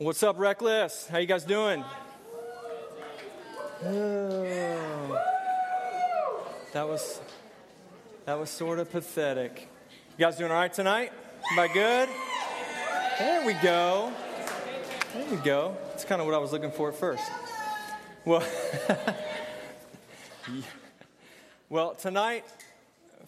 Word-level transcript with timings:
What's 0.00 0.22
up, 0.22 0.38
Reckless? 0.38 1.08
How 1.08 1.18
you 1.18 1.26
guys 1.26 1.42
doing? 1.42 1.84
Oh, 3.84 5.20
that 6.72 6.86
was 6.86 7.20
that 8.24 8.38
was 8.38 8.48
sort 8.48 8.78
of 8.78 8.92
pathetic. 8.92 9.68
You 10.16 10.24
guys 10.24 10.36
doing 10.36 10.52
all 10.52 10.56
right 10.56 10.72
tonight? 10.72 11.12
Everybody 11.50 11.74
good? 11.74 12.08
There 13.18 13.44
we 13.44 13.54
go. 13.54 14.12
There 15.14 15.30
we 15.32 15.36
go. 15.38 15.76
That's 15.88 16.04
kind 16.04 16.20
of 16.20 16.28
what 16.28 16.34
I 16.36 16.38
was 16.38 16.52
looking 16.52 16.70
for 16.70 16.90
at 16.90 16.94
first. 16.94 17.28
Well, 18.24 18.46
well, 21.68 21.96
tonight, 21.96 22.44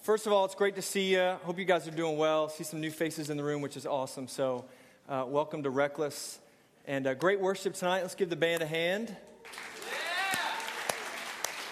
first 0.02 0.28
of 0.28 0.32
all, 0.32 0.44
it's 0.44 0.54
great 0.54 0.76
to 0.76 0.82
see 0.82 1.14
you. 1.14 1.36
Hope 1.42 1.58
you 1.58 1.64
guys 1.64 1.88
are 1.88 1.90
doing 1.90 2.16
well. 2.16 2.48
See 2.48 2.62
some 2.62 2.80
new 2.80 2.92
faces 2.92 3.28
in 3.28 3.36
the 3.36 3.42
room, 3.42 3.60
which 3.60 3.76
is 3.76 3.86
awesome. 3.86 4.28
So, 4.28 4.66
uh, 5.08 5.24
welcome 5.26 5.64
to 5.64 5.70
Reckless. 5.70 6.38
And 6.86 7.06
uh, 7.06 7.14
great 7.14 7.40
worship 7.40 7.74
tonight. 7.74 8.00
Let's 8.02 8.14
give 8.14 8.30
the 8.30 8.36
band 8.36 8.62
a 8.62 8.66
hand. 8.66 9.14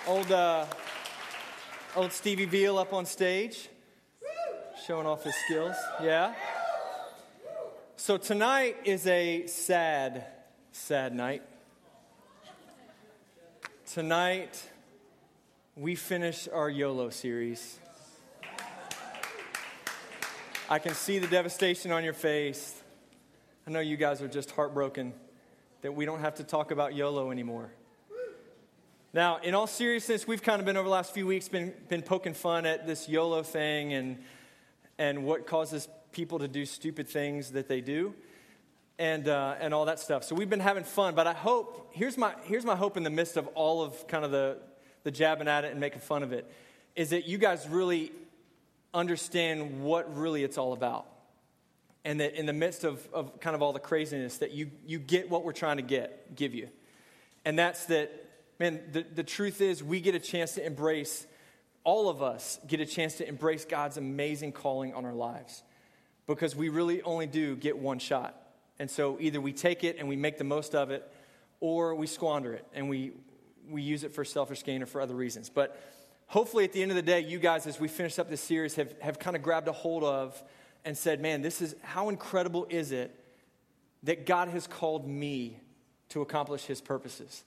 Old, 0.07 0.31
uh, 0.31 0.67
old 1.97 2.13
Stevie 2.13 2.45
Veal 2.45 2.79
up 2.79 2.93
on 2.93 3.05
stage, 3.07 3.69
showing 4.87 5.07
off 5.07 5.25
his 5.25 5.35
skills. 5.47 5.77
Yeah. 6.03 6.35
So 7.97 8.17
tonight 8.17 8.77
is 8.85 9.07
a 9.07 9.47
sad, 9.47 10.25
sad 10.73 11.15
night. 11.15 11.43
Tonight, 13.93 14.63
we 15.75 15.95
finish 15.95 16.49
our 16.49 16.69
YOLO 16.69 17.11
series. 17.11 17.79
I 20.71 20.79
can 20.79 20.95
see 20.95 21.19
the 21.19 21.27
devastation 21.27 21.93
on 21.93 22.05
your 22.05 22.13
face. 22.13 22.83
I 23.69 23.71
know 23.71 23.81
you 23.81 23.99
guys 23.99 24.23
are 24.23 24.29
just 24.29 24.51
heartbroken 24.53 25.13
that 25.83 25.93
we 25.93 26.07
don't 26.07 26.21
have 26.21 26.37
to 26.37 26.43
talk 26.43 26.71
about 26.71 26.95
YOLO 26.95 27.31
anymore. 27.31 27.71
Now, 29.13 29.41
in 29.43 29.55
all 29.55 29.67
seriousness, 29.67 30.27
we've 30.27 30.43
kind 30.43 30.59
of 30.59 30.65
been 30.65 30.79
over 30.79 30.89
the 30.89 30.91
last 30.91 31.13
few 31.13 31.27
weeks 31.27 31.49
been, 31.49 31.75
been 31.91 32.01
poking 32.01 32.33
fun 32.33 32.65
at 32.65 32.87
this 32.87 33.11
YOLO 33.11 33.43
thing 33.43 33.93
and, 33.93 34.25
and 34.97 35.23
what 35.23 35.47
causes 35.47 35.87
people 36.13 36.39
to 36.39 36.49
do 36.49 36.65
stupid 36.65 37.09
things 37.09 37.51
that 37.51 37.69
they 37.69 37.83
do 37.83 38.15
and, 38.99 39.29
uh, 39.29 39.57
and 39.61 39.75
all 39.75 39.85
that 39.85 40.01
stuff. 40.01 40.25
So 40.25 40.35
we've 40.35 40.49
been 40.49 40.61
having 40.61 40.85
fun, 40.85 41.15
but 41.15 41.27
I 41.27 41.35
hope, 41.35 41.91
here's 41.93 42.17
my, 42.17 42.33
here's 42.45 42.65
my 42.65 42.75
hope 42.75 42.97
in 42.97 43.03
the 43.03 43.11
midst 43.11 43.37
of 43.37 43.49
all 43.49 43.83
of 43.83 44.07
kind 44.07 44.25
of 44.25 44.31
the, 44.31 44.57
the 45.03 45.11
jabbing 45.11 45.47
at 45.47 45.67
it 45.67 45.73
and 45.73 45.79
making 45.79 46.01
fun 46.01 46.23
of 46.23 46.33
it, 46.33 46.51
is 46.97 47.11
that 47.11 47.27
you 47.27 47.37
guys 47.37 47.69
really 47.69 48.13
understand 48.95 49.83
what 49.83 50.17
really 50.17 50.43
it's 50.43 50.57
all 50.57 50.73
about 50.73 51.07
and 52.05 52.21
that 52.21 52.35
in 52.39 52.47
the 52.47 52.53
midst 52.53 52.85
of, 52.85 53.07
of 53.13 53.41
kind 53.41 53.55
of 53.55 53.63
all 53.63 53.73
the 53.73 53.81
craziness 53.81 54.39
that 54.39 54.53
you, 54.53 54.71
you 54.87 54.99
get 54.99 55.29
what 55.29 55.45
we're 55.45 55.53
trying 55.53 55.77
to 55.77 55.83
get 55.83 56.35
give 56.35 56.55
you. 56.55 56.69
And 57.45 57.59
that's 57.59 57.87
that 57.87 58.13
man 58.59 58.81
the, 58.93 59.05
the 59.15 59.25
truth 59.25 59.61
is 59.61 59.83
we 59.83 60.01
get 60.01 60.15
a 60.15 60.21
chance 60.21 60.55
to 60.55 60.65
embrace 60.65 61.27
all 61.85 62.09
of 62.09 62.23
us 62.23 62.59
get 62.67 62.81
a 62.81 62.87
chance 62.87 63.15
to 63.15 63.27
embrace 63.27 63.65
god's 63.65 63.97
amazing 63.97 64.53
calling 64.53 64.93
on 64.93 65.05
our 65.05 65.15
lives 65.15 65.63
because 66.29 66.55
we 66.55 66.69
really 66.69 67.03
only 67.03 67.27
do 67.27 67.57
get 67.57 67.77
one 67.77 67.99
shot. 67.99 68.37
And 68.79 68.89
so 68.89 69.17
either 69.19 69.41
we 69.41 69.53
take 69.53 69.83
it 69.83 69.97
and 69.99 70.07
we 70.09 70.15
make 70.15 70.39
the 70.39 70.45
most 70.45 70.77
of 70.77 70.93
it 70.93 71.11
or 71.59 71.97
we 71.97 72.07
squander 72.07 72.53
it 72.53 72.65
and 72.73 72.89
we 72.89 73.13
we 73.69 73.83
use 73.83 74.05
it 74.05 74.15
for 74.15 74.25
selfish 74.25 74.63
gain 74.65 74.83
or 74.83 74.87
for 74.87 75.01
other 75.01 75.15
reasons. 75.15 75.51
But 75.51 75.79
hopefully 76.27 76.65
at 76.65 76.73
the 76.73 76.81
end 76.81 76.93
of 76.93 76.97
the 76.97 77.03
day 77.03 77.21
you 77.21 77.39
guys 77.39 77.67
as 77.67 77.81
we 77.81 77.89
finish 77.89 78.19
up 78.19 78.31
this 78.31 78.41
series 78.41 78.77
have, 78.77 78.95
have 79.01 79.19
kind 79.19 79.35
of 79.35 79.43
grabbed 79.43 79.67
a 79.67 79.73
hold 79.73 80.05
of 80.05 80.41
and 80.85 80.97
said, 80.97 81.21
Man, 81.21 81.43
this 81.43 81.61
is 81.61 81.75
how 81.83 82.09
incredible 82.09 82.67
is 82.71 82.93
it 82.93 83.15
that 84.05 84.27
God 84.27 84.49
has 84.49 84.67
called 84.67 85.07
me 85.07 85.61
to 86.11 86.21
accomplish 86.21 86.65
his 86.65 86.81
purposes? 86.81 87.45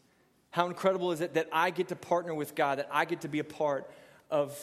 How 0.51 0.67
incredible 0.67 1.11
is 1.11 1.21
it 1.21 1.33
that 1.35 1.47
I 1.51 1.69
get 1.69 1.87
to 1.89 1.95
partner 1.95 2.35
with 2.35 2.55
God, 2.55 2.79
that 2.79 2.89
I 2.91 3.05
get 3.05 3.21
to 3.21 3.29
be 3.29 3.39
a 3.39 3.43
part 3.43 3.89
of, 4.29 4.57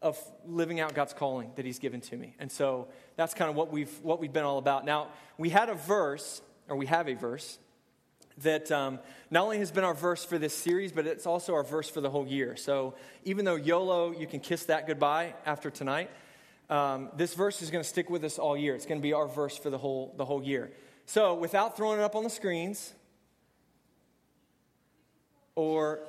of 0.00 0.18
living 0.44 0.80
out 0.80 0.94
God's 0.94 1.12
calling 1.12 1.52
that 1.54 1.64
he's 1.64 1.78
given 1.78 2.00
to 2.02 2.16
me? 2.16 2.34
And 2.40 2.50
so 2.50 2.88
that's 3.16 3.32
kind 3.32 3.48
of 3.48 3.54
what 3.54 3.70
we've, 3.70 3.92
what 4.02 4.20
we've 4.20 4.32
been 4.32 4.44
all 4.44 4.58
about. 4.58 4.84
Now, 4.84 5.08
we 5.38 5.48
had 5.48 5.68
a 5.68 5.74
verse, 5.74 6.42
or 6.68 6.76
we 6.76 6.86
have 6.86 7.08
a 7.08 7.14
verse, 7.14 7.58
that 8.38 8.72
um, 8.72 8.98
not 9.30 9.44
only 9.44 9.58
has 9.58 9.70
been 9.70 9.84
our 9.84 9.94
verse 9.94 10.24
for 10.24 10.38
this 10.38 10.54
series, 10.54 10.90
but 10.90 11.06
it's 11.06 11.26
also 11.26 11.54
our 11.54 11.62
verse 11.62 11.88
for 11.88 12.00
the 12.00 12.10
whole 12.10 12.26
year. 12.26 12.56
So 12.56 12.94
even 13.24 13.44
though 13.44 13.56
YOLO, 13.56 14.12
you 14.12 14.26
can 14.26 14.40
kiss 14.40 14.64
that 14.66 14.86
goodbye 14.86 15.34
after 15.46 15.70
tonight, 15.70 16.10
um, 16.72 17.10
this 17.14 17.34
verse 17.34 17.60
is 17.60 17.70
going 17.70 17.84
to 17.84 17.88
stick 17.88 18.08
with 18.08 18.24
us 18.24 18.38
all 18.38 18.56
year. 18.56 18.74
It's 18.74 18.86
going 18.86 18.98
to 18.98 19.02
be 19.02 19.12
our 19.12 19.28
verse 19.28 19.58
for 19.58 19.68
the 19.68 19.76
whole, 19.76 20.14
the 20.16 20.24
whole 20.24 20.42
year. 20.42 20.72
So, 21.04 21.34
without 21.34 21.76
throwing 21.76 22.00
it 22.00 22.02
up 22.02 22.16
on 22.16 22.24
the 22.24 22.30
screens 22.30 22.94
or 25.54 26.00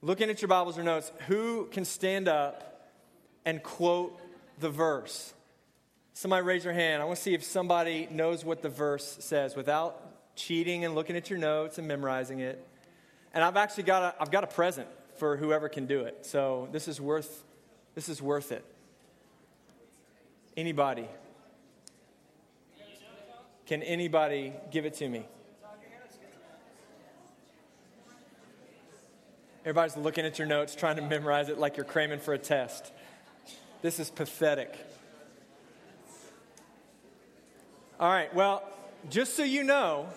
looking 0.00 0.28
at 0.30 0.42
your 0.42 0.48
Bibles 0.48 0.78
or 0.78 0.82
notes, 0.82 1.12
who 1.28 1.66
can 1.66 1.84
stand 1.84 2.26
up 2.26 2.90
and 3.44 3.62
quote 3.62 4.18
the 4.58 4.68
verse? 4.68 5.32
Somebody 6.12 6.42
raise 6.42 6.64
your 6.64 6.74
hand. 6.74 7.00
I 7.00 7.04
want 7.04 7.18
to 7.18 7.22
see 7.22 7.34
if 7.34 7.44
somebody 7.44 8.08
knows 8.10 8.44
what 8.44 8.62
the 8.62 8.68
verse 8.68 9.16
says 9.20 9.54
without 9.54 10.34
cheating 10.34 10.84
and 10.84 10.96
looking 10.96 11.14
at 11.14 11.30
your 11.30 11.38
notes 11.38 11.78
and 11.78 11.86
memorizing 11.86 12.40
it. 12.40 12.66
And 13.32 13.44
I've 13.44 13.56
actually 13.56 13.84
got 13.84 14.02
a, 14.02 14.22
I've 14.22 14.32
got 14.32 14.42
a 14.42 14.48
present 14.48 14.88
for 15.18 15.36
whoever 15.36 15.68
can 15.68 15.86
do 15.86 16.00
it. 16.00 16.26
So 16.26 16.68
this 16.72 16.88
is 16.88 17.00
worth, 17.00 17.44
this 17.94 18.08
is 18.08 18.20
worth 18.20 18.50
it. 18.50 18.64
Anybody? 20.56 21.08
Can 23.66 23.82
anybody 23.82 24.52
give 24.70 24.84
it 24.84 24.94
to 24.94 25.08
me? 25.08 25.24
Everybody's 29.64 29.96
looking 29.96 30.26
at 30.26 30.38
your 30.38 30.48
notes, 30.48 30.74
trying 30.74 30.96
to 30.96 31.02
memorize 31.02 31.48
it 31.48 31.56
like 31.56 31.76
you're 31.76 31.86
cramming 31.86 32.18
for 32.18 32.34
a 32.34 32.38
test. 32.38 32.92
This 33.80 34.00
is 34.00 34.10
pathetic. 34.10 34.74
All 38.00 38.10
right, 38.10 38.34
well, 38.34 38.68
just 39.08 39.36
so 39.36 39.44
you 39.44 39.62
know, 39.62 40.08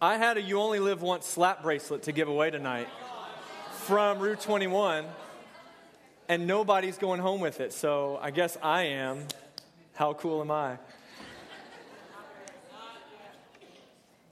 I 0.00 0.18
had 0.18 0.36
a 0.36 0.42
You 0.42 0.60
Only 0.60 0.78
Live 0.78 1.00
Once 1.00 1.26
slap 1.26 1.62
bracelet 1.62 2.02
to 2.02 2.12
give 2.12 2.28
away 2.28 2.50
tonight 2.50 2.88
from 3.72 4.18
Route 4.18 4.40
21 4.42 5.06
and 6.28 6.46
nobody's 6.46 6.98
going 6.98 7.20
home 7.20 7.40
with 7.40 7.60
it. 7.60 7.72
So 7.72 8.18
I 8.20 8.30
guess 8.30 8.56
I 8.62 8.82
am. 8.82 9.24
How 9.94 10.12
cool 10.12 10.40
am 10.40 10.50
I? 10.50 10.78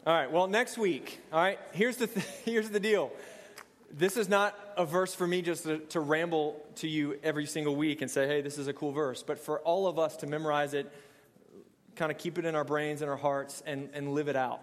All 0.06 0.14
right, 0.14 0.30
well, 0.30 0.46
next 0.46 0.78
week, 0.78 1.20
all 1.32 1.40
right, 1.40 1.58
here's 1.72 1.96
the, 1.96 2.06
th- 2.06 2.24
here's 2.44 2.70
the 2.70 2.78
deal. 2.78 3.10
This 3.90 4.16
is 4.16 4.28
not 4.28 4.56
a 4.76 4.86
verse 4.86 5.12
for 5.16 5.26
me 5.26 5.42
just 5.42 5.64
to, 5.64 5.78
to 5.78 5.98
ramble 5.98 6.64
to 6.76 6.86
you 6.86 7.18
every 7.24 7.44
single 7.44 7.74
week 7.74 8.02
and 8.02 8.10
say, 8.10 8.28
hey, 8.28 8.40
this 8.40 8.56
is 8.56 8.68
a 8.68 8.72
cool 8.72 8.92
verse, 8.92 9.24
but 9.24 9.36
for 9.36 9.58
all 9.60 9.88
of 9.88 9.98
us 9.98 10.16
to 10.18 10.28
memorize 10.28 10.74
it, 10.74 10.92
kind 11.96 12.12
of 12.12 12.18
keep 12.18 12.38
it 12.38 12.44
in 12.44 12.54
our 12.54 12.62
brains 12.62 13.02
and 13.02 13.10
our 13.10 13.16
hearts, 13.16 13.64
and, 13.66 13.88
and 13.94 14.14
live 14.14 14.28
it 14.28 14.36
out. 14.36 14.60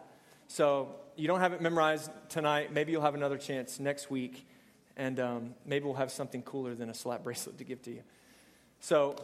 So 0.48 0.96
you 1.18 1.28
don't 1.28 1.42
have 1.42 1.52
it 1.52 1.60
memorized 1.60 2.10
tonight. 2.30 2.72
Maybe 2.72 2.94
you'll 2.94 3.02
have 3.02 3.16
another 3.16 3.38
chance 3.38 3.82
next 3.82 4.10
week 4.10 4.46
and 4.98 5.20
um, 5.20 5.56
maybe 5.66 5.86
we'll 5.86 5.96
have 5.96 6.12
something 6.12 6.42
cooler 6.42 6.76
than 6.76 6.90
a 6.90 6.94
slap 6.94 7.24
bracelet 7.24 7.58
to 7.58 7.64
give 7.64 7.82
to 7.84 7.92
you. 7.92 8.04
So, 8.80 9.16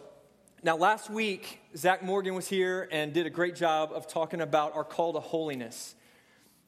now 0.64 0.76
last 0.76 1.10
week, 1.10 1.62
Zach 1.78 2.04
Morgan 2.04 2.36
was 2.36 2.48
here 2.48 2.90
and 2.92 3.14
did 3.14 3.26
a 3.26 3.30
great 3.30 3.56
job 3.56 3.92
of 3.94 4.08
talking 4.08 4.42
about 4.42 4.76
our 4.76 4.84
call 4.84 5.14
to 5.14 5.20
holiness 5.20 5.96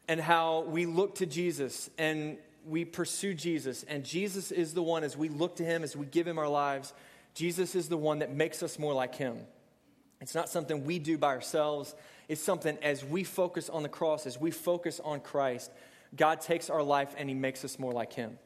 and 0.07 0.19
how 0.19 0.61
we 0.61 0.85
look 0.85 1.15
to 1.15 1.25
Jesus 1.25 1.89
and 1.97 2.37
we 2.65 2.85
pursue 2.85 3.33
Jesus. 3.33 3.83
And 3.83 4.05
Jesus 4.05 4.51
is 4.51 4.73
the 4.73 4.83
one, 4.83 5.03
as 5.03 5.17
we 5.17 5.29
look 5.29 5.57
to 5.57 5.65
him, 5.65 5.83
as 5.83 5.95
we 5.95 6.05
give 6.05 6.27
him 6.27 6.37
our 6.37 6.47
lives, 6.47 6.93
Jesus 7.33 7.75
is 7.75 7.89
the 7.89 7.97
one 7.97 8.19
that 8.19 8.31
makes 8.33 8.63
us 8.63 8.77
more 8.77 8.93
like 8.93 9.15
him. 9.15 9.37
It's 10.21 10.35
not 10.35 10.49
something 10.49 10.85
we 10.85 10.99
do 10.99 11.17
by 11.17 11.29
ourselves. 11.29 11.95
It's 12.27 12.43
something 12.43 12.77
as 12.81 13.03
we 13.03 13.23
focus 13.23 13.69
on 13.69 13.83
the 13.83 13.89
cross, 13.89 14.25
as 14.25 14.39
we 14.39 14.51
focus 14.51 15.01
on 15.03 15.19
Christ, 15.19 15.71
God 16.15 16.41
takes 16.41 16.69
our 16.69 16.83
life 16.83 17.15
and 17.17 17.27
he 17.27 17.35
makes 17.35 17.65
us 17.65 17.79
more 17.79 17.91
like 17.93 18.13
him. 18.13 18.37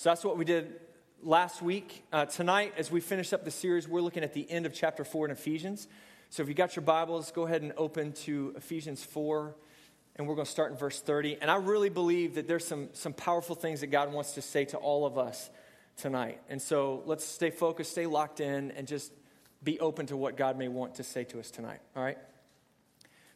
So 0.00 0.08
that's 0.08 0.24
what 0.24 0.38
we 0.38 0.46
did 0.46 0.80
last 1.22 1.60
week. 1.60 2.04
Uh, 2.10 2.24
tonight, 2.24 2.72
as 2.78 2.90
we 2.90 3.00
finish 3.00 3.34
up 3.34 3.44
the 3.44 3.50
series, 3.50 3.86
we're 3.86 4.00
looking 4.00 4.24
at 4.24 4.32
the 4.32 4.50
end 4.50 4.64
of 4.64 4.72
chapter 4.72 5.04
4 5.04 5.26
in 5.26 5.30
Ephesians. 5.30 5.88
So 6.30 6.42
if 6.42 6.48
you 6.48 6.54
got 6.54 6.74
your 6.74 6.84
Bibles, 6.86 7.30
go 7.32 7.44
ahead 7.44 7.60
and 7.60 7.74
open 7.76 8.12
to 8.24 8.54
Ephesians 8.56 9.04
4, 9.04 9.54
and 10.16 10.26
we're 10.26 10.36
going 10.36 10.46
to 10.46 10.50
start 10.50 10.72
in 10.72 10.78
verse 10.78 10.98
30. 11.02 11.36
And 11.42 11.50
I 11.50 11.56
really 11.56 11.90
believe 11.90 12.36
that 12.36 12.48
there's 12.48 12.66
some, 12.66 12.88
some 12.94 13.12
powerful 13.12 13.54
things 13.54 13.82
that 13.82 13.88
God 13.88 14.10
wants 14.10 14.32
to 14.36 14.40
say 14.40 14.64
to 14.64 14.78
all 14.78 15.04
of 15.04 15.18
us 15.18 15.50
tonight. 15.98 16.40
And 16.48 16.62
so 16.62 17.02
let's 17.04 17.26
stay 17.26 17.50
focused, 17.50 17.90
stay 17.90 18.06
locked 18.06 18.40
in, 18.40 18.70
and 18.70 18.88
just 18.88 19.12
be 19.62 19.78
open 19.80 20.06
to 20.06 20.16
what 20.16 20.34
God 20.34 20.56
may 20.56 20.68
want 20.68 20.94
to 20.94 21.02
say 21.02 21.24
to 21.24 21.38
us 21.40 21.50
tonight. 21.50 21.80
All 21.94 22.02
right? 22.02 22.16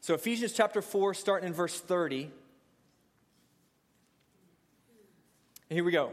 So 0.00 0.14
Ephesians 0.14 0.52
chapter 0.52 0.80
4, 0.80 1.12
starting 1.12 1.46
in 1.46 1.52
verse 1.52 1.78
30. 1.78 2.30
here 5.68 5.84
we 5.84 5.92
go 5.92 6.10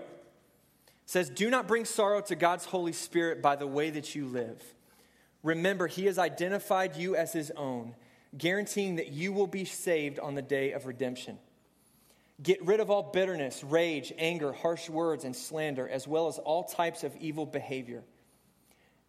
says, 1.11 1.29
Do 1.29 1.49
not 1.49 1.67
bring 1.67 1.83
sorrow 1.83 2.21
to 2.21 2.37
God's 2.37 2.63
Holy 2.63 2.93
Spirit 2.93 3.41
by 3.41 3.57
the 3.57 3.67
way 3.67 3.89
that 3.89 4.15
you 4.15 4.25
live. 4.27 4.63
Remember, 5.43 5.87
He 5.87 6.05
has 6.05 6.17
identified 6.17 6.95
you 6.95 7.17
as 7.17 7.33
His 7.33 7.51
own. 7.57 7.95
guaranteeing 8.37 8.95
that 8.95 9.09
you 9.09 9.33
will 9.33 9.45
be 9.45 9.65
saved 9.65 10.17
on 10.19 10.35
the 10.35 10.41
day 10.41 10.71
of 10.71 10.85
redemption. 10.85 11.37
Get 12.41 12.65
rid 12.65 12.79
of 12.79 12.89
all 12.89 13.11
bitterness, 13.11 13.61
rage, 13.61 14.13
anger, 14.17 14.53
harsh 14.53 14.89
words, 14.89 15.25
and 15.25 15.35
slander, 15.35 15.85
as 15.89 16.07
well 16.07 16.29
as 16.29 16.37
all 16.37 16.63
types 16.63 17.03
of 17.03 17.13
evil 17.17 17.45
behavior. 17.45 18.03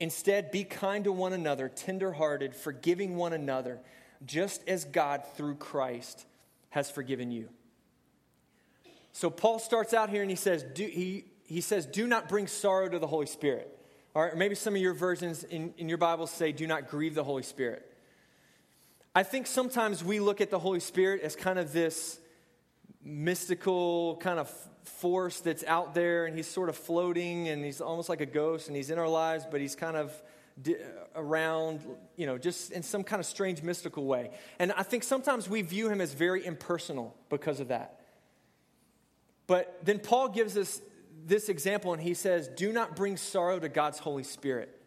Instead, 0.00 0.50
be 0.50 0.64
kind 0.64 1.04
to 1.04 1.12
one 1.12 1.32
another, 1.32 1.68
tenderhearted, 1.68 2.52
forgiving 2.52 3.14
one 3.14 3.32
another, 3.32 3.78
just 4.26 4.68
as 4.68 4.84
God, 4.84 5.22
through 5.36 5.54
Christ, 5.54 6.26
has 6.70 6.90
forgiven 6.90 7.30
you. 7.30 7.48
So 9.12 9.30
Paul 9.30 9.60
starts 9.60 9.94
out 9.94 10.10
here 10.10 10.22
and 10.22 10.30
he 10.30 10.36
says, 10.36 10.64
do, 10.64 10.84
he, 10.84 11.26
he 11.52 11.60
says, 11.60 11.86
do 11.86 12.06
not 12.06 12.28
bring 12.28 12.46
sorrow 12.46 12.88
to 12.88 12.98
the 12.98 13.06
Holy 13.06 13.26
Spirit. 13.26 13.68
All 14.14 14.22
right, 14.22 14.36
maybe 14.36 14.54
some 14.54 14.74
of 14.74 14.80
your 14.80 14.94
versions 14.94 15.44
in, 15.44 15.74
in 15.76 15.88
your 15.88 15.98
Bible 15.98 16.26
say, 16.26 16.52
do 16.52 16.66
not 16.66 16.88
grieve 16.88 17.14
the 17.14 17.24
Holy 17.24 17.42
Spirit. 17.42 17.86
I 19.14 19.22
think 19.22 19.46
sometimes 19.46 20.02
we 20.02 20.20
look 20.20 20.40
at 20.40 20.50
the 20.50 20.58
Holy 20.58 20.80
Spirit 20.80 21.20
as 21.22 21.36
kind 21.36 21.58
of 21.58 21.72
this 21.72 22.18
mystical 23.04 24.16
kind 24.16 24.38
of 24.38 24.50
force 24.84 25.40
that's 25.40 25.64
out 25.64 25.94
there 25.94 26.24
and 26.24 26.34
he's 26.36 26.46
sort 26.46 26.68
of 26.68 26.76
floating 26.76 27.48
and 27.48 27.64
he's 27.64 27.80
almost 27.80 28.08
like 28.08 28.22
a 28.22 28.26
ghost 28.26 28.68
and 28.68 28.76
he's 28.76 28.90
in 28.90 28.98
our 28.98 29.08
lives, 29.08 29.44
but 29.50 29.60
he's 29.60 29.74
kind 29.74 29.96
of 29.96 30.10
around, 31.14 31.80
you 32.16 32.26
know, 32.26 32.38
just 32.38 32.72
in 32.72 32.82
some 32.82 33.04
kind 33.04 33.20
of 33.20 33.26
strange 33.26 33.62
mystical 33.62 34.04
way. 34.04 34.30
And 34.58 34.72
I 34.72 34.82
think 34.82 35.02
sometimes 35.02 35.48
we 35.50 35.60
view 35.62 35.88
him 35.90 36.00
as 36.00 36.14
very 36.14 36.44
impersonal 36.44 37.14
because 37.28 37.60
of 37.60 37.68
that. 37.68 38.00
But 39.46 39.80
then 39.84 39.98
Paul 39.98 40.28
gives 40.28 40.56
us 40.56 40.80
this 41.26 41.48
example 41.48 41.92
and 41.92 42.02
he 42.02 42.14
says, 42.14 42.48
Do 42.48 42.72
not 42.72 42.96
bring 42.96 43.16
sorrow 43.16 43.58
to 43.58 43.68
God's 43.68 43.98
Holy 43.98 44.22
Spirit. 44.22 44.78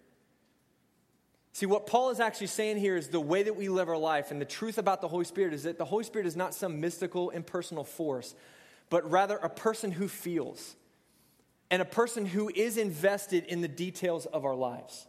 See, 1.54 1.66
what 1.66 1.88
Paul 1.88 2.10
is 2.10 2.20
actually 2.20 2.48
saying 2.48 2.78
here 2.78 2.98
is 2.98 3.08
the 3.08 3.20
way 3.22 3.44
that 3.44 3.56
we 3.56 3.70
live 3.70 3.88
our 3.88 3.98
life, 3.98 4.30
and 4.30 4.42
the 4.42 4.46
truth 4.46 4.78
about 4.78 5.00
the 5.00 5.08
Holy 5.08 5.24
Spirit 5.24 5.54
is 5.54 5.64
that 5.64 5.78
the 5.78 5.86
Holy 5.86 6.04
Spirit 6.04 6.28
is 6.28 6.36
not 6.36 6.54
some 6.54 6.82
mystical, 6.82 7.30
impersonal 7.30 7.86
force, 7.86 8.36
but 8.90 9.10
rather 9.10 9.38
a 9.38 9.50
person 9.50 9.92
who 9.92 10.10
feels 10.10 10.76
and 11.72 11.82
a 11.82 11.86
person 11.86 12.26
who 12.26 12.52
is 12.54 12.78
invested 12.78 13.46
in 13.46 13.62
the 13.62 13.68
details 13.68 14.26
of 14.26 14.44
our 14.44 14.54
lives. 14.54 15.08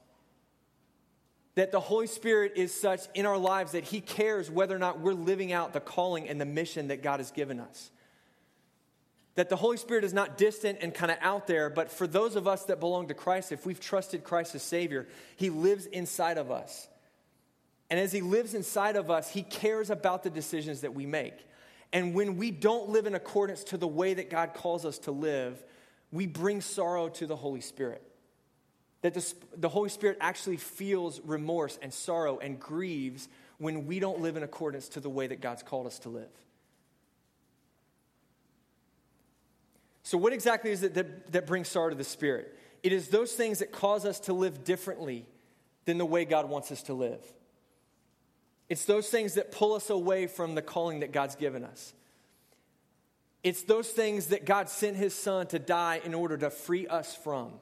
That 1.57 1.73
the 1.73 1.81
Holy 1.81 2.07
Spirit 2.07 2.53
is 2.55 2.73
such 2.73 3.01
in 3.15 3.27
our 3.27 3.39
lives 3.39 3.73
that 3.73 3.85
He 3.85 4.01
cares 4.01 4.51
whether 4.51 4.77
or 4.77 4.79
not 4.79 5.01
we're 5.01 5.15
living 5.15 5.53
out 5.53 5.73
the 5.73 5.81
calling 5.81 6.29
and 6.29 6.41
the 6.41 6.47
mission 6.47 6.89
that 6.89 7.03
God 7.03 7.19
has 7.19 7.33
given 7.33 7.59
us 7.59 7.91
that 9.37 9.51
the 9.51 9.57
Holy 9.57 9.77
Spirit 9.77 10.03
is 10.03 10.15
not 10.15 10.39
distant 10.39 10.79
and 10.81 10.93
kind 10.93 11.13
of 11.13 11.19
out 11.21 11.47
there, 11.47 11.71
but 11.71 11.93
for 11.93 12.07
those 12.07 12.37
of 12.37 12.49
us 12.49 12.65
that 12.65 12.81
belong 12.81 13.09
to 13.09 13.15
Christ, 13.15 13.53
if 13.53 13.65
we've 13.67 13.81
trusted 13.81 14.25
Christ 14.25 14.55
as 14.55 14.63
Savior, 14.63 15.07
He 15.37 15.51
lives 15.51 15.87
inside 15.87 16.39
of 16.39 16.51
us. 16.51 16.89
And 17.91 18.01
as 18.01 18.13
He 18.13 18.23
lives 18.23 18.55
inside 18.55 18.97
of 18.97 19.11
us, 19.11 19.31
He 19.31 19.43
cares 19.43 19.91
about 19.91 20.23
the 20.23 20.31
decisions 20.31 20.81
that 20.81 20.95
we 20.95 21.05
make. 21.07 21.47
And 21.93 22.15
when 22.15 22.37
we 22.37 22.51
don't 22.51 22.89
live 22.89 23.07
in 23.07 23.15
accordance 23.15 23.63
to 23.65 23.77
the 23.77 23.87
way 23.87 24.15
that 24.15 24.31
God 24.31 24.55
calls 24.55 24.85
us 24.85 24.99
to 25.01 25.13
live, 25.13 25.63
we 26.11 26.27
bring 26.27 26.63
sorrow 26.63 27.09
to 27.11 27.27
the 27.27 27.37
Holy 27.37 27.61
Spirit. 27.61 28.03
That 29.03 29.13
the, 29.13 29.35
the 29.57 29.69
Holy 29.69 29.91
Spirit 29.91 30.17
actually 30.21 30.57
feels 30.57 31.21
remorse 31.21 31.79
and 31.83 31.93
sorrow 31.93 32.39
and 32.39 32.59
grieves 32.59 33.29
when 33.59 33.87
we 33.87 34.01
don't 34.01 34.21
live 34.21 34.37
in 34.37 34.43
accordance 34.43 34.89
to 34.91 35.01
the 35.01 35.11
way 35.11 35.27
that 35.27 35.43
God's 35.43 35.63
called 35.63 35.87
us 35.87 35.99
to 36.01 36.09
live. 36.09 36.31
So, 40.07 40.17
what 40.17 40.33
exactly 40.33 40.71
is 40.71 40.85
it 40.85 40.95
that, 40.95 41.33
that 41.33 41.47
brings 41.49 41.67
sorrow 41.67 41.91
to 41.91 41.97
the 41.97 42.05
Spirit? 42.05 42.57
It 42.85 42.93
is 42.93 43.09
those 43.09 43.33
things 43.33 43.59
that 43.59 43.73
cause 43.73 44.07
us 44.07 44.21
to 44.21 44.33
live 44.33 44.63
differently 44.63 45.27
than 45.85 45.99
the 45.99 46.07
way 46.07 46.25
God 46.25 46.49
wants 46.49 46.71
us 46.71 46.85
to 46.85 46.95
live. 46.95 47.21
It's 48.69 48.85
those 48.85 49.09
things 49.09 49.35
that 49.35 49.51
pull 49.51 49.75
us 49.75 49.91
away 49.91 50.29
from 50.29 50.55
the 50.55 50.63
calling 50.63 51.01
that 51.01 51.11
God's 51.11 51.35
given 51.35 51.65
us. 51.65 51.93
It's 53.43 53.63
those 53.63 53.89
things 53.89 54.29
that 54.29 54.45
God 54.45 54.69
sent 54.69 54.97
his 54.97 55.13
son 55.13 55.49
to 55.49 55.59
die 55.59 56.01
in 56.05 56.15
order 56.15 56.37
to 56.37 56.51
free 56.51 56.87
us 56.87 57.17
from. 57.17 57.55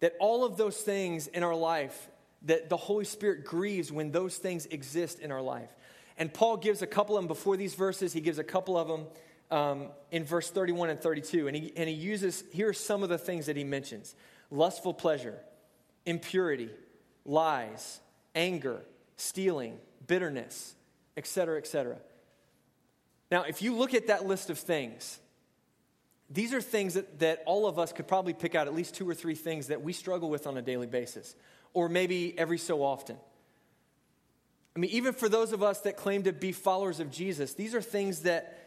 That 0.00 0.12
all 0.20 0.44
of 0.44 0.58
those 0.58 0.76
things 0.76 1.26
in 1.26 1.42
our 1.42 1.56
life, 1.56 2.10
that 2.42 2.68
the 2.68 2.76
Holy 2.76 3.06
Spirit 3.06 3.46
grieves 3.46 3.90
when 3.90 4.12
those 4.12 4.36
things 4.36 4.66
exist 4.66 5.20
in 5.20 5.32
our 5.32 5.40
life. 5.40 5.74
And 6.18 6.34
Paul 6.34 6.58
gives 6.58 6.82
a 6.82 6.86
couple 6.86 7.16
of 7.16 7.22
them 7.22 7.28
before 7.28 7.56
these 7.56 7.74
verses, 7.74 8.12
he 8.12 8.20
gives 8.20 8.38
a 8.38 8.44
couple 8.44 8.76
of 8.76 8.88
them 8.88 9.06
um, 9.52 9.88
in 10.10 10.24
verse 10.24 10.50
31 10.50 10.90
and 10.90 11.00
32. 11.00 11.46
And 11.46 11.56
he, 11.56 11.72
and 11.76 11.88
he 11.88 11.94
uses, 11.94 12.42
here 12.52 12.70
are 12.70 12.72
some 12.72 13.02
of 13.02 13.10
the 13.10 13.18
things 13.18 13.46
that 13.46 13.56
he 13.56 13.64
mentions 13.64 14.16
lustful 14.50 14.92
pleasure, 14.92 15.38
impurity, 16.04 16.70
lies, 17.24 18.00
anger, 18.34 18.82
stealing, 19.16 19.78
bitterness, 20.06 20.74
etc., 21.16 21.58
etc. 21.58 21.96
Now, 23.30 23.44
if 23.44 23.62
you 23.62 23.74
look 23.74 23.94
at 23.94 24.08
that 24.08 24.26
list 24.26 24.50
of 24.50 24.58
things, 24.58 25.18
these 26.28 26.52
are 26.52 26.60
things 26.60 26.94
that, 26.94 27.20
that 27.20 27.42
all 27.46 27.66
of 27.66 27.78
us 27.78 27.92
could 27.92 28.08
probably 28.08 28.34
pick 28.34 28.54
out 28.54 28.66
at 28.66 28.74
least 28.74 28.94
two 28.94 29.08
or 29.08 29.14
three 29.14 29.34
things 29.34 29.68
that 29.68 29.82
we 29.82 29.92
struggle 29.92 30.28
with 30.28 30.46
on 30.46 30.56
a 30.56 30.62
daily 30.62 30.86
basis, 30.86 31.34
or 31.72 31.88
maybe 31.88 32.38
every 32.38 32.58
so 32.58 32.82
often. 32.82 33.16
I 34.74 34.78
mean, 34.78 34.90
even 34.90 35.12
for 35.12 35.28
those 35.28 35.52
of 35.52 35.62
us 35.62 35.80
that 35.80 35.96
claim 35.96 36.22
to 36.24 36.32
be 36.32 36.52
followers 36.52 37.00
of 37.00 37.10
Jesus, 37.10 37.54
these 37.54 37.74
are 37.74 37.82
things 37.82 38.20
that 38.22 38.61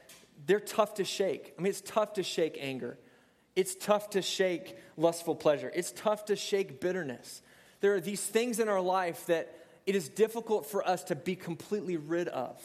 they're 0.45 0.59
tough 0.59 0.95
to 0.95 1.03
shake. 1.03 1.53
I 1.57 1.61
mean, 1.61 1.69
it's 1.69 1.81
tough 1.81 2.13
to 2.13 2.23
shake 2.23 2.57
anger. 2.59 2.97
It's 3.55 3.75
tough 3.75 4.11
to 4.11 4.21
shake 4.21 4.77
lustful 4.97 5.35
pleasure. 5.35 5.71
It's 5.73 5.91
tough 5.91 6.25
to 6.25 6.35
shake 6.35 6.81
bitterness. 6.81 7.41
There 7.81 7.93
are 7.95 8.01
these 8.01 8.21
things 8.21 8.59
in 8.59 8.67
our 8.67 8.81
life 8.81 9.25
that 9.27 9.53
it 9.85 9.95
is 9.95 10.09
difficult 10.09 10.65
for 10.65 10.85
us 10.87 11.03
to 11.05 11.15
be 11.15 11.35
completely 11.35 11.97
rid 11.97 12.27
of. 12.27 12.61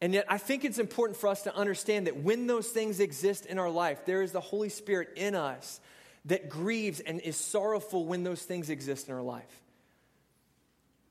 And 0.00 0.14
yet, 0.14 0.24
I 0.28 0.38
think 0.38 0.64
it's 0.64 0.78
important 0.78 1.18
for 1.18 1.28
us 1.28 1.42
to 1.42 1.54
understand 1.54 2.06
that 2.06 2.16
when 2.16 2.46
those 2.46 2.68
things 2.68 3.00
exist 3.00 3.44
in 3.44 3.58
our 3.58 3.68
life, 3.68 4.06
there 4.06 4.22
is 4.22 4.32
the 4.32 4.40
Holy 4.40 4.70
Spirit 4.70 5.10
in 5.16 5.34
us 5.34 5.78
that 6.24 6.48
grieves 6.48 7.00
and 7.00 7.20
is 7.20 7.36
sorrowful 7.36 8.06
when 8.06 8.22
those 8.24 8.42
things 8.42 8.70
exist 8.70 9.08
in 9.08 9.14
our 9.14 9.22
life. 9.22 9.60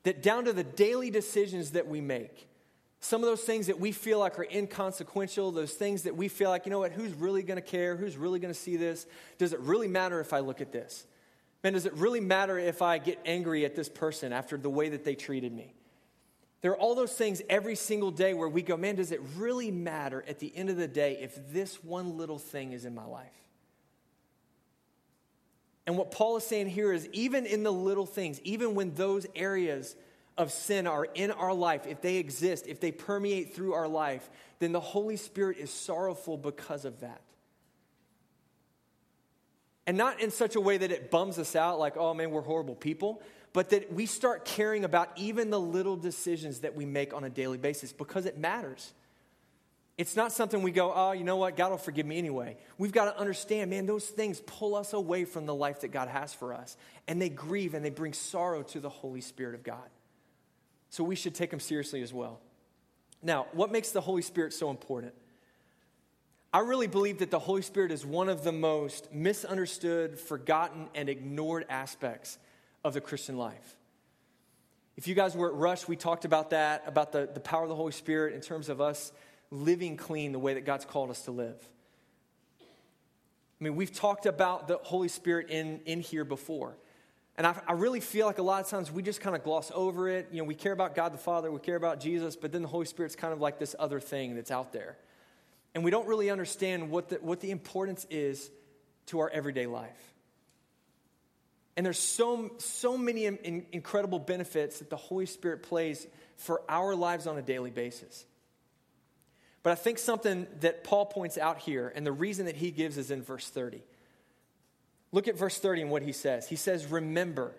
That 0.03 0.23
down 0.23 0.45
to 0.45 0.53
the 0.53 0.63
daily 0.63 1.11
decisions 1.11 1.71
that 1.71 1.87
we 1.87 2.01
make, 2.01 2.48
some 3.01 3.23
of 3.23 3.29
those 3.29 3.41
things 3.41 3.67
that 3.67 3.79
we 3.79 3.91
feel 3.91 4.19
like 4.19 4.37
are 4.37 4.47
inconsequential, 4.51 5.51
those 5.51 5.73
things 5.73 6.03
that 6.03 6.15
we 6.15 6.27
feel 6.27 6.49
like, 6.49 6.65
you 6.65 6.69
know 6.69 6.79
what, 6.79 6.91
who's 6.91 7.13
really 7.13 7.43
going 7.43 7.55
to 7.55 7.61
care? 7.61 7.95
Who's 7.95 8.17
really 8.17 8.39
going 8.39 8.53
to 8.53 8.59
see 8.59 8.75
this? 8.75 9.05
Does 9.37 9.53
it 9.53 9.59
really 9.61 9.87
matter 9.87 10.19
if 10.19 10.33
I 10.33 10.39
look 10.39 10.59
at 10.59 10.71
this? 10.71 11.05
Man, 11.63 11.73
does 11.73 11.85
it 11.85 11.93
really 11.93 12.19
matter 12.19 12.57
if 12.57 12.81
I 12.81 12.97
get 12.97 13.19
angry 13.25 13.63
at 13.65 13.75
this 13.75 13.89
person 13.89 14.33
after 14.33 14.57
the 14.57 14.69
way 14.69 14.89
that 14.89 15.05
they 15.05 15.15
treated 15.15 15.53
me? 15.53 15.73
There 16.61 16.71
are 16.71 16.77
all 16.77 16.93
those 16.93 17.13
things 17.13 17.41
every 17.49 17.75
single 17.75 18.11
day 18.11 18.33
where 18.33 18.49
we 18.49 18.61
go, 18.61 18.75
man, 18.75 18.95
does 18.95 19.13
it 19.13 19.21
really 19.37 19.71
matter 19.71 20.23
at 20.27 20.39
the 20.39 20.53
end 20.55 20.69
of 20.69 20.75
the 20.75 20.87
day 20.87 21.17
if 21.21 21.53
this 21.53 21.81
one 21.81 22.17
little 22.17 22.37
thing 22.37 22.73
is 22.73 22.83
in 22.83 22.93
my 22.93 23.05
life? 23.05 23.31
And 25.87 25.97
what 25.97 26.11
Paul 26.11 26.37
is 26.37 26.43
saying 26.43 26.67
here 26.67 26.91
is 26.91 27.07
even 27.13 27.45
in 27.45 27.63
the 27.63 27.71
little 27.71 28.05
things, 28.05 28.41
even 28.41 28.75
when 28.75 28.93
those 28.93 29.25
areas 29.35 29.95
of 30.39 30.51
sin 30.53 30.87
are 30.87 31.03
in 31.03 31.31
our 31.31 31.53
life, 31.53 31.85
if 31.85 32.01
they 32.01 32.15
exist, 32.15 32.65
if 32.65 32.79
they 32.79 32.93
permeate 32.93 33.53
through 33.53 33.73
our 33.73 33.89
life, 33.89 34.27
then 34.59 34.71
the 34.71 34.79
Holy 34.79 35.17
Spirit 35.17 35.57
is 35.57 35.69
sorrowful 35.69 36.37
because 36.37 36.85
of 36.85 37.01
that. 37.01 37.21
And 39.85 39.97
not 39.97 40.21
in 40.21 40.31
such 40.31 40.55
a 40.55 40.61
way 40.61 40.77
that 40.77 40.91
it 40.91 41.11
bums 41.11 41.37
us 41.39 41.55
out, 41.55 41.77
like, 41.77 41.97
oh 41.97 42.13
man, 42.13 42.31
we're 42.31 42.41
horrible 42.41 42.75
people, 42.75 43.21
but 43.51 43.71
that 43.71 43.91
we 43.91 44.05
start 44.05 44.45
caring 44.45 44.85
about 44.85 45.09
even 45.17 45.49
the 45.49 45.59
little 45.59 45.97
decisions 45.97 46.61
that 46.61 46.73
we 46.75 46.85
make 46.85 47.13
on 47.13 47.25
a 47.25 47.29
daily 47.29 47.57
basis 47.57 47.91
because 47.91 48.25
it 48.25 48.37
matters. 48.37 48.93
It's 49.97 50.15
not 50.15 50.31
something 50.31 50.61
we 50.61 50.71
go, 50.71 50.93
oh, 50.95 51.11
you 51.11 51.25
know 51.25 51.35
what, 51.35 51.57
God 51.57 51.71
will 51.71 51.77
forgive 51.77 52.05
me 52.05 52.17
anyway. 52.17 52.55
We've 52.77 52.93
got 52.93 53.11
to 53.11 53.19
understand, 53.19 53.71
man, 53.71 53.85
those 53.85 54.05
things 54.05 54.39
pull 54.45 54.75
us 54.75 54.93
away 54.93 55.25
from 55.25 55.45
the 55.45 55.55
life 55.55 55.81
that 55.81 55.89
God 55.89 56.07
has 56.07 56.33
for 56.33 56.53
us. 56.53 56.77
And 57.09 57.21
they 57.21 57.27
grieve 57.27 57.73
and 57.73 57.83
they 57.83 57.89
bring 57.89 58.13
sorrow 58.13 58.63
to 58.63 58.79
the 58.79 58.87
Holy 58.87 59.19
Spirit 59.19 59.55
of 59.55 59.63
God. 59.63 59.89
So 60.89 61.03
we 61.03 61.15
should 61.15 61.35
take 61.35 61.51
them 61.51 61.59
seriously 61.59 62.01
as 62.01 62.13
well. 62.13 62.39
Now, 63.21 63.47
what 63.51 63.71
makes 63.71 63.91
the 63.91 64.01
Holy 64.01 64.21
Spirit 64.21 64.53
so 64.53 64.69
important? 64.69 65.13
I 66.51 66.59
really 66.59 66.87
believe 66.87 67.19
that 67.19 67.29
the 67.29 67.39
Holy 67.39 67.61
Spirit 67.61 67.91
is 67.91 68.05
one 68.05 68.27
of 68.27 68.43
the 68.43 68.51
most 68.51 69.13
misunderstood, 69.13 70.17
forgotten, 70.17 70.87
and 70.95 71.07
ignored 71.07 71.65
aspects 71.69 72.39
of 72.83 72.93
the 72.93 73.01
Christian 73.01 73.37
life. 73.37 73.75
If 74.97 75.07
you 75.07 75.15
guys 75.15 75.35
were 75.35 75.49
at 75.49 75.53
Rush, 75.53 75.87
we 75.87 75.95
talked 75.95 76.25
about 76.25 76.49
that, 76.49 76.83
about 76.87 77.11
the, 77.11 77.29
the 77.31 77.39
power 77.39 77.63
of 77.63 77.69
the 77.69 77.75
Holy 77.75 77.91
Spirit 77.91 78.33
in 78.33 78.41
terms 78.41 78.67
of 78.67 78.81
us 78.81 79.11
living 79.51 79.95
clean 79.95 80.31
the 80.31 80.39
way 80.39 80.55
that 80.55 80.65
God's 80.65 80.85
called 80.85 81.09
us 81.09 81.21
to 81.23 81.31
live. 81.31 81.55
I 82.59 83.63
mean, 83.63 83.75
we've 83.75 83.93
talked 83.93 84.25
about 84.25 84.67
the 84.67 84.79
Holy 84.81 85.07
Spirit 85.07 85.49
in, 85.49 85.81
in 85.85 85.99
here 85.99 86.25
before. 86.25 86.77
And 87.39 87.47
I, 87.47 87.55
I, 87.69 87.71
really 87.71 88.01
feel 88.01 88.27
like 88.27 88.37
a 88.37 88.43
lot 88.43 88.61
of 88.61 88.69
times 88.69 88.91
we 88.91 89.01
just 89.01 89.21
kind 89.21 89.33
of 89.33 89.45
gloss 89.45 89.71
over 89.73 90.09
it. 90.09 90.27
You 90.29 90.39
know, 90.39 90.43
we 90.43 90.55
care 90.55 90.73
about 90.73 90.93
God 90.93 91.13
the 91.13 91.17
Father, 91.17 91.49
we 91.49 91.61
care 91.61 91.77
about 91.77 92.01
Jesus, 92.01 92.35
but 92.35 92.51
then 92.51 92.61
the 92.61 92.67
Holy 92.67 92.85
Spirit's 92.85 93.15
kind 93.15 93.31
of 93.31 93.39
like 93.39 93.59
this 93.59 93.77
other 93.79 94.01
thing 94.01 94.35
that's 94.35 94.51
out 94.51 94.73
there. 94.73 94.97
And 95.73 95.85
we 95.85 95.89
don't 95.89 96.05
really 96.05 96.29
understand 96.29 96.89
what 96.89 97.07
the, 97.07 97.15
what 97.21 97.39
the 97.39 97.51
importance 97.51 98.05
is 98.09 98.51
to 99.05 99.19
our 99.19 99.29
everyday 99.29 99.67
life. 99.67 100.13
And 101.77 101.85
there's 101.85 101.97
so, 101.97 102.51
so 102.57 102.97
many 102.97 103.25
in, 103.25 103.65
incredible 103.71 104.19
benefits 104.19 104.79
that 104.79 104.89
the 104.89 104.97
Holy 104.97 105.25
Spirit 105.25 105.63
plays 105.63 106.05
for 106.35 106.61
our 106.67 106.93
lives 106.93 107.25
on 107.25 107.37
a 107.37 107.41
daily 107.41 107.71
basis. 107.71 108.25
But 109.63 109.71
I 109.71 109.75
think 109.75 109.99
something 109.99 110.45
that 110.59 110.83
Paul 110.83 111.05
points 111.05 111.37
out 111.37 111.59
here, 111.59 111.89
and 111.95 112.05
the 112.05 112.11
reason 112.11 112.47
that 112.47 112.57
he 112.57 112.71
gives 112.71 112.97
is 112.97 113.11
in 113.11 113.23
verse 113.23 113.47
30. 113.47 113.81
Look 115.11 115.27
at 115.27 115.37
verse 115.37 115.57
30 115.57 115.83
and 115.83 115.91
what 115.91 116.01
he 116.01 116.11
says. 116.11 116.47
He 116.47 116.55
says, 116.55 116.85
Remember, 116.85 117.53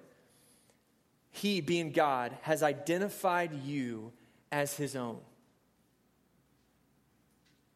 he, 1.31 1.61
being 1.61 1.93
God, 1.93 2.37
has 2.43 2.63
identified 2.63 3.53
you 3.65 4.13
as 4.53 4.77
his 4.77 4.97
own. 4.97 5.19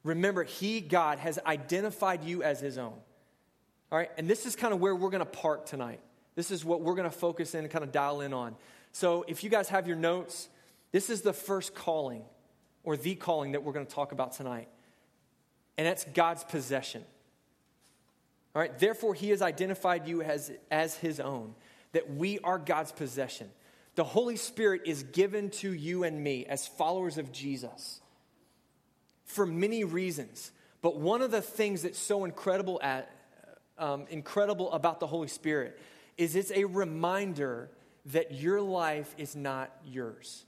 Remember, 0.02 0.44
he, 0.44 0.80
God, 0.80 1.18
has 1.18 1.38
identified 1.46 2.24
you 2.24 2.42
as 2.42 2.60
his 2.60 2.78
own. 2.78 2.94
All 3.90 3.98
right, 3.98 4.10
and 4.18 4.28
this 4.28 4.44
is 4.44 4.54
kind 4.54 4.74
of 4.74 4.80
where 4.80 4.94
we're 4.94 5.10
going 5.10 5.20
to 5.20 5.24
park 5.24 5.66
tonight. 5.66 6.00
This 6.34 6.50
is 6.50 6.64
what 6.64 6.80
we're 6.80 6.94
going 6.94 7.10
to 7.10 7.16
focus 7.16 7.54
in 7.54 7.60
and 7.60 7.70
kind 7.70 7.84
of 7.84 7.92
dial 7.92 8.20
in 8.20 8.32
on. 8.32 8.56
So 8.92 9.24
if 9.28 9.44
you 9.44 9.50
guys 9.50 9.68
have 9.68 9.86
your 9.86 9.96
notes, 9.96 10.48
this 10.92 11.10
is 11.10 11.22
the 11.22 11.32
first 11.32 11.74
calling 11.74 12.24
or 12.82 12.96
the 12.96 13.14
calling 13.14 13.52
that 13.52 13.62
we're 13.62 13.72
going 13.72 13.86
to 13.86 13.94
talk 13.94 14.12
about 14.12 14.32
tonight. 14.32 14.68
And 15.78 15.86
that's 15.86 16.04
God's 16.04 16.44
possession. 16.44 17.04
All 18.54 18.62
right, 18.62 18.78
therefore, 18.78 19.14
he 19.14 19.30
has 19.30 19.42
identified 19.42 20.06
you 20.06 20.22
as, 20.22 20.52
as 20.70 20.94
his 20.96 21.18
own, 21.18 21.54
that 21.92 22.14
we 22.14 22.38
are 22.40 22.58
God's 22.58 22.92
possession. 22.92 23.50
The 23.96 24.04
Holy 24.04 24.36
Spirit 24.36 24.82
is 24.86 25.02
given 25.02 25.50
to 25.50 25.72
you 25.72 26.04
and 26.04 26.22
me 26.22 26.46
as 26.46 26.66
followers 26.66 27.18
of 27.18 27.32
Jesus 27.32 28.00
for 29.24 29.46
many 29.46 29.84
reasons. 29.84 30.52
But 30.82 30.96
one 30.96 31.22
of 31.22 31.30
the 31.30 31.42
things 31.42 31.82
that's 31.82 31.98
so 31.98 32.24
incredible, 32.24 32.78
at, 32.82 33.10
um, 33.78 34.06
incredible 34.10 34.72
about 34.72 35.00
the 35.00 35.06
Holy 35.06 35.28
Spirit 35.28 35.78
is 36.16 36.36
it's 36.36 36.52
a 36.52 36.64
reminder 36.64 37.70
that 38.06 38.32
your 38.32 38.60
life 38.60 39.14
is 39.16 39.34
not 39.34 39.70
yours. 39.84 40.44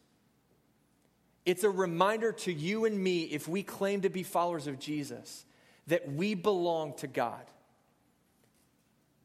It's 1.44 1.64
a 1.64 1.70
reminder 1.70 2.32
to 2.32 2.52
you 2.52 2.84
and 2.84 2.98
me, 2.98 3.22
if 3.22 3.48
we 3.48 3.62
claim 3.62 4.02
to 4.02 4.10
be 4.10 4.22
followers 4.22 4.66
of 4.66 4.78
Jesus, 4.78 5.44
that 5.86 6.12
we 6.12 6.34
belong 6.34 6.94
to 6.94 7.06
God. 7.06 7.42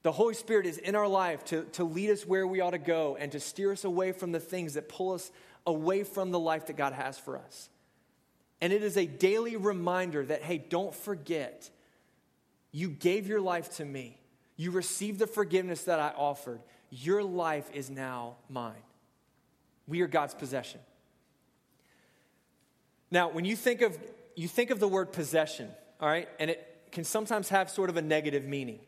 The 0.03 0.11
Holy 0.11 0.33
Spirit 0.33 0.65
is 0.65 0.77
in 0.77 0.95
our 0.95 1.07
life 1.07 1.45
to, 1.45 1.63
to 1.73 1.83
lead 1.83 2.09
us 2.09 2.25
where 2.25 2.47
we 2.47 2.59
ought 2.59 2.71
to 2.71 2.79
go 2.79 3.17
and 3.19 3.31
to 3.33 3.39
steer 3.39 3.71
us 3.71 3.83
away 3.83 4.11
from 4.11 4.31
the 4.31 4.39
things 4.39 4.73
that 4.73 4.89
pull 4.89 5.13
us 5.13 5.31
away 5.65 6.03
from 6.03 6.31
the 6.31 6.39
life 6.39 6.67
that 6.67 6.77
God 6.77 6.93
has 6.93 7.19
for 7.19 7.37
us. 7.37 7.69
And 8.61 8.73
it 8.73 8.83
is 8.83 8.97
a 8.97 9.05
daily 9.05 9.55
reminder 9.57 10.25
that, 10.25 10.41
hey, 10.41 10.57
don't 10.57 10.93
forget, 10.93 11.69
you 12.71 12.89
gave 12.89 13.27
your 13.27 13.41
life 13.41 13.75
to 13.77 13.85
me. 13.85 14.17
You 14.55 14.71
received 14.71 15.19
the 15.19 15.27
forgiveness 15.27 15.83
that 15.83 15.99
I 15.99 16.09
offered. 16.09 16.61
Your 16.89 17.23
life 17.23 17.69
is 17.73 17.89
now 17.89 18.35
mine. 18.49 18.83
We 19.87 20.01
are 20.01 20.07
God's 20.07 20.33
possession. 20.33 20.79
Now, 23.09 23.29
when 23.29 23.45
you 23.45 23.55
think 23.55 23.81
of 23.81 23.97
you 24.35 24.47
think 24.47 24.69
of 24.69 24.79
the 24.79 24.87
word 24.87 25.11
possession, 25.11 25.69
all 25.99 26.07
right, 26.07 26.29
and 26.39 26.49
it 26.49 26.65
can 26.91 27.03
sometimes 27.03 27.49
have 27.49 27.69
sort 27.69 27.89
of 27.89 27.97
a 27.97 28.01
negative 28.01 28.45
meaning. 28.45 28.79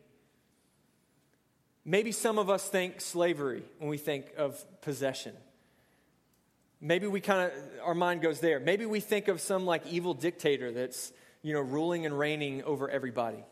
Maybe 1.84 2.12
some 2.12 2.38
of 2.38 2.48
us 2.48 2.66
think 2.66 3.00
slavery 3.00 3.62
when 3.78 3.90
we 3.90 3.98
think 3.98 4.26
of 4.38 4.64
possession. 4.80 5.34
Maybe 6.80 7.06
we 7.06 7.20
kind 7.20 7.50
of, 7.50 7.58
our 7.82 7.94
mind 7.94 8.22
goes 8.22 8.40
there. 8.40 8.58
Maybe 8.58 8.86
we 8.86 9.00
think 9.00 9.28
of 9.28 9.40
some 9.40 9.66
like 9.66 9.86
evil 9.86 10.14
dictator 10.14 10.72
that's, 10.72 11.12
you 11.42 11.52
know, 11.52 11.60
ruling 11.60 12.06
and 12.06 12.18
reigning 12.18 12.62
over 12.64 12.88
everybody. 12.88 13.44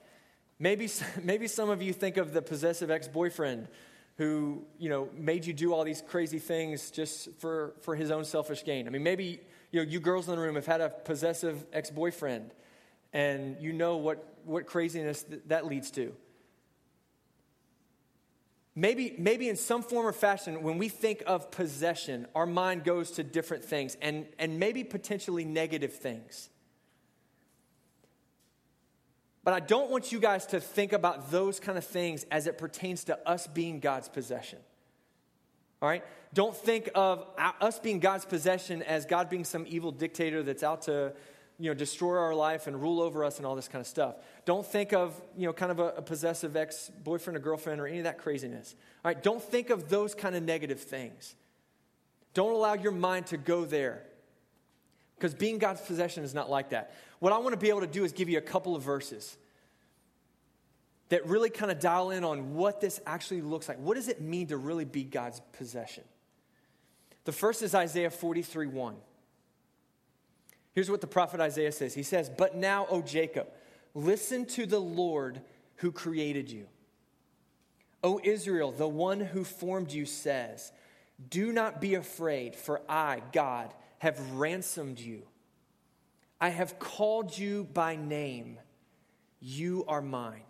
Maybe, 0.58 0.88
maybe 1.22 1.46
some 1.46 1.68
of 1.68 1.82
you 1.82 1.92
think 1.92 2.16
of 2.16 2.32
the 2.32 2.42
possessive 2.42 2.90
ex 2.90 3.08
boyfriend 3.08 3.68
who, 4.16 4.64
you 4.78 4.88
know, 4.88 5.08
made 5.14 5.46
you 5.46 5.52
do 5.52 5.72
all 5.72 5.84
these 5.84 6.02
crazy 6.06 6.38
things 6.38 6.90
just 6.90 7.30
for, 7.38 7.74
for 7.80 7.96
his 7.96 8.10
own 8.10 8.24
selfish 8.24 8.64
gain. 8.64 8.86
I 8.86 8.90
mean, 8.90 9.02
maybe, 9.02 9.40
you 9.70 9.82
know, 9.82 9.90
you 9.90 10.00
girls 10.00 10.28
in 10.28 10.34
the 10.36 10.40
room 10.40 10.54
have 10.54 10.66
had 10.66 10.80
a 10.80 10.90
possessive 10.90 11.64
ex 11.72 11.90
boyfriend 11.90 12.50
and 13.12 13.56
you 13.60 13.72
know 13.72 13.96
what, 13.96 14.36
what 14.44 14.66
craziness 14.66 15.22
th- 15.22 15.42
that 15.46 15.66
leads 15.66 15.90
to. 15.92 16.14
Maybe, 18.74 19.14
maybe 19.18 19.48
in 19.48 19.56
some 19.56 19.82
form 19.82 20.06
or 20.06 20.12
fashion, 20.12 20.62
when 20.62 20.78
we 20.78 20.88
think 20.88 21.22
of 21.26 21.50
possession, 21.50 22.26
our 22.34 22.46
mind 22.46 22.84
goes 22.84 23.10
to 23.12 23.22
different 23.22 23.64
things 23.64 23.98
and, 24.00 24.26
and 24.38 24.58
maybe 24.58 24.82
potentially 24.82 25.44
negative 25.44 25.92
things. 25.92 26.48
But 29.44 29.54
I 29.54 29.60
don't 29.60 29.90
want 29.90 30.12
you 30.12 30.20
guys 30.20 30.46
to 30.46 30.60
think 30.60 30.92
about 30.92 31.30
those 31.30 31.60
kind 31.60 31.76
of 31.76 31.84
things 31.84 32.24
as 32.30 32.46
it 32.46 32.58
pertains 32.58 33.04
to 33.04 33.18
us 33.28 33.46
being 33.46 33.80
God's 33.80 34.08
possession. 34.08 34.60
All 35.82 35.88
right? 35.88 36.04
Don't 36.32 36.56
think 36.56 36.88
of 36.94 37.26
uh, 37.36 37.52
us 37.60 37.78
being 37.78 37.98
God's 37.98 38.24
possession 38.24 38.82
as 38.82 39.04
God 39.04 39.28
being 39.28 39.44
some 39.44 39.66
evil 39.68 39.90
dictator 39.90 40.42
that's 40.42 40.62
out 40.62 40.82
to 40.82 41.12
you 41.62 41.69
know, 41.69 41.75
destroy 41.75 42.19
our 42.19 42.35
life 42.35 42.66
and 42.66 42.83
rule 42.83 43.00
over 43.00 43.25
us 43.25 43.38
and 43.38 43.47
all 43.47 43.54
this 43.54 43.69
kind 43.69 43.81
of 43.81 43.87
stuff. 43.87 44.16
Don't 44.45 44.66
think 44.66 44.92
of, 44.92 45.14
you 45.37 45.47
know, 45.47 45.52
kind 45.52 45.71
of 45.71 45.78
a, 45.78 45.90
a 45.90 46.02
possessive 46.02 46.57
ex 46.57 46.90
boyfriend 47.04 47.37
or 47.37 47.40
girlfriend 47.40 47.81
or 47.81 47.87
any 47.87 47.99
of 47.99 48.04
that 48.04 48.19
craziness. 48.19 48.75
All 49.04 49.09
right, 49.09 49.23
don't 49.23 49.40
think 49.40 49.71
of 49.71 49.88
those 49.88 50.12
kind 50.12 50.35
of 50.35 50.42
negative 50.42 50.81
things. 50.81 51.37
Don't 52.35 52.52
allow 52.52 52.75
your 52.75 52.90
mind 52.90 53.26
to 53.26 53.37
go 53.37 53.64
there. 53.64 54.02
Because 55.14 55.35
being 55.35 55.59
God's 55.59 55.81
possession 55.81 56.25
is 56.25 56.35
not 56.35 56.50
like 56.50 56.71
that. 56.71 56.97
What 57.21 57.33
I 57.33 57.38
want 57.38 57.52
to 57.52 57.57
be 57.57 57.69
able 57.69 57.83
to 57.83 57.87
do 57.87 58.02
is 58.02 58.11
give 58.11 58.28
you 58.28 58.38
a 58.38 58.42
couple 58.42 58.75
of 58.75 58.83
verses 58.83 59.37
that 61.11 61.25
really 61.28 61.49
kind 61.49 61.71
of 61.71 61.78
dial 61.78 62.11
in 62.11 62.25
on 62.25 62.54
what 62.54 62.81
this 62.81 63.00
actually 63.07 63.40
looks 63.40 63.69
like. 63.69 63.78
What 63.78 63.95
does 63.95 64.09
it 64.09 64.21
mean 64.21 64.49
to 64.49 64.57
really 64.57 64.85
be 64.85 65.04
God's 65.04 65.40
possession? 65.52 66.02
The 67.23 67.31
first 67.31 67.62
is 67.62 67.73
Isaiah 67.73 68.11
43 68.11 68.66
1. 68.66 68.97
Here's 70.74 70.90
what 70.90 71.00
the 71.00 71.06
prophet 71.06 71.40
Isaiah 71.40 71.72
says 71.72 71.94
He 71.94 72.02
says, 72.02 72.30
But 72.30 72.56
now, 72.56 72.86
O 72.88 73.02
Jacob, 73.02 73.48
listen 73.94 74.46
to 74.46 74.66
the 74.66 74.80
Lord 74.80 75.40
who 75.76 75.92
created 75.92 76.50
you. 76.50 76.66
O 78.02 78.20
Israel, 78.22 78.72
the 78.72 78.88
one 78.88 79.20
who 79.20 79.44
formed 79.44 79.92
you 79.92 80.06
says, 80.06 80.72
Do 81.28 81.52
not 81.52 81.80
be 81.80 81.94
afraid, 81.94 82.56
for 82.56 82.80
I, 82.88 83.22
God, 83.32 83.72
have 83.98 84.18
ransomed 84.32 84.98
you. 84.98 85.22
I 86.40 86.48
have 86.48 86.78
called 86.78 87.36
you 87.36 87.64
by 87.72 87.94
name. 87.94 88.58
You 89.40 89.84
are 89.86 90.02
mine. 90.02 90.42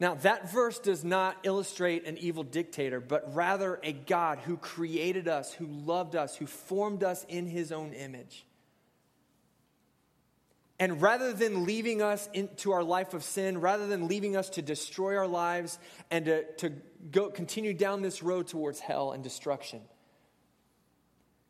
Now, 0.00 0.14
that 0.16 0.50
verse 0.50 0.78
does 0.78 1.04
not 1.04 1.36
illustrate 1.42 2.06
an 2.06 2.16
evil 2.16 2.42
dictator, 2.42 3.00
but 3.00 3.34
rather 3.34 3.78
a 3.82 3.92
God 3.92 4.38
who 4.38 4.56
created 4.56 5.28
us, 5.28 5.52
who 5.52 5.66
loved 5.66 6.16
us, 6.16 6.34
who 6.34 6.46
formed 6.46 7.04
us 7.04 7.26
in 7.28 7.46
his 7.46 7.70
own 7.70 7.92
image. 7.92 8.46
And 10.78 11.02
rather 11.02 11.34
than 11.34 11.66
leaving 11.66 12.00
us 12.00 12.26
into 12.32 12.72
our 12.72 12.82
life 12.82 13.12
of 13.12 13.22
sin, 13.22 13.60
rather 13.60 13.86
than 13.86 14.08
leaving 14.08 14.34
us 14.34 14.48
to 14.50 14.62
destroy 14.62 15.18
our 15.18 15.26
lives 15.26 15.78
and 16.10 16.24
to, 16.24 16.44
to 16.54 16.72
go, 17.10 17.28
continue 17.28 17.74
down 17.74 18.00
this 18.00 18.22
road 18.22 18.46
towards 18.46 18.80
hell 18.80 19.12
and 19.12 19.22
destruction, 19.22 19.82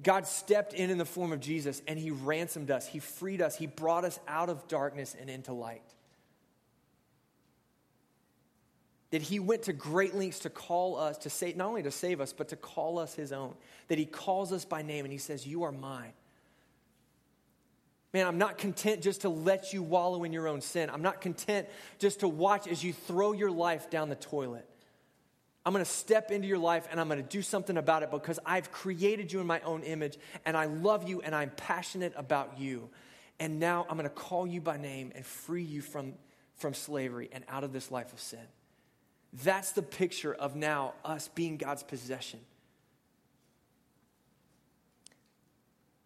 God 0.02 0.26
stepped 0.26 0.72
in 0.72 0.90
in 0.90 0.98
the 0.98 1.04
form 1.04 1.30
of 1.30 1.38
Jesus 1.38 1.82
and 1.86 1.96
he 1.96 2.10
ransomed 2.10 2.72
us. 2.72 2.88
He 2.88 2.98
freed 2.98 3.40
us. 3.40 3.54
He 3.54 3.68
brought 3.68 4.04
us 4.04 4.18
out 4.26 4.48
of 4.48 4.66
darkness 4.66 5.14
and 5.18 5.30
into 5.30 5.52
light. 5.52 5.84
That 9.10 9.22
he 9.22 9.40
went 9.40 9.62
to 9.64 9.72
great 9.72 10.14
lengths 10.14 10.40
to 10.40 10.50
call 10.50 10.96
us, 10.96 11.18
to 11.18 11.30
say, 11.30 11.52
not 11.56 11.68
only 11.68 11.82
to 11.82 11.90
save 11.90 12.20
us, 12.20 12.32
but 12.32 12.48
to 12.48 12.56
call 12.56 12.98
us 12.98 13.14
his 13.14 13.32
own. 13.32 13.54
That 13.88 13.98
he 13.98 14.06
calls 14.06 14.52
us 14.52 14.64
by 14.64 14.82
name 14.82 15.04
and 15.04 15.12
he 15.12 15.18
says, 15.18 15.46
You 15.46 15.64
are 15.64 15.72
mine. 15.72 16.12
Man, 18.12 18.26
I'm 18.26 18.38
not 18.38 18.58
content 18.58 19.02
just 19.02 19.20
to 19.20 19.28
let 19.28 19.72
you 19.72 19.82
wallow 19.82 20.24
in 20.24 20.32
your 20.32 20.48
own 20.48 20.60
sin. 20.60 20.90
I'm 20.90 21.02
not 21.02 21.20
content 21.20 21.68
just 21.98 22.20
to 22.20 22.28
watch 22.28 22.66
as 22.66 22.82
you 22.82 22.92
throw 22.92 23.32
your 23.32 23.50
life 23.50 23.88
down 23.88 24.08
the 24.08 24.16
toilet. 24.16 24.66
I'm 25.64 25.72
going 25.72 25.84
to 25.84 25.90
step 25.90 26.30
into 26.30 26.48
your 26.48 26.58
life 26.58 26.88
and 26.90 26.98
I'm 26.98 27.06
going 27.08 27.22
to 27.22 27.28
do 27.28 27.42
something 27.42 27.76
about 27.76 28.02
it 28.02 28.10
because 28.10 28.40
I've 28.46 28.72
created 28.72 29.32
you 29.32 29.40
in 29.40 29.46
my 29.46 29.60
own 29.60 29.82
image 29.82 30.18
and 30.44 30.56
I 30.56 30.64
love 30.64 31.08
you 31.08 31.20
and 31.20 31.34
I'm 31.34 31.50
passionate 31.50 32.12
about 32.16 32.58
you. 32.58 32.88
And 33.38 33.60
now 33.60 33.86
I'm 33.88 33.96
going 33.96 34.08
to 34.08 34.14
call 34.14 34.46
you 34.46 34.60
by 34.60 34.76
name 34.76 35.12
and 35.14 35.24
free 35.24 35.62
you 35.62 35.80
from, 35.80 36.14
from 36.56 36.74
slavery 36.74 37.28
and 37.32 37.44
out 37.48 37.62
of 37.62 37.72
this 37.72 37.90
life 37.90 38.12
of 38.12 38.20
sin. 38.20 38.40
That's 39.32 39.72
the 39.72 39.82
picture 39.82 40.34
of 40.34 40.56
now 40.56 40.94
us 41.04 41.28
being 41.28 41.56
God's 41.56 41.82
possession. 41.82 42.40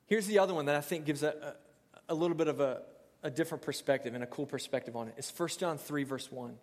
Here's 0.07 0.27
the 0.27 0.39
other 0.39 0.53
one 0.53 0.67
that 0.67 0.77
I 0.77 0.83
think 0.83 1.07
gives 1.07 1.23
a, 1.23 1.57
a, 2.09 2.13
a 2.13 2.15
little 2.15 2.37
bit 2.37 2.49
of 2.49 2.61
a, 2.61 2.83
a 3.23 3.31
different 3.31 3.63
perspective 3.63 4.15
and 4.15 4.23
a 4.23 4.27
cool 4.27 4.47
perspective 4.47 4.95
on 4.95 5.09
it. 5.09 5.15
It's 5.17 5.33
1 5.37 5.49
John 5.59 5.79
3, 5.79 6.05
verse 6.05 6.31
1. 6.31 6.55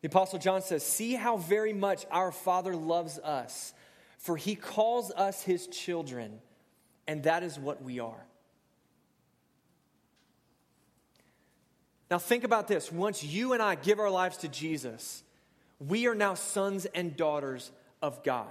The 0.00 0.08
Apostle 0.08 0.38
John 0.38 0.62
says, 0.62 0.84
See 0.84 1.14
how 1.14 1.36
very 1.36 1.72
much 1.72 2.06
our 2.10 2.32
Father 2.32 2.74
loves 2.74 3.18
us, 3.18 3.74
for 4.18 4.36
he 4.36 4.54
calls 4.54 5.10
us 5.10 5.42
his 5.42 5.66
children, 5.66 6.40
and 7.06 7.22
that 7.24 7.42
is 7.42 7.58
what 7.58 7.82
we 7.82 8.00
are. 8.00 8.26
Now, 12.10 12.18
think 12.18 12.44
about 12.44 12.68
this. 12.68 12.92
Once 12.92 13.24
you 13.24 13.52
and 13.52 13.62
I 13.62 13.74
give 13.74 13.98
our 13.98 14.10
lives 14.10 14.38
to 14.38 14.48
Jesus, 14.48 15.22
we 15.78 16.06
are 16.06 16.14
now 16.14 16.34
sons 16.34 16.86
and 16.86 17.16
daughters 17.16 17.70
of 18.02 18.22
God. 18.22 18.46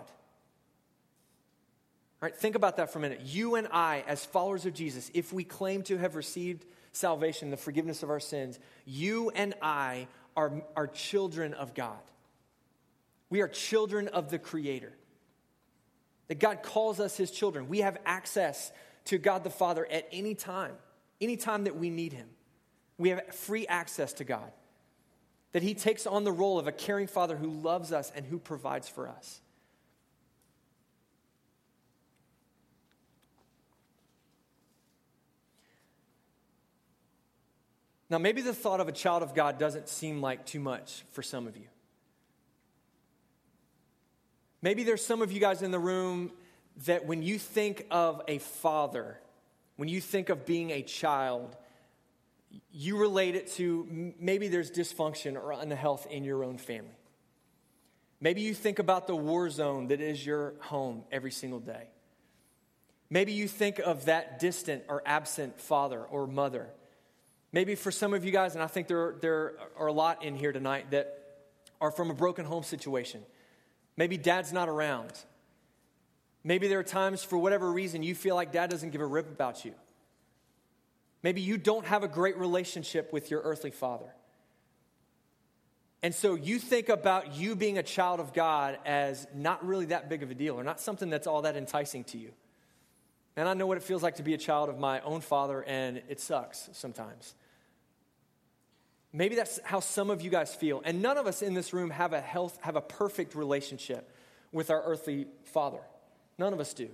All 2.21 2.29
right, 2.29 2.35
think 2.35 2.55
about 2.55 2.77
that 2.77 2.91
for 2.91 2.99
a 2.99 3.01
minute. 3.01 3.21
You 3.25 3.55
and 3.55 3.67
I, 3.71 4.03
as 4.07 4.23
followers 4.25 4.65
of 4.65 4.73
Jesus, 4.73 5.11
if 5.13 5.33
we 5.33 5.43
claim 5.43 5.83
to 5.83 5.97
have 5.97 6.15
received 6.15 6.65
salvation, 6.93 7.51
the 7.51 7.57
forgiveness 7.57 8.01
of 8.01 8.09
our 8.09 8.19
sins, 8.19 8.59
you 8.85 9.29
and 9.31 9.53
I 9.61 10.07
are, 10.35 10.63
are 10.75 10.87
children 10.87 11.53
of 11.53 11.73
God. 11.73 11.99
We 13.29 13.41
are 13.41 13.47
children 13.47 14.07
of 14.07 14.29
the 14.29 14.39
Creator. 14.39 14.93
That 16.27 16.39
God 16.39 16.63
calls 16.63 16.99
us 16.99 17.17
His 17.17 17.29
children. 17.29 17.67
We 17.67 17.79
have 17.79 17.97
access 18.05 18.71
to 19.05 19.17
God 19.17 19.43
the 19.43 19.49
Father 19.49 19.85
at 19.85 20.07
any 20.11 20.33
time, 20.33 20.75
any 21.19 21.35
time 21.35 21.65
that 21.65 21.75
we 21.75 21.89
need 21.89 22.13
Him. 22.13 22.29
We 22.97 23.09
have 23.09 23.33
free 23.33 23.67
access 23.67 24.13
to 24.13 24.23
God. 24.23 24.51
That 25.51 25.63
He 25.63 25.73
takes 25.73 26.07
on 26.07 26.23
the 26.23 26.31
role 26.31 26.57
of 26.57 26.67
a 26.67 26.71
caring 26.71 27.07
Father 27.07 27.35
who 27.35 27.49
loves 27.49 27.91
us 27.91 28.11
and 28.15 28.25
who 28.25 28.39
provides 28.39 28.89
for 28.89 29.07
us. 29.07 29.41
Now, 38.09 38.19
maybe 38.19 38.41
the 38.41 38.53
thought 38.53 38.79
of 38.79 38.87
a 38.87 38.91
child 38.91 39.23
of 39.23 39.33
God 39.33 39.57
doesn't 39.57 39.89
seem 39.89 40.21
like 40.21 40.45
too 40.45 40.59
much 40.59 41.03
for 41.11 41.23
some 41.23 41.47
of 41.47 41.57
you. 41.57 41.65
Maybe 44.61 44.83
there's 44.83 45.03
some 45.03 45.21
of 45.21 45.31
you 45.31 45.39
guys 45.39 45.61
in 45.61 45.71
the 45.71 45.79
room 45.79 46.31
that 46.85 47.05
when 47.05 47.23
you 47.23 47.39
think 47.39 47.85
of 47.89 48.21
a 48.27 48.37
father, 48.37 49.19
when 49.77 49.89
you 49.89 49.99
think 49.99 50.29
of 50.29 50.45
being 50.45 50.71
a 50.71 50.83
child, 50.83 51.57
you 52.71 52.97
relate 52.97 53.35
it 53.35 53.51
to 53.53 54.13
maybe 54.19 54.47
there's 54.47 54.71
dysfunction 54.71 55.35
or 55.35 55.51
unhealth 55.51 56.07
in 56.09 56.23
your 56.23 56.43
own 56.43 56.57
family. 56.57 56.97
Maybe 58.21 58.41
you 58.41 58.53
think 58.53 58.79
about 58.79 59.07
the 59.07 59.15
war 59.15 59.49
zone 59.49 59.87
that 59.87 59.99
is 59.99 60.25
your 60.25 60.53
home 60.61 61.03
every 61.11 61.31
single 61.31 61.59
day. 61.59 61.89
Maybe 63.09 63.33
you 63.33 63.47
think 63.47 63.79
of 63.79 64.05
that 64.05 64.39
distant 64.39 64.83
or 64.87 65.01
absent 65.05 65.59
father 65.59 66.01
or 66.01 66.25
mother 66.25 66.69
Maybe 67.53 67.75
for 67.75 67.91
some 67.91 68.15
of 68.15 68.25
you 68.25 68.31
guys, 68.31 68.55
and 68.55 68.63
I 68.63 68.67
think 68.67 68.87
there, 68.87 69.15
there 69.21 69.53
are 69.77 69.85
a 69.85 69.93
lot 69.93 70.23
in 70.23 70.35
here 70.35 70.51
tonight 70.51 70.89
that 70.89 71.19
are 71.79 71.91
from 71.91 72.09
a 72.09 72.13
broken 72.13 72.45
home 72.45 72.63
situation. 72.63 73.21
Maybe 73.95 74.17
dad's 74.17 74.51
not 74.51 74.67
around. 74.67 75.13
Maybe 76.43 76.67
there 76.67 76.79
are 76.79 76.83
times, 76.83 77.23
for 77.23 77.37
whatever 77.37 77.71
reason, 77.71 78.01
you 78.01 78.15
feel 78.15 78.33
like 78.33 78.51
dad 78.51 78.71
doesn't 78.71 78.89
give 78.89 79.01
a 79.01 79.05
rip 79.05 79.31
about 79.31 79.63
you. 79.63 79.75
Maybe 81.23 81.41
you 81.41 81.57
don't 81.57 81.85
have 81.85 82.03
a 82.03 82.07
great 82.07 82.37
relationship 82.37 83.11
with 83.13 83.31
your 83.31 83.41
earthly 83.41 83.71
father. 83.71 84.13
And 86.03 86.13
so 86.13 86.35
you 86.35 86.59
think 86.59 86.89
about 86.89 87.35
you 87.35 87.55
being 87.55 87.77
a 87.77 87.83
child 87.83 88.19
of 88.19 88.33
God 88.33 88.77
as 88.85 89.25
not 89.33 89.65
really 89.65 89.85
that 89.85 90.09
big 90.09 90.21
of 90.21 90.29
a 90.29 90.35
deal 90.35 90.59
or 90.59 90.63
not 90.63 90.81
something 90.81 91.09
that's 91.09 91.27
all 91.27 91.43
that 91.43 91.55
enticing 91.55 92.03
to 92.05 92.17
you. 92.17 92.33
And 93.37 93.47
I 93.47 93.53
know 93.53 93.65
what 93.65 93.77
it 93.77 93.83
feels 93.83 94.03
like 94.03 94.15
to 94.15 94.23
be 94.23 94.33
a 94.33 94.37
child 94.37 94.69
of 94.69 94.77
my 94.77 94.99
own 95.01 95.21
father, 95.21 95.63
and 95.63 96.03
it 96.09 96.19
sucks 96.19 96.69
sometimes. 96.73 97.33
Maybe 99.11 99.35
that's 99.35 99.59
how 99.63 99.79
some 99.79 100.09
of 100.09 100.21
you 100.21 100.29
guys 100.29 100.53
feel. 100.53 100.81
And 100.83 101.01
none 101.01 101.17
of 101.17 101.25
us 101.25 101.41
in 101.41 101.53
this 101.53 101.73
room 101.73 101.89
have 101.89 102.13
a 102.13 102.21
health, 102.21 102.59
have 102.61 102.75
a 102.75 102.81
perfect 102.81 103.33
relationship 103.33 104.11
with 104.51 104.69
our 104.69 104.83
earthly 104.83 105.27
father. 105.45 105.79
None 106.37 106.53
of 106.53 106.59
us 106.59 106.73
do. 106.73 106.89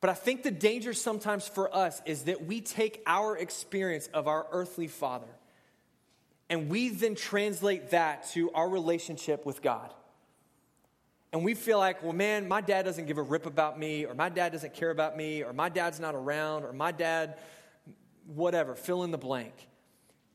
But 0.00 0.10
I 0.10 0.14
think 0.14 0.42
the 0.42 0.50
danger 0.50 0.94
sometimes 0.94 1.46
for 1.46 1.74
us 1.74 2.00
is 2.06 2.24
that 2.24 2.46
we 2.46 2.60
take 2.60 3.02
our 3.06 3.36
experience 3.36 4.08
of 4.14 4.28
our 4.28 4.46
earthly 4.50 4.86
father 4.86 5.28
and 6.48 6.68
we 6.68 6.88
then 6.88 7.14
translate 7.14 7.90
that 7.90 8.28
to 8.30 8.50
our 8.52 8.68
relationship 8.68 9.46
with 9.46 9.62
God. 9.62 9.92
And 11.32 11.44
we 11.44 11.54
feel 11.54 11.78
like, 11.78 12.02
well, 12.02 12.12
man, 12.12 12.48
my 12.48 12.60
dad 12.60 12.84
doesn't 12.84 13.06
give 13.06 13.18
a 13.18 13.22
rip 13.22 13.46
about 13.46 13.78
me, 13.78 14.04
or 14.04 14.14
my 14.14 14.28
dad 14.28 14.50
doesn't 14.50 14.74
care 14.74 14.90
about 14.90 15.16
me, 15.16 15.44
or 15.44 15.52
my 15.52 15.68
dad's 15.68 16.00
not 16.00 16.16
around, 16.16 16.64
or 16.64 16.72
my 16.72 16.90
dad, 16.90 17.38
whatever, 18.26 18.74
fill 18.74 19.04
in 19.04 19.12
the 19.12 19.18
blank. 19.18 19.54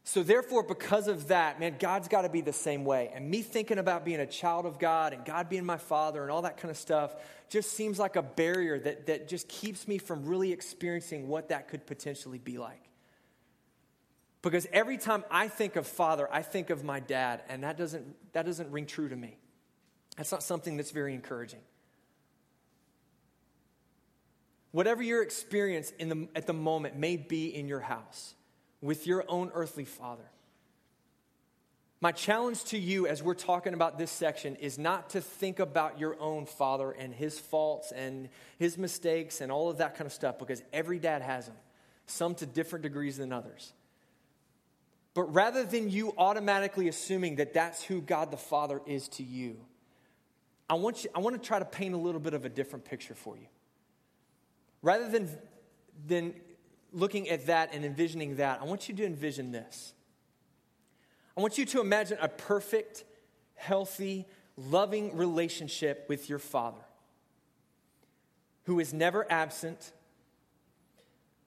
So, 0.07 0.21
therefore, 0.21 0.61
because 0.61 1.07
of 1.07 1.29
that, 1.29 1.59
man, 1.59 1.77
God's 1.79 2.07
got 2.07 2.21
to 2.21 2.29
be 2.29 2.41
the 2.41 2.53
same 2.53 2.85
way. 2.85 3.11
And 3.15 3.27
me 3.27 3.41
thinking 3.41 3.79
about 3.79 4.05
being 4.05 4.19
a 4.19 4.27
child 4.27 4.67
of 4.67 4.77
God 4.77 5.13
and 5.13 5.25
God 5.25 5.49
being 5.49 5.65
my 5.65 5.77
father 5.77 6.21
and 6.21 6.31
all 6.31 6.43
that 6.43 6.57
kind 6.57 6.69
of 6.69 6.77
stuff 6.77 7.15
just 7.49 7.73
seems 7.73 7.97
like 7.97 8.15
a 8.15 8.21
barrier 8.21 8.77
that, 8.77 9.07
that 9.07 9.27
just 9.27 9.47
keeps 9.47 9.87
me 9.87 9.97
from 9.97 10.25
really 10.25 10.51
experiencing 10.51 11.27
what 11.27 11.49
that 11.49 11.69
could 11.69 11.87
potentially 11.87 12.37
be 12.37 12.59
like. 12.59 12.83
Because 14.43 14.67
every 14.71 14.99
time 14.99 15.23
I 15.31 15.47
think 15.47 15.75
of 15.75 15.87
father, 15.87 16.29
I 16.31 16.43
think 16.43 16.69
of 16.69 16.83
my 16.83 16.99
dad, 16.99 17.41
and 17.49 17.63
that 17.63 17.75
doesn't, 17.75 18.05
that 18.33 18.45
doesn't 18.45 18.69
ring 18.69 18.85
true 18.85 19.09
to 19.09 19.15
me. 19.15 19.39
That's 20.17 20.31
not 20.31 20.43
something 20.43 20.77
that's 20.77 20.91
very 20.91 21.15
encouraging. 21.15 21.61
Whatever 24.71 25.01
your 25.01 25.23
experience 25.23 25.91
in 25.97 26.09
the, 26.09 26.27
at 26.35 26.45
the 26.45 26.53
moment 26.53 26.95
may 26.95 27.17
be 27.17 27.47
in 27.47 27.67
your 27.67 27.79
house, 27.79 28.35
with 28.81 29.07
your 29.07 29.25
own 29.27 29.51
earthly 29.53 29.85
father. 29.85 30.29
My 32.01 32.11
challenge 32.11 32.63
to 32.65 32.77
you 32.77 33.07
as 33.07 33.23
we're 33.23 33.33
talking 33.33 33.73
about 33.73 33.97
this 33.97 34.11
section 34.11 34.57
is 34.57 34.77
not 34.77 35.11
to 35.11 35.21
think 35.21 35.59
about 35.59 35.99
your 35.99 36.19
own 36.19 36.45
father 36.45 36.91
and 36.91 37.13
his 37.13 37.39
faults 37.39 37.91
and 37.91 38.29
his 38.59 38.77
mistakes 38.77 39.41
and 39.41 39.51
all 39.51 39.69
of 39.69 39.77
that 39.77 39.95
kind 39.95 40.05
of 40.05 40.13
stuff 40.13 40.37
because 40.37 40.61
every 40.71 40.99
dad 40.99 41.21
has 41.21 41.47
them, 41.47 41.55
some 42.05 42.35
to 42.35 42.45
different 42.45 42.83
degrees 42.83 43.17
than 43.17 43.31
others. 43.31 43.73
But 45.15 45.33
rather 45.33 45.63
than 45.63 45.89
you 45.89 46.13
automatically 46.17 46.89
assuming 46.89 47.37
that 47.37 47.53
that's 47.53 47.81
who 47.81 48.01
God 48.01 48.29
the 48.29 48.37
Father 48.37 48.81
is 48.85 49.07
to 49.09 49.23
you, 49.23 49.57
I 50.69 50.73
want, 50.73 51.05
you, 51.05 51.09
I 51.15 51.19
want 51.19 51.41
to 51.41 51.47
try 51.47 51.57
to 51.57 51.65
paint 51.65 51.95
a 51.95 51.97
little 51.97 52.19
bit 52.19 52.33
of 52.33 52.43
a 52.43 52.49
different 52.49 52.85
picture 52.85 53.15
for 53.15 53.37
you. 53.37 53.47
Rather 54.81 55.09
than, 55.09 55.29
than 56.05 56.33
looking 56.95 57.29
at 57.29 57.47
that 57.47 57.73
and 57.73 57.83
envisioning 57.83 58.37
that, 58.37 58.61
I 58.61 58.63
want 58.63 58.87
you 58.87 58.95
to 58.95 59.05
envision 59.05 59.51
this. 59.51 59.93
I 61.37 61.41
want 61.41 61.57
you 61.57 61.65
to 61.65 61.81
imagine 61.81 62.17
a 62.21 62.29
perfect, 62.29 63.03
healthy, 63.55 64.25
loving 64.57 65.17
relationship 65.17 66.05
with 66.07 66.29
your 66.29 66.39
Father 66.39 66.81
who 68.63 68.79
is 68.79 68.93
never 68.93 69.29
absent, 69.29 69.91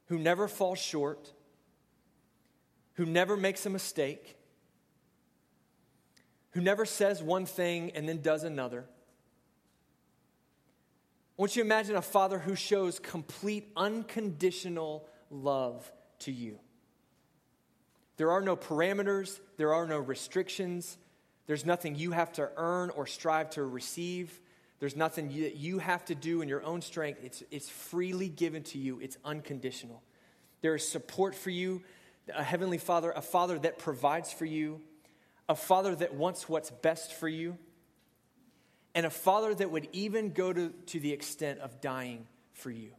who 0.06 0.18
never 0.18 0.46
falls 0.46 0.78
short, 0.78 1.32
who 2.94 3.04
never 3.04 3.36
makes 3.36 3.66
a 3.66 3.70
mistake, 3.70 4.36
who 6.50 6.60
never 6.60 6.84
says 6.84 7.22
one 7.22 7.46
thing 7.46 7.90
and 7.94 8.08
then 8.08 8.20
does 8.20 8.44
another. 8.44 8.84
I 11.38 11.42
want 11.42 11.56
you 11.56 11.62
to 11.62 11.66
imagine 11.66 11.96
a 11.96 12.02
father 12.02 12.38
who 12.38 12.54
shows 12.54 12.98
complete, 12.98 13.70
unconditional 13.76 15.08
love 15.30 15.90
to 16.20 16.32
you. 16.32 16.58
There 18.16 18.32
are 18.32 18.40
no 18.40 18.56
parameters, 18.56 19.38
there 19.56 19.72
are 19.74 19.86
no 19.86 19.98
restrictions, 19.98 20.98
there's 21.46 21.64
nothing 21.64 21.94
you 21.94 22.10
have 22.10 22.32
to 22.32 22.50
earn 22.56 22.90
or 22.90 23.06
strive 23.06 23.50
to 23.50 23.64
receive. 23.64 24.38
There's 24.80 24.94
nothing 24.94 25.28
that 25.40 25.56
you 25.56 25.78
have 25.78 26.04
to 26.04 26.14
do 26.14 26.40
in 26.42 26.48
your 26.48 26.62
own 26.62 26.82
strength. 26.82 27.20
It's, 27.24 27.42
it's 27.50 27.68
freely 27.68 28.28
given 28.28 28.62
to 28.64 28.78
you, 28.78 29.00
it's 29.00 29.16
unconditional. 29.24 30.02
There 30.60 30.74
is 30.74 30.86
support 30.86 31.34
for 31.34 31.50
you, 31.50 31.82
a 32.34 32.42
heavenly 32.42 32.78
father, 32.78 33.10
a 33.10 33.22
father 33.22 33.58
that 33.60 33.78
provides 33.78 34.32
for 34.32 34.44
you, 34.44 34.80
a 35.48 35.54
father 35.54 35.94
that 35.94 36.14
wants 36.14 36.48
what's 36.48 36.70
best 36.70 37.14
for 37.14 37.28
you, 37.28 37.56
and 38.94 39.06
a 39.06 39.10
father 39.10 39.54
that 39.54 39.70
would 39.70 39.88
even 39.92 40.32
go 40.32 40.52
to, 40.52 40.70
to 40.86 41.00
the 41.00 41.12
extent 41.12 41.60
of 41.60 41.80
dying 41.80 42.26
for 42.52 42.70
you. 42.70 42.90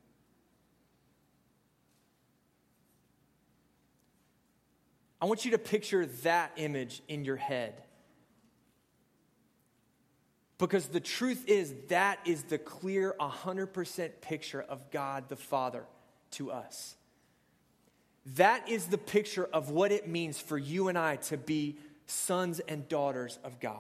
I 5.22 5.26
want 5.26 5.46
you 5.46 5.52
to 5.52 5.58
picture 5.58 6.06
that 6.24 6.52
image 6.56 7.02
in 7.08 7.26
your 7.26 7.36
head. 7.36 7.82
Because 10.58 10.88
the 10.88 11.00
truth 11.00 11.46
is, 11.48 11.74
that 11.88 12.20
is 12.26 12.44
the 12.44 12.58
clear 12.58 13.16
100% 13.20 14.22
picture 14.22 14.62
of 14.62 14.92
God 14.92 15.30
the 15.30 15.38
Father 15.38 15.86
to 16.32 16.52
us. 16.52 16.96
That 18.36 18.70
is 18.70 18.88
the 18.88 18.98
picture 18.98 19.48
of 19.52 19.70
what 19.72 19.92
it 19.92 20.08
means 20.08 20.40
for 20.40 20.58
you 20.58 20.90
and 20.90 20.98
I 20.98 21.16
to 21.16 21.38
be 21.38 21.78
sons 22.06 22.60
and 22.60 22.88
daughters 22.88 23.40
of 23.44 23.60
God. 23.60 23.78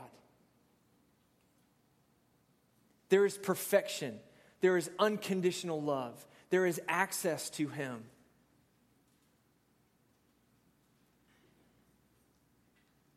There 3.09 3.25
is 3.25 3.37
perfection, 3.37 4.19
there 4.61 4.77
is 4.77 4.89
unconditional 4.99 5.81
love, 5.81 6.25
there 6.49 6.65
is 6.65 6.79
access 6.87 7.49
to 7.51 7.67
Him. 7.67 8.03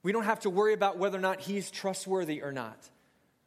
We 0.02 0.12
don't 0.12 0.24
have 0.24 0.40
to 0.40 0.50
worry 0.50 0.72
about 0.72 0.98
whether 0.98 1.18
or 1.18 1.20
not 1.20 1.40
he's 1.40 1.70
trustworthy 1.70 2.42
or 2.42 2.52
not. 2.52 2.90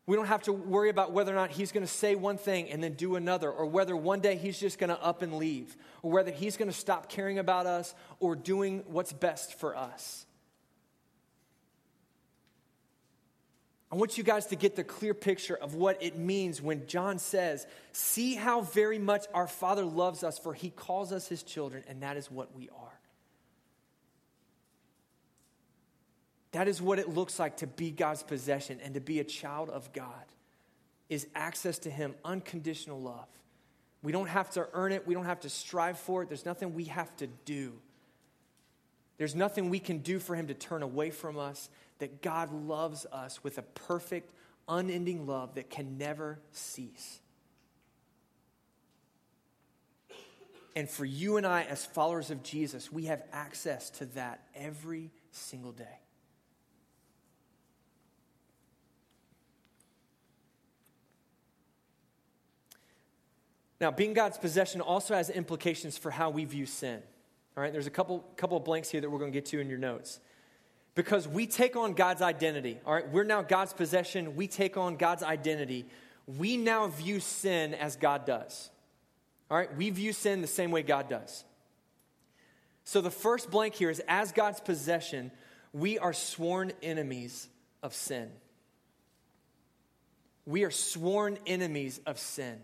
We 0.08 0.16
don't 0.16 0.28
have 0.28 0.44
to 0.44 0.54
worry 0.54 0.90
about 0.90 1.12
whether 1.12 1.32
or 1.32 1.36
not 1.36 1.50
he's 1.50 1.72
going 1.72 1.86
to 1.86 1.92
say 1.92 2.14
one 2.16 2.38
thing 2.38 2.70
and 2.70 2.82
then 2.84 2.94
do 2.94 3.16
another, 3.16 3.52
or 3.52 3.66
whether 3.66 3.96
one 3.96 4.20
day 4.20 4.36
he's 4.36 4.60
just 4.60 4.78
going 4.78 4.92
to 4.92 5.02
up 5.02 5.24
and 5.24 5.34
leave, 5.34 5.76
or 6.04 6.12
whether 6.12 6.32
he's 6.32 6.58
going 6.58 6.70
to 6.70 6.78
stop 6.78 7.10
caring 7.10 7.40
about 7.40 7.66
us 7.66 7.96
or 8.20 8.36
doing 8.36 8.84
what's 8.88 9.12
best 9.12 9.56
for 9.56 9.76
us. 9.76 10.26
I 13.92 13.96
want 13.96 14.18
you 14.18 14.24
guys 14.24 14.48
to 14.48 14.56
get 14.56 14.76
the 14.76 14.84
clear 14.84 15.14
picture 15.14 15.56
of 15.56 15.74
what 15.74 16.04
it 16.04 16.18
means 16.18 16.62
when 16.62 16.86
John 16.86 17.18
says, 17.18 17.66
See 17.92 18.36
how 18.36 18.62
very 18.62 19.00
much 19.00 19.26
our 19.34 19.48
Father 19.48 19.86
loves 19.86 20.24
us, 20.24 20.38
for 20.38 20.54
he 20.54 20.70
calls 20.70 21.12
us 21.12 21.28
his 21.28 21.44
children, 21.44 21.84
and 21.88 22.04
that 22.04 22.18
is 22.18 22.30
what 22.30 22.56
we 22.56 22.70
are. 22.70 23.00
That 26.56 26.70
is 26.70 26.82
what 26.82 27.00
it 27.00 27.10
looks 27.10 27.38
like 27.38 27.58
to 27.58 27.68
be 27.68 27.92
God's 27.92 28.24
possession 28.24 28.80
and 28.82 28.94
to 28.94 29.02
be 29.02 29.20
a 29.20 29.26
child 29.26 29.70
of 29.70 29.92
God 29.92 30.24
is 31.10 31.28
access 31.36 31.80
to 31.80 31.90
him, 31.90 32.16
unconditional 32.24 33.02
love. 33.02 33.28
We 34.02 34.14
don't 34.14 34.30
have 34.30 34.52
to 34.52 34.66
earn 34.72 34.94
it, 34.94 35.06
we 35.06 35.14
don't 35.14 35.26
have 35.26 35.42
to 35.42 35.50
strive 35.50 36.00
for 36.00 36.24
it. 36.24 36.30
There's 36.30 36.46
nothing 36.46 36.74
we 36.74 36.86
have 36.86 37.14
to 37.18 37.28
do. 37.28 37.74
There's 39.18 39.36
nothing 39.36 39.70
we 39.70 39.80
can 39.80 39.98
do 39.98 40.18
for 40.18 40.34
him 40.34 40.48
to 40.48 40.54
turn 40.54 40.82
away 40.82 41.10
from 41.10 41.38
us. 41.38 41.70
That 42.00 42.22
God 42.22 42.54
loves 42.54 43.06
us 43.12 43.44
with 43.44 43.58
a 43.58 43.62
perfect, 43.62 44.32
unending 44.70 45.28
love 45.28 45.56
that 45.56 45.70
can 45.70 45.98
never 45.98 46.40
cease. 46.54 47.20
And 50.74 50.90
for 50.90 51.04
you 51.04 51.36
and 51.36 51.46
I, 51.46 51.64
as 51.64 51.86
followers 51.86 52.32
of 52.32 52.44
Jesus, 52.44 52.94
we 52.94 53.08
have 53.08 53.24
access 53.34 53.90
to 53.90 54.06
that 54.06 54.48
every 54.56 55.12
single 55.32 55.74
day. 55.74 56.00
Now, 63.82 63.92
being 63.92 64.14
God's 64.14 64.38
possession 64.38 64.82
also 64.82 65.16
has 65.16 65.30
implications 65.30 65.98
for 65.98 66.12
how 66.12 66.30
we 66.30 66.46
view 66.46 66.66
sin. 66.66 67.02
All 67.58 67.64
right, 67.64 67.72
there's 67.72 67.88
a 67.88 67.92
couple, 67.92 68.20
couple 68.38 68.58
of 68.58 68.64
blanks 68.64 68.90
here 68.90 69.02
that 69.02 69.10
we're 69.10 69.20
going 69.20 69.32
to 69.32 69.36
get 69.36 69.46
to 69.48 69.60
in 69.60 69.70
your 69.70 69.80
notes. 69.80 70.20
Because 70.94 71.28
we 71.28 71.46
take 71.46 71.76
on 71.76 71.94
God's 71.94 72.22
identity. 72.22 72.80
All 72.86 72.94
right, 72.94 73.10
we're 73.10 73.24
now 73.24 73.42
God's 73.42 73.74
possession. 73.74 74.36
We 74.36 74.48
take 74.48 74.78
on 74.78 74.96
God's 74.96 75.24
identity. 75.24 75.86
We 76.26 76.58
now 76.58 76.88
view 76.88 77.20
sin 77.20 77.74
as 77.74 77.98
God 77.98 78.26
does. 78.26 78.70
All 79.52 79.58
right, 79.58 79.76
we 79.76 79.90
view 79.90 80.14
sin 80.14 80.42
the 80.42 80.48
same 80.48 80.72
way 80.72 80.84
God 80.84 81.10
does. 81.10 81.44
So 82.86 83.02
the 83.02 83.12
first 83.12 83.52
blank 83.52 83.76
here 83.76 83.90
is 83.90 84.02
as 84.08 84.32
God's 84.32 84.60
possession, 84.60 85.32
we 85.74 86.00
are 86.00 86.14
sworn 86.14 86.72
enemies 86.82 87.50
of 87.84 87.94
sin. 87.94 88.32
We 90.46 90.64
are 90.64 90.72
sworn 90.72 91.38
enemies 91.46 92.00
of 92.06 92.20
sin. 92.20 92.60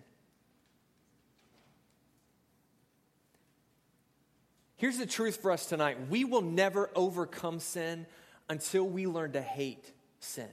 Here's 4.81 4.97
the 4.97 5.05
truth 5.05 5.43
for 5.43 5.51
us 5.51 5.67
tonight 5.67 6.09
we 6.09 6.25
will 6.25 6.41
never 6.41 6.89
overcome 6.95 7.59
sin 7.59 8.07
until 8.49 8.83
we 8.83 9.05
learn 9.05 9.33
to 9.33 9.41
hate 9.41 9.91
sin. 10.19 10.49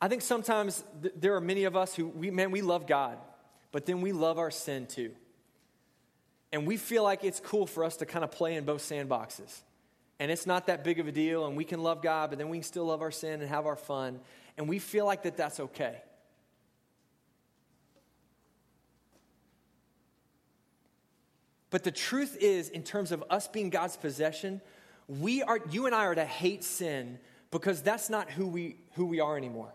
I 0.00 0.08
think 0.08 0.22
sometimes 0.22 0.82
th- 1.00 1.14
there 1.16 1.36
are 1.36 1.40
many 1.40 1.62
of 1.62 1.76
us 1.76 1.94
who, 1.94 2.08
we, 2.08 2.32
man, 2.32 2.50
we 2.50 2.60
love 2.60 2.88
God, 2.88 3.18
but 3.70 3.86
then 3.86 4.00
we 4.00 4.10
love 4.10 4.40
our 4.40 4.50
sin 4.50 4.86
too. 4.86 5.12
And 6.50 6.66
we 6.66 6.76
feel 6.76 7.04
like 7.04 7.22
it's 7.22 7.38
cool 7.38 7.68
for 7.68 7.84
us 7.84 7.98
to 7.98 8.04
kind 8.04 8.24
of 8.24 8.32
play 8.32 8.56
in 8.56 8.64
both 8.64 8.82
sandboxes. 8.82 9.60
And 10.18 10.28
it's 10.28 10.44
not 10.44 10.66
that 10.66 10.82
big 10.82 10.98
of 10.98 11.06
a 11.06 11.12
deal, 11.12 11.46
and 11.46 11.56
we 11.56 11.64
can 11.64 11.84
love 11.84 12.02
God, 12.02 12.30
but 12.30 12.38
then 12.40 12.48
we 12.48 12.56
can 12.56 12.64
still 12.64 12.86
love 12.86 13.00
our 13.00 13.12
sin 13.12 13.40
and 13.40 13.48
have 13.48 13.64
our 13.64 13.76
fun. 13.76 14.18
And 14.58 14.68
we 14.68 14.80
feel 14.80 15.06
like 15.06 15.22
that 15.22 15.36
that's 15.36 15.60
okay. 15.60 16.02
But 21.72 21.84
the 21.84 21.90
truth 21.90 22.36
is, 22.38 22.68
in 22.68 22.82
terms 22.82 23.12
of 23.12 23.24
us 23.30 23.48
being 23.48 23.70
God's 23.70 23.96
possession, 23.96 24.60
we 25.08 25.42
are, 25.42 25.58
you 25.70 25.86
and 25.86 25.94
I 25.94 26.04
are 26.04 26.14
to 26.14 26.24
hate 26.24 26.62
sin 26.62 27.18
because 27.50 27.80
that's 27.80 28.10
not 28.10 28.30
who 28.30 28.46
we, 28.46 28.76
who 28.92 29.06
we 29.06 29.20
are 29.20 29.38
anymore. 29.38 29.72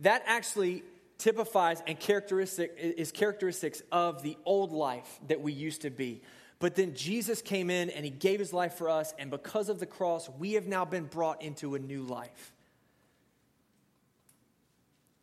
That 0.00 0.22
actually 0.26 0.82
typifies 1.18 1.82
and 1.86 2.00
characteristic 2.00 2.74
is 2.78 3.12
characteristics 3.12 3.82
of 3.92 4.22
the 4.22 4.38
old 4.46 4.72
life 4.72 5.20
that 5.28 5.42
we 5.42 5.52
used 5.52 5.82
to 5.82 5.90
be. 5.90 6.22
But 6.60 6.76
then 6.76 6.94
Jesus 6.94 7.42
came 7.42 7.68
in 7.68 7.90
and 7.90 8.02
he 8.02 8.10
gave 8.10 8.40
his 8.40 8.54
life 8.54 8.74
for 8.74 8.88
us, 8.88 9.12
and 9.18 9.30
because 9.30 9.68
of 9.68 9.80
the 9.80 9.86
cross, 9.86 10.30
we 10.38 10.54
have 10.54 10.66
now 10.66 10.86
been 10.86 11.04
brought 11.04 11.42
into 11.42 11.74
a 11.74 11.78
new 11.78 12.02
life 12.02 12.54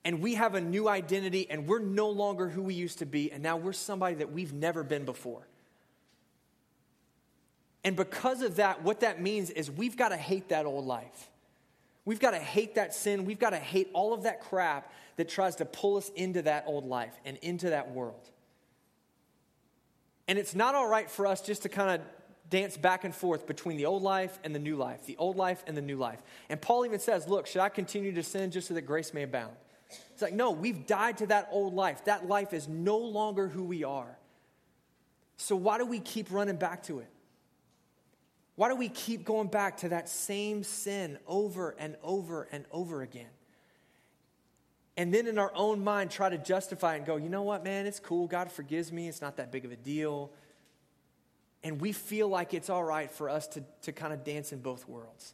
and 0.06 0.22
we 0.22 0.36
have 0.36 0.56
a 0.56 0.62
new 0.62 0.88
identity 0.88 1.48
and 1.50 1.68
we're 1.68 1.80
no 1.80 2.10
longer 2.10 2.50
who 2.50 2.62
we 2.62 2.74
used 2.74 3.00
to 3.00 3.06
be 3.06 3.32
and 3.32 3.42
now 3.42 3.58
we're 3.58 3.74
somebody 3.74 4.16
that 4.16 4.32
we've 4.32 4.54
never 4.54 4.84
been 4.84 5.06
before. 5.06 5.48
And 7.84 7.96
because 7.96 8.42
of 8.42 8.58
that, 8.58 8.84
what 8.84 9.02
that 9.02 9.22
means 9.22 9.50
is 9.50 9.70
we've 9.70 9.98
got 9.98 10.10
to 10.10 10.18
hate 10.18 10.50
that 10.50 10.66
old 10.66 10.86
life. 10.86 11.30
We've 12.06 12.20
got 12.20 12.32
to 12.32 12.40
hate 12.40 12.76
that 12.76 12.94
sin. 12.94 13.26
We've 13.26 13.40
got 13.40 13.52
to 13.52 13.58
hate 13.58 13.90
all 13.94 14.14
of 14.14 14.24
that 14.24 14.42
crap 14.42 14.92
that 15.16 15.30
tries 15.30 15.58
to 15.58 15.66
pull 15.66 15.98
us 15.98 16.10
into 16.16 16.42
that 16.44 16.66
old 16.68 16.86
life 16.86 17.14
and 17.26 17.38
into 17.38 17.70
that 17.70 17.92
world. 17.92 18.30
And 20.28 20.40
it's 20.40 20.56
not 20.56 20.76
all 20.76 20.88
right 20.88 21.10
for 21.10 21.28
us 21.28 21.42
just 21.42 21.64
to 21.64 21.70
kind 21.70 21.92
of 21.92 22.08
dance 22.50 22.78
back 22.78 23.04
and 23.04 23.14
forth 23.14 23.48
between 23.48 23.78
the 23.78 23.86
old 23.86 24.04
life 24.04 24.38
and 24.44 24.54
the 24.54 24.60
new 24.60 24.76
life, 24.76 25.06
the 25.06 25.18
old 25.18 25.38
life 25.38 25.64
and 25.68 25.76
the 25.76 25.82
new 25.82 25.98
life. 25.98 26.22
And 26.50 26.62
Paul 26.62 26.86
even 26.86 27.00
says, 27.00 27.28
Look, 27.28 27.48
should 27.48 27.62
I 27.62 27.70
continue 27.70 28.14
to 28.14 28.24
sin 28.24 28.52
just 28.52 28.68
so 28.68 28.74
that 28.74 28.82
grace 28.82 29.14
may 29.14 29.24
abound? 29.24 29.56
It's 30.12 30.22
like, 30.22 30.34
no, 30.34 30.52
we've 30.52 30.86
died 30.86 31.18
to 31.20 31.28
that 31.28 31.50
old 31.52 31.74
life. 31.74 32.06
That 32.06 32.28
life 32.28 32.54
is 32.54 32.68
no 32.68 32.98
longer 32.98 33.48
who 33.48 33.64
we 33.64 33.84
are. 33.84 34.18
So 35.38 35.56
why 35.56 35.78
do 35.78 35.86
we 35.86 36.00
keep 36.00 36.32
running 36.32 36.56
back 36.56 36.84
to 36.84 37.00
it? 37.00 37.10
Why 38.56 38.70
do 38.70 38.76
we 38.76 38.90
keep 38.90 39.26
going 39.26 39.48
back 39.48 39.78
to 39.78 39.90
that 39.90 40.08
same 40.08 40.64
sin 40.64 41.18
over 41.28 41.76
and 41.80 41.96
over 42.04 42.48
and 42.52 42.66
over 42.72 43.02
again? 43.02 43.30
And 44.96 45.12
then 45.12 45.26
in 45.26 45.40
our 45.40 45.52
own 45.56 45.84
mind, 45.84 46.12
try 46.12 46.30
to 46.30 46.38
justify 46.38 46.94
it 46.94 46.98
and 46.98 47.06
go, 47.06 47.16
you 47.16 47.30
know 47.30 47.42
what, 47.42 47.64
man, 47.64 47.88
it's 47.88 48.00
cool. 48.00 48.28
God 48.28 48.52
forgives 48.52 48.92
me. 48.92 49.08
It's 49.08 49.22
not 49.22 49.38
that 49.38 49.52
big 49.52 49.66
of 49.66 49.72
a 49.72 49.76
deal. 49.76 50.32
And 51.64 51.82
we 51.82 51.94
feel 51.94 52.28
like 52.28 52.54
it's 52.54 52.70
all 52.70 52.84
right 52.84 53.10
for 53.10 53.28
us 53.30 53.48
to, 53.48 53.64
to 53.84 53.92
kind 53.92 54.14
of 54.14 54.24
dance 54.24 54.54
in 54.54 54.60
both 54.60 54.88
worlds. 54.88 55.34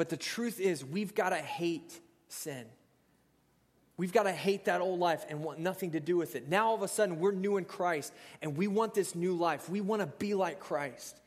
But 0.00 0.08
the 0.08 0.16
truth 0.16 0.60
is, 0.60 0.82
we've 0.82 1.14
got 1.14 1.28
to 1.28 1.36
hate 1.36 2.00
sin. 2.28 2.64
We've 3.98 4.14
got 4.14 4.22
to 4.22 4.32
hate 4.32 4.64
that 4.64 4.80
old 4.80 4.98
life 4.98 5.26
and 5.28 5.44
want 5.44 5.58
nothing 5.58 5.90
to 5.90 6.00
do 6.00 6.16
with 6.16 6.36
it. 6.36 6.48
Now, 6.48 6.68
all 6.68 6.74
of 6.74 6.80
a 6.80 6.88
sudden, 6.88 7.18
we're 7.18 7.32
new 7.32 7.58
in 7.58 7.66
Christ 7.66 8.14
and 8.40 8.56
we 8.56 8.66
want 8.66 8.94
this 8.94 9.14
new 9.14 9.34
life. 9.34 9.68
We 9.68 9.82
want 9.82 10.00
to 10.00 10.06
be 10.06 10.32
like 10.32 10.58
Christ. 10.58 11.20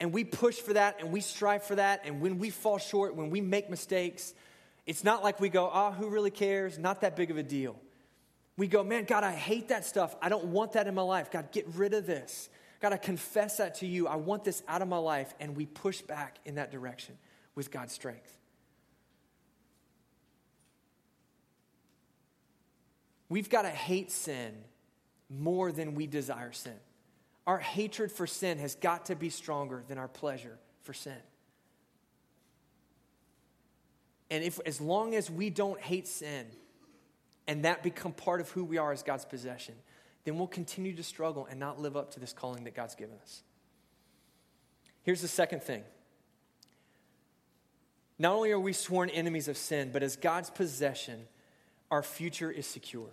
And 0.00 0.10
we 0.10 0.24
push 0.24 0.56
for 0.56 0.72
that 0.72 1.00
and 1.00 1.12
we 1.12 1.20
strive 1.20 1.64
for 1.64 1.74
that. 1.74 2.00
And 2.06 2.22
when 2.22 2.38
we 2.38 2.48
fall 2.48 2.78
short, 2.78 3.14
when 3.14 3.28
we 3.28 3.42
make 3.42 3.68
mistakes, 3.68 4.32
it's 4.86 5.04
not 5.04 5.22
like 5.22 5.38
we 5.38 5.50
go, 5.50 5.70
oh, 5.70 5.90
who 5.92 6.08
really 6.08 6.30
cares? 6.30 6.78
Not 6.78 7.02
that 7.02 7.14
big 7.14 7.30
of 7.30 7.36
a 7.36 7.42
deal. 7.42 7.76
We 8.56 8.68
go, 8.68 8.82
man, 8.82 9.04
God, 9.04 9.22
I 9.22 9.32
hate 9.32 9.68
that 9.68 9.84
stuff. 9.84 10.16
I 10.22 10.30
don't 10.30 10.46
want 10.46 10.72
that 10.72 10.86
in 10.86 10.94
my 10.94 11.02
life. 11.02 11.30
God, 11.30 11.52
get 11.52 11.66
rid 11.74 11.92
of 11.92 12.06
this. 12.06 12.48
God, 12.80 12.92
I 12.92 12.96
confess 12.96 13.56
that 13.56 13.76
to 13.76 13.86
you. 13.86 14.06
I 14.06 14.16
want 14.16 14.44
this 14.44 14.62
out 14.68 14.82
of 14.82 14.88
my 14.88 14.98
life. 14.98 15.34
And 15.40 15.56
we 15.56 15.66
push 15.66 16.00
back 16.00 16.38
in 16.44 16.56
that 16.56 16.70
direction 16.70 17.18
with 17.54 17.70
God's 17.70 17.92
strength. 17.92 18.36
We've 23.28 23.50
got 23.50 23.62
to 23.62 23.70
hate 23.70 24.10
sin 24.10 24.54
more 25.28 25.72
than 25.72 25.94
we 25.94 26.06
desire 26.06 26.52
sin. 26.52 26.76
Our 27.46 27.58
hatred 27.58 28.12
for 28.12 28.26
sin 28.26 28.58
has 28.58 28.74
got 28.74 29.06
to 29.06 29.16
be 29.16 29.30
stronger 29.30 29.82
than 29.88 29.98
our 29.98 30.08
pleasure 30.08 30.58
for 30.82 30.94
sin. 30.94 31.16
And 34.30 34.44
if 34.44 34.60
as 34.66 34.80
long 34.80 35.14
as 35.14 35.30
we 35.30 35.50
don't 35.50 35.80
hate 35.80 36.06
sin 36.06 36.46
and 37.46 37.64
that 37.64 37.82
become 37.82 38.12
part 38.12 38.40
of 38.40 38.50
who 38.50 38.64
we 38.64 38.78
are 38.78 38.92
as 38.92 39.02
God's 39.02 39.24
possession, 39.24 39.74
then 40.28 40.36
we'll 40.36 40.46
continue 40.46 40.94
to 40.94 41.02
struggle 41.02 41.46
and 41.50 41.58
not 41.58 41.80
live 41.80 41.96
up 41.96 42.12
to 42.12 42.20
this 42.20 42.34
calling 42.34 42.64
that 42.64 42.74
God's 42.74 42.94
given 42.94 43.16
us. 43.22 43.42
Here's 45.02 45.22
the 45.22 45.28
second 45.28 45.62
thing. 45.62 45.82
Not 48.18 48.34
only 48.34 48.50
are 48.50 48.60
we 48.60 48.74
sworn 48.74 49.08
enemies 49.08 49.48
of 49.48 49.56
sin, 49.56 49.90
but 49.90 50.02
as 50.02 50.16
God's 50.16 50.50
possession, 50.50 51.20
our 51.90 52.02
future 52.02 52.50
is 52.50 52.66
secure. 52.66 53.08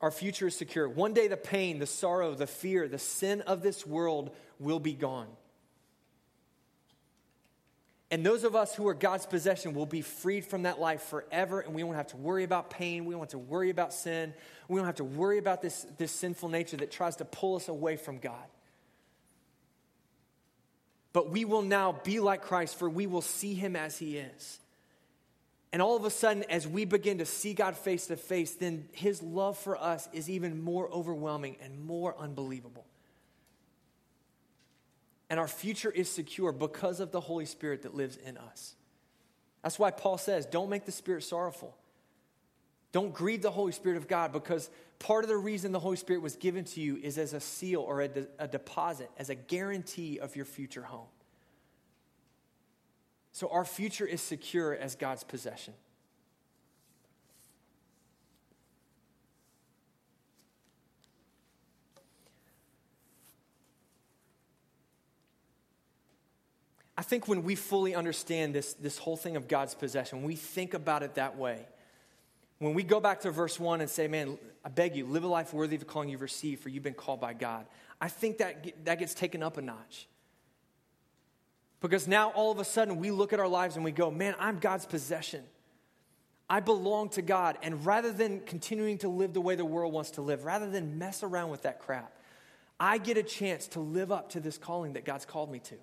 Our 0.00 0.10
future 0.10 0.46
is 0.46 0.56
secure. 0.56 0.88
One 0.88 1.14
day, 1.14 1.26
the 1.26 1.36
pain, 1.36 1.78
the 1.78 1.86
sorrow, 1.86 2.34
the 2.34 2.46
fear, 2.46 2.86
the 2.86 2.98
sin 2.98 3.40
of 3.40 3.62
this 3.62 3.86
world 3.86 4.36
will 4.60 4.78
be 4.78 4.92
gone. 4.92 5.28
And 8.10 8.24
those 8.24 8.44
of 8.44 8.54
us 8.54 8.74
who 8.74 8.86
are 8.86 8.94
God's 8.94 9.26
possession 9.26 9.74
will 9.74 9.86
be 9.86 10.02
freed 10.02 10.44
from 10.44 10.62
that 10.62 10.78
life 10.78 11.02
forever, 11.02 11.60
and 11.60 11.74
we 11.74 11.82
won't 11.82 11.96
have 11.96 12.08
to 12.08 12.16
worry 12.16 12.44
about 12.44 12.70
pain. 12.70 13.06
We 13.06 13.12
don't 13.12 13.22
have 13.22 13.30
to 13.30 13.38
worry 13.38 13.70
about 13.70 13.92
sin. 13.92 14.34
We 14.68 14.78
don't 14.78 14.86
have 14.86 14.96
to 14.96 15.04
worry 15.04 15.38
about 15.38 15.62
this, 15.62 15.86
this 15.98 16.12
sinful 16.12 16.48
nature 16.50 16.76
that 16.76 16.90
tries 16.90 17.16
to 17.16 17.24
pull 17.24 17.56
us 17.56 17.68
away 17.68 17.96
from 17.96 18.18
God. 18.18 18.44
but 21.14 21.30
we 21.30 21.46
will 21.46 21.62
now 21.62 21.92
be 22.02 22.20
like 22.20 22.42
Christ, 22.42 22.76
for 22.76 22.90
we 22.90 23.06
will 23.06 23.22
see 23.22 23.54
him 23.54 23.76
as 23.76 23.96
he 23.96 24.18
is. 24.18 24.58
And 25.72 25.80
all 25.80 25.96
of 25.96 26.04
a 26.04 26.10
sudden, 26.10 26.44
as 26.50 26.66
we 26.66 26.84
begin 26.84 27.18
to 27.18 27.24
see 27.24 27.54
God 27.54 27.76
face 27.76 28.08
to 28.08 28.16
face, 28.16 28.54
then 28.54 28.88
his 28.92 29.22
love 29.22 29.56
for 29.56 29.80
us 29.80 30.08
is 30.12 30.28
even 30.28 30.60
more 30.60 30.90
overwhelming 30.90 31.56
and 31.62 31.80
more 31.80 32.16
unbelievable. 32.18 32.83
And 35.30 35.40
our 35.40 35.48
future 35.48 35.90
is 35.90 36.10
secure 36.10 36.52
because 36.52 37.00
of 37.00 37.10
the 37.10 37.20
Holy 37.20 37.46
Spirit 37.46 37.82
that 37.82 37.94
lives 37.94 38.16
in 38.16 38.36
us. 38.36 38.74
That's 39.62 39.78
why 39.78 39.90
Paul 39.90 40.18
says, 40.18 40.44
don't 40.46 40.68
make 40.68 40.84
the 40.84 40.92
Spirit 40.92 41.24
sorrowful. 41.24 41.74
Don't 42.92 43.12
grieve 43.12 43.42
the 43.42 43.50
Holy 43.50 43.72
Spirit 43.72 43.96
of 43.96 44.06
God 44.06 44.32
because 44.32 44.70
part 44.98 45.24
of 45.24 45.28
the 45.28 45.36
reason 45.36 45.72
the 45.72 45.80
Holy 45.80 45.96
Spirit 45.96 46.22
was 46.22 46.36
given 46.36 46.64
to 46.64 46.80
you 46.80 46.96
is 46.96 47.18
as 47.18 47.32
a 47.32 47.40
seal 47.40 47.80
or 47.80 48.02
a, 48.02 48.08
de- 48.08 48.26
a 48.38 48.46
deposit, 48.46 49.10
as 49.18 49.30
a 49.30 49.34
guarantee 49.34 50.18
of 50.20 50.36
your 50.36 50.44
future 50.44 50.82
home. 50.82 51.08
So 53.32 53.48
our 53.48 53.64
future 53.64 54.06
is 54.06 54.20
secure 54.20 54.74
as 54.74 54.94
God's 54.94 55.24
possession. 55.24 55.74
Think 67.04 67.28
when 67.28 67.44
we 67.44 67.54
fully 67.54 67.94
understand 67.94 68.54
this, 68.54 68.74
this 68.74 68.98
whole 68.98 69.16
thing 69.16 69.36
of 69.36 69.46
God's 69.46 69.74
possession, 69.74 70.18
when 70.18 70.26
we 70.26 70.36
think 70.36 70.74
about 70.74 71.02
it 71.02 71.14
that 71.14 71.36
way. 71.36 71.66
When 72.58 72.74
we 72.74 72.82
go 72.82 73.00
back 73.00 73.20
to 73.22 73.30
verse 73.30 73.58
1 73.58 73.80
and 73.80 73.90
say, 73.90 74.08
Man, 74.08 74.38
I 74.64 74.68
beg 74.68 74.96
you, 74.96 75.06
live 75.06 75.24
a 75.24 75.28
life 75.28 75.52
worthy 75.52 75.76
of 75.76 75.80
the 75.80 75.86
calling 75.86 76.08
you've 76.08 76.22
received, 76.22 76.62
for 76.62 76.68
you've 76.68 76.82
been 76.82 76.94
called 76.94 77.20
by 77.20 77.34
God, 77.34 77.66
I 78.00 78.08
think 78.08 78.38
that, 78.38 78.84
that 78.84 78.98
gets 78.98 79.14
taken 79.14 79.42
up 79.42 79.56
a 79.56 79.62
notch. 79.62 80.08
Because 81.80 82.08
now 82.08 82.30
all 82.30 82.50
of 82.50 82.58
a 82.58 82.64
sudden 82.64 82.96
we 82.96 83.10
look 83.10 83.32
at 83.32 83.40
our 83.40 83.48
lives 83.48 83.76
and 83.76 83.84
we 83.84 83.92
go, 83.92 84.10
man, 84.10 84.34
I'm 84.38 84.58
God's 84.58 84.86
possession. 84.86 85.44
I 86.48 86.60
belong 86.60 87.10
to 87.10 87.22
God. 87.22 87.58
And 87.62 87.84
rather 87.84 88.12
than 88.12 88.40
continuing 88.40 88.98
to 88.98 89.08
live 89.08 89.34
the 89.34 89.40
way 89.40 89.54
the 89.54 89.64
world 89.64 89.92
wants 89.92 90.12
to 90.12 90.22
live, 90.22 90.44
rather 90.44 90.70
than 90.70 90.98
mess 90.98 91.22
around 91.22 91.50
with 91.50 91.62
that 91.62 91.80
crap, 91.80 92.12
I 92.80 92.98
get 92.98 93.18
a 93.18 93.22
chance 93.22 93.68
to 93.68 93.80
live 93.80 94.10
up 94.10 94.30
to 94.30 94.40
this 94.40 94.56
calling 94.56 94.94
that 94.94 95.04
God's 95.04 95.26
called 95.26 95.50
me 95.50 95.58
to. 95.60 95.76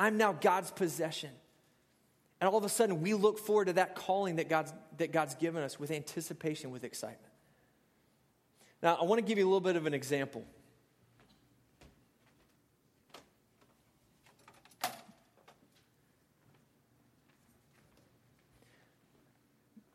I'm 0.00 0.16
now 0.16 0.32
God's 0.32 0.70
possession. 0.70 1.28
And 2.40 2.48
all 2.48 2.56
of 2.56 2.64
a 2.64 2.70
sudden, 2.70 3.02
we 3.02 3.12
look 3.12 3.38
forward 3.38 3.66
to 3.66 3.74
that 3.74 3.94
calling 3.94 4.36
that 4.36 4.48
God's, 4.48 4.72
that 4.96 5.12
God's 5.12 5.34
given 5.34 5.62
us 5.62 5.78
with 5.78 5.90
anticipation, 5.90 6.70
with 6.70 6.84
excitement. 6.84 7.20
Now, 8.82 8.96
I 8.98 9.04
want 9.04 9.18
to 9.18 9.26
give 9.26 9.36
you 9.36 9.44
a 9.44 9.50
little 9.50 9.60
bit 9.60 9.76
of 9.76 9.84
an 9.86 9.92
example. 9.92 10.44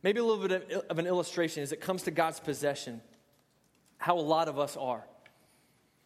maybe 0.04 0.20
a 0.20 0.24
little 0.24 0.48
bit 0.48 0.86
of 0.88 1.00
an 1.00 1.08
illustration 1.08 1.64
as 1.64 1.72
it 1.72 1.82
comes 1.82 2.04
to 2.04 2.12
God's 2.12 2.40
possession, 2.40 3.02
how 3.98 4.20
a 4.20 4.22
lot 4.22 4.48
of 4.48 4.60
us 4.60 4.78
are. 4.78 5.04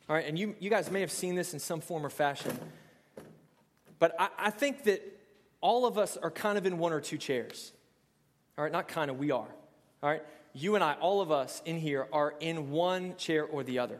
All 0.07 0.15
right, 0.15 0.25
and 0.25 0.39
you, 0.39 0.55
you 0.57 0.69
guys 0.69 0.89
may 0.89 1.01
have 1.01 1.11
seen 1.11 1.35
this 1.35 1.53
in 1.53 1.59
some 1.59 1.81
form 1.81 2.05
or 2.05 2.09
fashion, 2.09 2.57
but 3.99 4.15
I, 4.19 4.29
I 4.37 4.49
think 4.49 4.83
that 4.85 5.01
all 5.61 5.85
of 5.85 5.97
us 5.97 6.17
are 6.17 6.31
kind 6.31 6.57
of 6.57 6.65
in 6.65 6.77
one 6.77 6.93
or 6.93 7.01
two 7.01 7.17
chairs. 7.17 7.73
All 8.57 8.63
right, 8.63 8.71
not 8.71 8.87
kind 8.87 9.11
of, 9.11 9.17
we 9.17 9.31
are. 9.31 9.47
All 10.01 10.09
right, 10.09 10.23
you 10.53 10.75
and 10.75 10.83
I, 10.83 10.93
all 10.93 11.21
of 11.21 11.31
us 11.31 11.61
in 11.65 11.77
here 11.77 12.07
are 12.11 12.33
in 12.39 12.71
one 12.71 13.15
chair 13.17 13.45
or 13.45 13.63
the 13.63 13.79
other. 13.79 13.99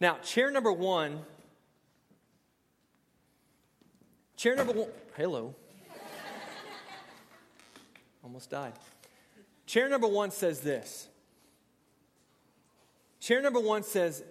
Now, 0.00 0.18
chair 0.18 0.50
number 0.50 0.72
one, 0.72 1.20
chair 4.36 4.54
number 4.54 4.72
one, 4.72 4.88
hello. 5.16 5.54
Almost 8.24 8.50
died. 8.50 8.72
Chair 9.66 9.88
number 9.88 10.08
one 10.08 10.30
says 10.30 10.60
this. 10.60 11.08
Chair 13.20 13.40
number 13.40 13.60
one 13.60 13.84
says, 13.84 14.24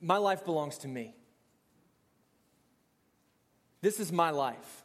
My 0.00 0.18
life 0.18 0.44
belongs 0.44 0.78
to 0.78 0.88
me. 0.88 1.14
This 3.80 4.00
is 4.00 4.12
my 4.12 4.30
life. 4.30 4.84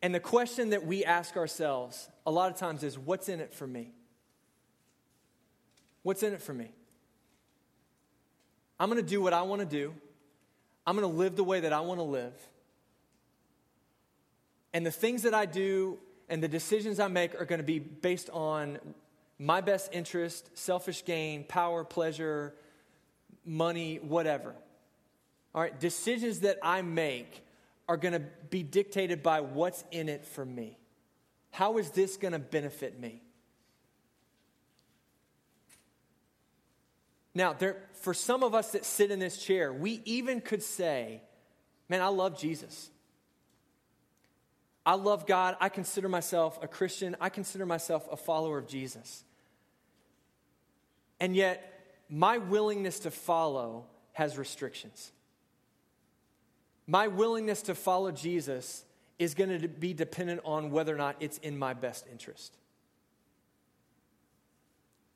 And 0.00 0.14
the 0.14 0.20
question 0.20 0.70
that 0.70 0.84
we 0.84 1.04
ask 1.04 1.36
ourselves 1.36 2.08
a 2.26 2.30
lot 2.30 2.50
of 2.50 2.56
times 2.56 2.82
is, 2.82 2.98
What's 2.98 3.28
in 3.28 3.40
it 3.40 3.54
for 3.54 3.66
me? 3.66 3.92
What's 6.02 6.22
in 6.22 6.32
it 6.32 6.42
for 6.42 6.52
me? 6.52 6.70
I'm 8.80 8.90
going 8.90 9.02
to 9.02 9.08
do 9.08 9.22
what 9.22 9.32
I 9.32 9.42
want 9.42 9.60
to 9.60 9.66
do. 9.66 9.94
I'm 10.84 10.96
going 10.96 11.08
to 11.08 11.16
live 11.16 11.36
the 11.36 11.44
way 11.44 11.60
that 11.60 11.72
I 11.72 11.80
want 11.80 12.00
to 12.00 12.04
live. 12.04 12.34
And 14.72 14.84
the 14.84 14.90
things 14.90 15.22
that 15.22 15.34
I 15.34 15.46
do 15.46 15.98
and 16.28 16.42
the 16.42 16.48
decisions 16.48 16.98
I 16.98 17.06
make 17.08 17.40
are 17.40 17.44
going 17.44 17.60
to 17.60 17.64
be 17.64 17.78
based 17.78 18.30
on 18.30 18.78
my 19.38 19.60
best 19.60 19.90
interest, 19.92 20.50
selfish 20.56 21.04
gain, 21.04 21.44
power, 21.44 21.84
pleasure, 21.84 22.54
money, 23.44 23.96
whatever. 23.96 24.54
All 25.54 25.60
right, 25.60 25.78
decisions 25.78 26.40
that 26.40 26.58
I 26.62 26.82
make 26.82 27.44
are 27.88 27.96
going 27.96 28.14
to 28.14 28.22
be 28.50 28.62
dictated 28.62 29.22
by 29.22 29.40
what's 29.40 29.84
in 29.90 30.08
it 30.08 30.24
for 30.24 30.44
me. 30.44 30.78
How 31.50 31.78
is 31.78 31.90
this 31.90 32.16
going 32.16 32.32
to 32.32 32.38
benefit 32.38 32.98
me? 32.98 33.20
Now, 37.34 37.52
there, 37.52 37.76
for 37.94 38.14
some 38.14 38.42
of 38.42 38.54
us 38.54 38.72
that 38.72 38.84
sit 38.84 39.10
in 39.10 39.18
this 39.18 39.38
chair, 39.38 39.72
we 39.72 40.02
even 40.04 40.40
could 40.40 40.62
say, 40.62 41.22
Man, 41.88 42.00
I 42.00 42.08
love 42.08 42.38
Jesus. 42.38 42.88
I 44.86 44.94
love 44.94 45.26
God. 45.26 45.56
I 45.60 45.68
consider 45.68 46.08
myself 46.08 46.58
a 46.62 46.68
Christian. 46.68 47.16
I 47.20 47.28
consider 47.28 47.66
myself 47.66 48.08
a 48.10 48.16
follower 48.16 48.56
of 48.56 48.66
Jesus. 48.66 49.24
And 51.20 51.36
yet, 51.36 51.82
my 52.08 52.38
willingness 52.38 53.00
to 53.00 53.10
follow 53.10 53.84
has 54.12 54.38
restrictions. 54.38 55.12
My 56.86 57.08
willingness 57.08 57.62
to 57.62 57.74
follow 57.74 58.10
Jesus 58.10 58.84
is 59.18 59.34
going 59.34 59.60
to 59.60 59.68
be 59.68 59.94
dependent 59.94 60.40
on 60.44 60.70
whether 60.70 60.94
or 60.94 60.98
not 60.98 61.16
it's 61.20 61.38
in 61.38 61.56
my 61.58 61.74
best 61.74 62.06
interest. 62.10 62.56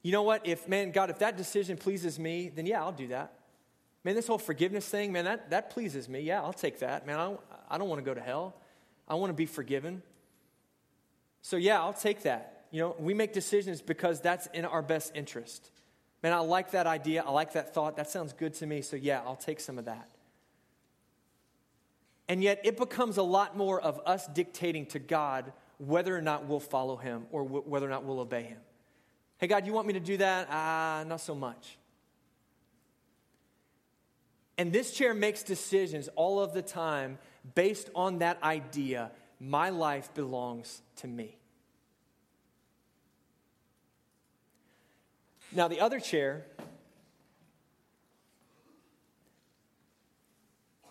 You 0.03 0.13
know 0.13 0.23
what? 0.23 0.47
If, 0.47 0.69
man, 0.69 0.93
God, 0.93 1.11
if 1.11 1.19
that 1.19 1.37
decision 1.37 1.77
pleases 1.77 2.19
me, 2.19 2.49
then 2.55 2.67
yeah, 2.67 2.81
I'll 2.81 2.93
do 2.93 3.09
that. 3.09 3.33
Man, 4.05 4.15
this 4.15 4.29
whole 4.29 4.39
forgiveness 4.39 4.89
thing, 4.89 5.13
man, 5.13 5.25
that, 5.25 5.51
that 5.51 5.71
pleases 5.71 6.09
me. 6.09 6.21
Yeah, 6.21 6.41
I'll 6.41 6.53
take 6.53 6.79
that. 6.79 7.07
Man, 7.07 7.19
I 7.19 7.35
I 7.69 7.79
don't 7.79 7.89
want 7.89 7.99
to 7.99 8.05
go 8.05 8.15
to 8.15 8.21
hell. 8.21 8.55
I 9.09 9.15
want 9.15 9.31
to 9.31 9.35
be 9.35 9.47
forgiven. 9.47 10.03
So, 11.43 11.57
yeah, 11.57 11.81
I'll 11.81 11.93
take 11.93 12.23
that. 12.23 12.65
You 12.71 12.81
know, 12.81 12.97
we 12.99 13.15
make 13.15 13.33
decisions 13.33 13.81
because 13.81 14.21
that's 14.21 14.47
in 14.49 14.65
our 14.65 14.83
best 14.83 15.13
interest. 15.15 15.71
Man, 16.23 16.33
I 16.33 16.39
like 16.39 16.73
that 16.73 16.87
idea. 16.87 17.23
I 17.23 17.31
like 17.31 17.53
that 17.53 17.73
thought. 17.73 17.97
That 17.97 18.11
sounds 18.11 18.33
good 18.33 18.55
to 18.55 18.67
me. 18.67 18.83
So, 18.83 18.97
yeah, 18.97 19.23
I'll 19.25 19.37
take 19.37 19.61
some 19.61 19.79
of 19.79 19.85
that. 19.85 20.09
And 22.29 22.43
yet, 22.43 22.61
it 22.65 22.77
becomes 22.77 23.17
a 23.19 23.23
lot 23.23 23.57
more 23.57 23.81
of 23.81 24.01
us 24.05 24.27
dictating 24.27 24.87
to 24.87 24.99
God 24.99 25.53
whether 25.79 26.17
or 26.17 26.23
not 26.23 26.47
we'll 26.47 26.61
follow 26.61 26.97
Him 26.97 27.27
or 27.31 27.45
w- 27.45 27.63
whether 27.65 27.87
or 27.87 27.91
not 27.91 28.05
we'll 28.05 28.21
obey 28.21 28.43
Him. 28.43 28.59
Hey, 29.39 29.47
God, 29.47 29.67
you 29.67 29.73
want 29.73 29.87
me 29.87 29.93
to 29.93 30.01
do 30.01 30.17
that? 30.17 30.49
Ah, 30.51 31.01
uh, 31.01 31.05
not 31.05 31.21
so 31.21 31.35
much. 31.35 31.77
And 34.59 34.73
this 34.73 34.93
chair 34.93 35.13
makes 35.13 35.43
decisions 35.43 36.09
all 36.17 36.41
of 36.41 36.55
the 36.55 36.63
time 36.63 37.19
based 37.55 37.91
on 37.95 38.19
that 38.19 38.43
idea 38.43 39.11
my 39.39 39.69
life 39.69 40.13
belongs 40.15 40.81
to 40.97 41.07
me. 41.07 41.37
Now, 45.53 45.69
the 45.69 45.81
other 45.81 46.01
chair, 46.01 46.47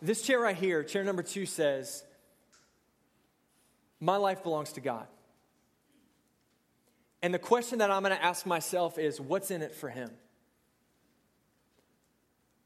this 0.06 0.22
chair 0.22 0.40
right 0.40 0.56
here, 0.56 0.84
chair 0.84 1.04
number 1.04 1.24
two 1.24 1.46
says, 1.46 2.04
My 4.00 4.18
life 4.18 4.44
belongs 4.44 4.74
to 4.74 4.82
God. 4.82 5.08
And 7.22 7.34
the 7.34 7.40
question 7.40 7.80
that 7.80 7.90
I'm 7.90 8.04
going 8.04 8.16
to 8.16 8.24
ask 8.24 8.46
myself 8.46 8.98
is, 8.98 9.20
What's 9.20 9.52
in 9.52 9.62
it 9.62 9.74
for 9.74 9.90
Him? 9.90 10.12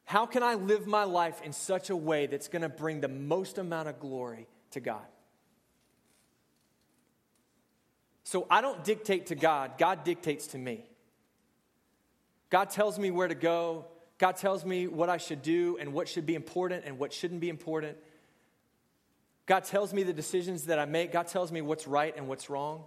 How 0.05 0.25
can 0.25 0.41
I 0.41 0.55
live 0.55 0.87
my 0.87 1.03
life 1.03 1.39
in 1.43 1.53
such 1.53 1.91
a 1.91 1.95
way 1.95 2.25
that's 2.25 2.47
going 2.47 2.63
to 2.63 2.69
bring 2.69 2.99
the 2.99 3.07
most 3.07 3.59
amount 3.59 3.89
of 3.89 3.99
glory 3.99 4.47
to 4.71 4.79
God? 4.79 5.05
So 8.23 8.47
I 8.49 8.61
don't 8.61 8.83
dictate 8.83 9.27
to 9.27 9.35
God, 9.35 9.77
God 9.77 10.03
dictates 10.03 10.47
to 10.47 10.57
me. 10.57 10.85
God 12.49 12.69
tells 12.71 12.97
me 12.97 13.11
where 13.11 13.27
to 13.27 13.35
go. 13.35 13.85
God 14.19 14.35
tells 14.35 14.65
me 14.65 14.87
what 14.87 15.09
I 15.09 15.17
should 15.17 15.41
do 15.41 15.77
and 15.79 15.93
what 15.93 16.07
should 16.07 16.25
be 16.25 16.35
important 16.35 16.83
and 16.85 16.99
what 16.99 17.13
shouldn't 17.13 17.39
be 17.39 17.49
important. 17.49 17.97
God 19.45 19.63
tells 19.63 19.93
me 19.93 20.03
the 20.03 20.13
decisions 20.13 20.65
that 20.65 20.77
I 20.77 20.85
make. 20.85 21.11
God 21.11 21.27
tells 21.27 21.51
me 21.51 21.61
what's 21.61 21.87
right 21.87 22.15
and 22.15 22.27
what's 22.27 22.49
wrong. 22.49 22.83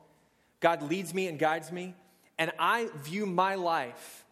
God 0.61 0.83
leads 0.83 1.13
me 1.13 1.27
and 1.27 1.39
guides 1.39 1.73
me. 1.73 1.95
And 2.39 2.53
I 2.59 2.89
view 3.03 3.27
my 3.27 3.57
life 3.57 4.25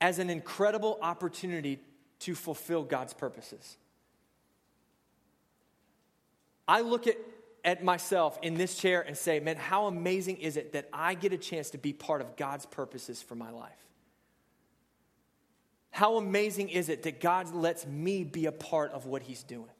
as 0.00 0.18
an 0.18 0.28
incredible 0.28 0.98
opportunity 1.00 1.80
to 2.20 2.34
fulfill 2.34 2.82
God's 2.82 3.14
purposes. 3.14 3.76
I 6.66 6.80
look 6.80 7.06
at, 7.06 7.16
at 7.64 7.84
myself 7.84 8.38
in 8.42 8.54
this 8.54 8.76
chair 8.76 9.02
and 9.02 9.16
say, 9.16 9.38
man, 9.38 9.56
how 9.56 9.86
amazing 9.86 10.38
is 10.38 10.56
it 10.56 10.72
that 10.72 10.88
I 10.92 11.14
get 11.14 11.32
a 11.32 11.38
chance 11.38 11.70
to 11.70 11.78
be 11.78 11.92
part 11.92 12.20
of 12.20 12.36
God's 12.36 12.66
purposes 12.66 13.22
for 13.22 13.36
my 13.36 13.50
life? 13.50 13.85
How 15.96 16.18
amazing 16.18 16.68
is 16.68 16.90
it 16.90 17.04
that 17.04 17.22
God 17.22 17.54
lets 17.54 17.86
me 17.86 18.22
be 18.22 18.44
a 18.44 18.52
part 18.52 18.92
of 18.92 19.06
what 19.06 19.22
He's 19.22 19.42
doing? 19.42 19.70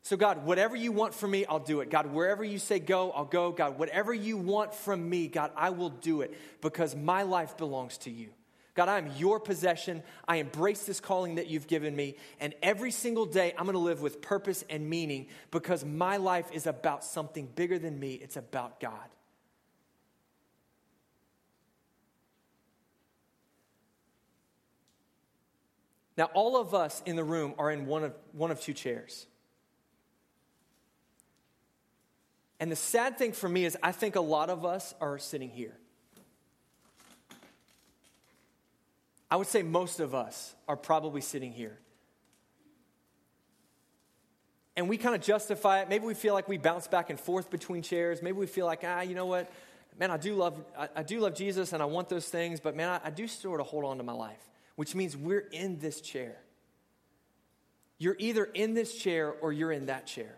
So, 0.00 0.16
God, 0.16 0.46
whatever 0.46 0.74
you 0.74 0.90
want 0.90 1.12
from 1.12 1.32
me, 1.32 1.44
I'll 1.44 1.58
do 1.58 1.80
it. 1.80 1.90
God, 1.90 2.06
wherever 2.06 2.42
you 2.42 2.58
say 2.58 2.78
go, 2.78 3.10
I'll 3.10 3.26
go. 3.26 3.52
God, 3.52 3.78
whatever 3.78 4.14
you 4.14 4.38
want 4.38 4.72
from 4.72 5.06
me, 5.06 5.28
God, 5.28 5.50
I 5.54 5.68
will 5.68 5.90
do 5.90 6.22
it 6.22 6.32
because 6.62 6.96
my 6.96 7.24
life 7.24 7.58
belongs 7.58 7.98
to 7.98 8.10
you. 8.10 8.30
God, 8.74 8.88
I 8.88 8.96
am 8.96 9.10
your 9.18 9.38
possession. 9.38 10.02
I 10.26 10.36
embrace 10.36 10.86
this 10.86 10.98
calling 10.98 11.34
that 11.34 11.48
you've 11.48 11.66
given 11.66 11.94
me. 11.94 12.16
And 12.40 12.54
every 12.62 12.92
single 12.92 13.26
day, 13.26 13.52
I'm 13.58 13.66
going 13.66 13.74
to 13.74 13.80
live 13.80 14.00
with 14.00 14.22
purpose 14.22 14.64
and 14.70 14.88
meaning 14.88 15.26
because 15.50 15.84
my 15.84 16.16
life 16.16 16.50
is 16.52 16.66
about 16.66 17.04
something 17.04 17.50
bigger 17.54 17.78
than 17.78 18.00
me. 18.00 18.14
It's 18.14 18.38
about 18.38 18.80
God. 18.80 19.10
Now, 26.16 26.24
all 26.32 26.56
of 26.56 26.74
us 26.74 27.02
in 27.04 27.16
the 27.16 27.24
room 27.24 27.54
are 27.58 27.70
in 27.70 27.86
one 27.86 28.04
of, 28.04 28.14
one 28.32 28.50
of 28.50 28.60
two 28.60 28.72
chairs. 28.72 29.26
And 32.58 32.72
the 32.72 32.76
sad 32.76 33.18
thing 33.18 33.32
for 33.32 33.48
me 33.48 33.66
is, 33.66 33.76
I 33.82 33.92
think 33.92 34.16
a 34.16 34.20
lot 34.20 34.48
of 34.48 34.64
us 34.64 34.94
are 35.00 35.18
sitting 35.18 35.50
here. 35.50 35.76
I 39.30 39.36
would 39.36 39.46
say 39.46 39.62
most 39.62 40.00
of 40.00 40.14
us 40.14 40.54
are 40.68 40.76
probably 40.76 41.20
sitting 41.20 41.52
here. 41.52 41.78
And 44.76 44.88
we 44.88 44.98
kind 44.98 45.14
of 45.14 45.22
justify 45.22 45.80
it. 45.80 45.88
Maybe 45.88 46.04
we 46.06 46.14
feel 46.14 46.34
like 46.34 46.48
we 46.48 46.58
bounce 46.58 46.86
back 46.86 47.10
and 47.10 47.18
forth 47.18 47.50
between 47.50 47.82
chairs. 47.82 48.22
Maybe 48.22 48.36
we 48.36 48.46
feel 48.46 48.66
like, 48.66 48.82
ah, 48.84 49.00
you 49.00 49.14
know 49.14 49.26
what? 49.26 49.50
Man, 49.98 50.10
I 50.10 50.18
do 50.18 50.34
love, 50.34 50.62
I, 50.78 50.88
I 50.96 51.02
do 51.02 51.20
love 51.20 51.34
Jesus 51.34 51.72
and 51.72 51.82
I 51.82 51.86
want 51.86 52.08
those 52.10 52.28
things, 52.28 52.60
but 52.60 52.76
man, 52.76 52.88
I, 52.88 53.08
I 53.08 53.10
do 53.10 53.26
sort 53.26 53.60
of 53.60 53.66
hold 53.66 53.84
on 53.84 53.96
to 53.96 54.02
my 54.02 54.12
life, 54.12 54.42
which 54.76 54.94
means 54.94 55.16
we're 55.16 55.48
in 55.50 55.78
this 55.78 56.00
chair. 56.00 56.36
You're 57.98 58.16
either 58.18 58.44
in 58.44 58.74
this 58.74 58.94
chair 58.94 59.32
or 59.40 59.52
you're 59.52 59.72
in 59.72 59.86
that 59.86 60.06
chair. 60.06 60.36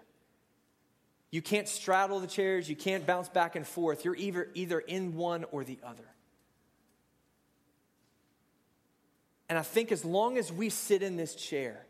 You 1.30 1.42
can't 1.42 1.68
straddle 1.68 2.20
the 2.20 2.26
chairs, 2.26 2.70
you 2.70 2.76
can't 2.76 3.06
bounce 3.06 3.28
back 3.28 3.54
and 3.54 3.66
forth. 3.66 4.04
You're 4.04 4.16
either, 4.16 4.48
either 4.54 4.78
in 4.78 5.14
one 5.14 5.44
or 5.50 5.62
the 5.62 5.78
other. 5.84 6.04
And 9.48 9.58
I 9.58 9.62
think 9.62 9.92
as 9.92 10.04
long 10.04 10.38
as 10.38 10.52
we 10.52 10.70
sit 10.70 11.02
in 11.02 11.16
this 11.16 11.34
chair 11.34 11.84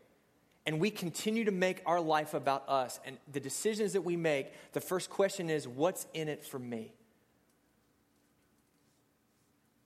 and 0.65 0.79
we 0.79 0.91
continue 0.91 1.45
to 1.45 1.51
make 1.51 1.81
our 1.85 1.99
life 1.99 2.33
about 2.33 2.67
us 2.67 2.99
and 3.05 3.17
the 3.31 3.39
decisions 3.39 3.93
that 3.93 4.01
we 4.01 4.15
make, 4.15 4.47
the 4.73 4.81
first 4.81 5.09
question 5.09 5.49
is 5.49 5.67
what's 5.67 6.05
in 6.13 6.27
it 6.27 6.45
for 6.45 6.59
me? 6.59 6.93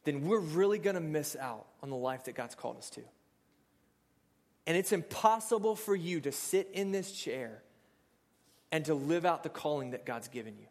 Then 0.03 0.25
we're 0.25 0.39
really 0.39 0.79
going 0.79 0.95
to 0.95 1.01
miss 1.01 1.35
out 1.35 1.65
on 1.81 1.89
the 1.89 1.95
life 1.95 2.25
that 2.25 2.35
God's 2.35 2.55
called 2.55 2.77
us 2.77 2.89
to. 2.91 3.01
And 4.65 4.77
it's 4.77 4.91
impossible 4.91 5.75
for 5.75 5.95
you 5.95 6.21
to 6.21 6.31
sit 6.31 6.69
in 6.73 6.91
this 6.91 7.11
chair 7.11 7.61
and 8.71 8.85
to 8.85 8.93
live 8.93 9.25
out 9.25 9.43
the 9.43 9.49
calling 9.49 9.91
that 9.91 10.05
God's 10.05 10.27
given 10.27 10.55
you. 10.57 10.67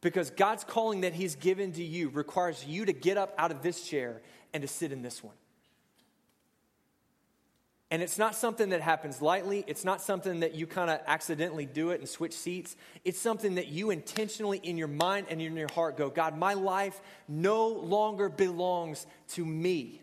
Because 0.00 0.30
God's 0.30 0.64
calling 0.64 1.00
that 1.02 1.14
He's 1.14 1.34
given 1.34 1.72
to 1.72 1.82
you 1.82 2.10
requires 2.10 2.64
you 2.66 2.84
to 2.84 2.92
get 2.92 3.16
up 3.16 3.34
out 3.38 3.50
of 3.50 3.62
this 3.62 3.86
chair 3.88 4.20
and 4.52 4.60
to 4.60 4.68
sit 4.68 4.92
in 4.92 5.02
this 5.02 5.22
one. 5.22 5.34
And 7.94 8.02
it's 8.02 8.18
not 8.18 8.34
something 8.34 8.70
that 8.70 8.80
happens 8.80 9.22
lightly. 9.22 9.62
It's 9.68 9.84
not 9.84 10.02
something 10.02 10.40
that 10.40 10.56
you 10.56 10.66
kind 10.66 10.90
of 10.90 10.98
accidentally 11.06 11.64
do 11.64 11.90
it 11.90 12.00
and 12.00 12.08
switch 12.08 12.32
seats. 12.32 12.74
It's 13.04 13.20
something 13.20 13.54
that 13.54 13.68
you 13.68 13.90
intentionally 13.90 14.58
in 14.58 14.76
your 14.76 14.88
mind 14.88 15.28
and 15.30 15.40
in 15.40 15.56
your 15.56 15.70
heart 15.72 15.96
go, 15.96 16.10
God, 16.10 16.36
my 16.36 16.54
life 16.54 17.00
no 17.28 17.68
longer 17.68 18.28
belongs 18.28 19.06
to 19.34 19.46
me. 19.46 20.02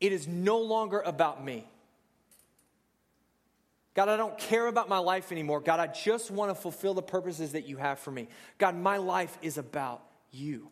It 0.00 0.12
is 0.12 0.26
no 0.26 0.60
longer 0.60 1.00
about 1.00 1.44
me. 1.44 1.68
God, 3.92 4.08
I 4.08 4.16
don't 4.16 4.38
care 4.38 4.66
about 4.66 4.88
my 4.88 5.00
life 5.00 5.30
anymore. 5.30 5.60
God, 5.60 5.78
I 5.78 5.88
just 5.88 6.30
want 6.30 6.50
to 6.50 6.54
fulfill 6.54 6.94
the 6.94 7.02
purposes 7.02 7.52
that 7.52 7.68
you 7.68 7.76
have 7.76 7.98
for 7.98 8.10
me. 8.10 8.28
God, 8.56 8.74
my 8.74 8.96
life 8.96 9.36
is 9.42 9.58
about 9.58 10.02
you. 10.30 10.70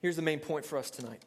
Here's 0.00 0.16
the 0.16 0.22
main 0.22 0.40
point 0.40 0.64
for 0.64 0.78
us 0.78 0.90
tonight. 0.90 1.22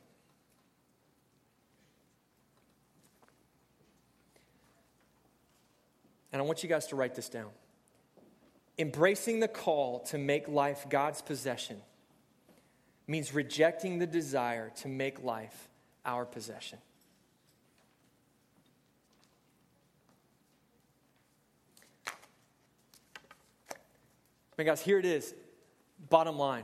And 6.31 6.41
I 6.41 6.45
want 6.45 6.63
you 6.63 6.69
guys 6.69 6.87
to 6.87 6.95
write 6.95 7.13
this 7.13 7.29
down. 7.29 7.49
Embracing 8.79 9.39
the 9.39 9.47
call 9.47 9.99
to 9.99 10.17
make 10.17 10.47
life 10.47 10.87
God's 10.89 11.21
possession 11.21 11.79
means 13.05 13.33
rejecting 13.33 13.99
the 13.99 14.07
desire 14.07 14.71
to 14.77 14.87
make 14.87 15.23
life 15.23 15.69
our 16.03 16.25
possession. 16.25 16.79
Man, 24.57 24.65
guys, 24.65 24.81
here 24.81 24.97
it 24.97 25.05
is. 25.05 25.35
Bottom 26.09 26.37
line. 26.37 26.63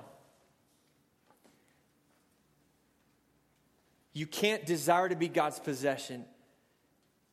You 4.19 4.27
can't 4.27 4.65
desire 4.65 5.07
to 5.07 5.15
be 5.15 5.29
God's 5.29 5.59
possession 5.59 6.25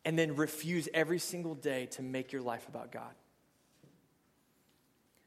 and 0.05 0.17
then 0.17 0.37
refuse 0.37 0.89
every 0.95 1.19
single 1.19 1.57
day 1.57 1.87
to 1.87 2.03
make 2.03 2.31
your 2.31 2.43
life 2.43 2.69
about 2.69 2.93
God. 2.93 3.11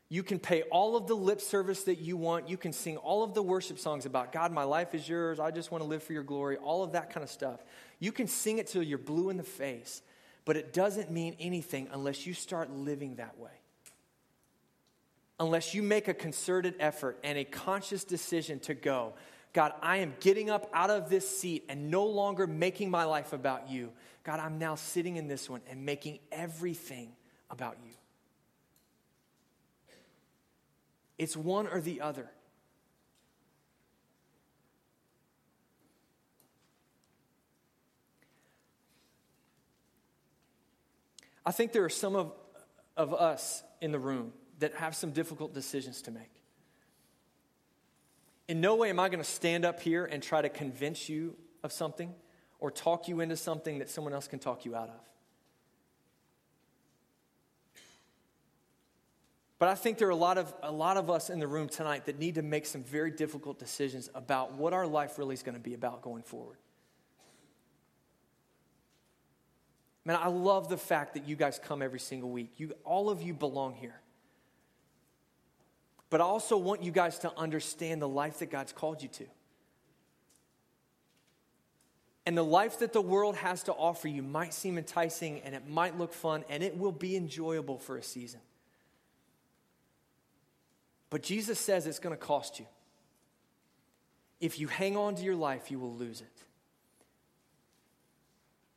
You 0.08 0.24
can 0.24 0.40
pay 0.40 0.62
all 0.62 0.96
of 0.96 1.08
the 1.08 1.18
lip 1.18 1.42
service 1.42 1.84
that 1.84 2.00
you 2.00 2.16
want. 2.16 2.48
You 2.48 2.56
can 2.56 2.72
sing 2.72 2.96
all 2.96 3.24
of 3.24 3.34
the 3.34 3.44
worship 3.44 3.78
songs 3.78 4.06
about 4.06 4.32
God, 4.32 4.54
my 4.54 4.64
life 4.64 4.96
is 4.96 5.10
yours. 5.10 5.38
I 5.38 5.52
just 5.52 5.70
want 5.70 5.84
to 5.84 5.88
live 5.90 6.02
for 6.02 6.14
your 6.14 6.24
glory, 6.24 6.56
all 6.56 6.82
of 6.82 6.94
that 6.94 7.14
kind 7.14 7.26
of 7.26 7.30
stuff. 7.30 7.62
You 8.00 8.14
can 8.14 8.28
sing 8.28 8.60
it 8.60 8.68
till 8.68 8.82
you're 8.82 8.98
blue 8.98 9.30
in 9.30 9.36
the 9.36 9.44
face, 9.44 10.02
but 10.46 10.56
it 10.56 10.72
doesn't 10.72 11.12
mean 11.12 11.36
anything 11.42 11.90
unless 11.92 12.26
you 12.26 12.34
start 12.34 12.72
living 12.72 13.16
that 13.16 13.38
way. 13.38 13.52
Unless 15.42 15.74
you 15.74 15.84
make 15.84 16.08
a 16.08 16.14
concerted 16.14 16.76
effort 16.80 17.20
and 17.22 17.38
a 17.38 17.44
conscious 17.44 18.06
decision 18.06 18.62
to 18.62 18.74
go, 18.74 19.16
God, 19.54 19.74
I 19.82 19.98
am 19.98 20.14
getting 20.20 20.50
up 20.50 20.70
out 20.74 20.90
of 20.90 21.10
this 21.10 21.28
seat 21.28 21.66
and 21.70 21.90
no 21.90 22.06
longer 22.06 22.46
making 22.46 22.92
my 22.92 23.06
life 23.06 23.34
about 23.34 23.70
you. 23.70 23.92
God, 24.24 24.40
I'm 24.40 24.60
now 24.60 24.76
sitting 24.76 25.16
in 25.16 25.28
this 25.28 25.50
one 25.50 25.62
and 25.70 25.86
making 25.86 26.20
everything 26.32 27.14
about 27.50 27.78
you. 27.84 27.94
It's 31.18 31.36
one 31.36 31.68
or 31.68 31.82
the 31.82 32.02
other. 32.02 32.30
I 41.46 41.52
think 41.52 41.72
there 41.72 41.84
are 41.84 41.90
some 41.90 42.16
of, 42.16 42.32
of 42.96 43.14
us 43.14 43.64
in 43.82 43.92
the 43.92 43.98
room 43.98 44.34
that 44.60 44.76
have 44.76 44.96
some 44.96 45.12
difficult 45.12 45.54
decisions 45.54 46.04
to 46.04 46.12
make. 46.12 46.39
In 48.50 48.62
no 48.62 48.74
way 48.74 48.90
am 48.90 49.00
I 49.00 49.10
going 49.10 49.20
to 49.20 49.30
stand 49.30 49.64
up 49.64 49.80
here 49.80 50.06
and 50.06 50.24
try 50.24 50.42
to 50.42 50.50
convince 50.50 51.08
you 51.08 51.36
of 51.62 51.72
something 51.72 52.16
or 52.60 52.72
talk 52.72 53.08
you 53.08 53.20
into 53.20 53.38
something 53.38 53.78
that 53.78 53.92
someone 53.92 54.12
else 54.12 54.28
can 54.28 54.40
talk 54.40 54.66
you 54.66 54.76
out 54.76 54.90
of. 54.90 55.00
But 59.60 59.70
I 59.70 59.76
think 59.76 60.00
there 60.00 60.08
are 60.08 60.12
a 60.12 60.16
lot 60.16 60.40
of 60.40 60.52
a 60.64 60.72
lot 60.72 60.98
of 60.98 61.12
us 61.12 61.30
in 61.30 61.38
the 61.38 61.48
room 61.48 61.70
tonight 61.70 62.08
that 62.08 62.18
need 62.18 62.36
to 62.36 62.42
make 62.42 62.66
some 62.66 62.82
very 62.82 63.12
difficult 63.12 63.60
decisions 63.60 64.10
about 64.16 64.54
what 64.54 64.74
our 64.74 64.88
life 64.88 65.20
really 65.20 65.36
is 65.36 65.44
going 65.44 65.56
to 65.56 65.62
be 65.62 65.76
about 65.76 66.02
going 66.02 66.24
forward. 66.24 66.58
Man, 70.06 70.18
I 70.20 70.30
love 70.30 70.70
the 70.70 70.78
fact 70.78 71.14
that 71.14 71.28
you 71.28 71.36
guys 71.36 71.60
come 71.64 71.84
every 71.84 72.00
single 72.00 72.32
week. 72.32 72.54
You, 72.58 72.74
all 72.84 73.12
of 73.12 73.22
you 73.22 73.36
belong 73.36 73.76
here. 73.76 74.02
But 76.10 76.22
I 76.22 76.24
also 76.24 76.58
want 76.58 76.84
you 76.84 76.92
guys 76.92 77.20
to 77.20 77.38
understand 77.38 78.02
the 78.02 78.08
life 78.08 78.40
that 78.40 78.50
God's 78.50 78.74
called 78.74 79.04
you 79.04 79.10
to. 79.10 79.26
And 82.26 82.38
the 82.38 82.44
life 82.44 82.80
that 82.80 82.94
the 82.94 83.02
world 83.02 83.36
has 83.38 83.64
to 83.64 83.74
offer 83.74 84.08
you 84.08 84.22
might 84.22 84.54
seem 84.54 84.78
enticing 84.78 85.42
and 85.42 85.56
it 85.56 85.68
might 85.68 85.98
look 85.98 86.14
fun 86.14 86.44
and 86.50 86.62
it 86.62 86.78
will 86.78 86.92
be 86.92 87.16
enjoyable 87.16 87.80
for 87.80 87.98
a 87.98 88.04
season. 88.04 88.40
But 91.10 91.24
Jesus 91.24 91.58
says 91.60 91.88
it's 91.88 92.00
going 92.00 92.16
to 92.16 92.24
cost 92.24 92.60
you. 92.60 92.68
If 94.40 94.60
you 94.60 94.68
hang 94.68 94.96
on 94.96 95.16
to 95.16 95.24
your 95.24 95.36
life, 95.36 95.72
you 95.72 95.80
will 95.80 95.94
lose 95.94 96.22
it. 96.22 96.28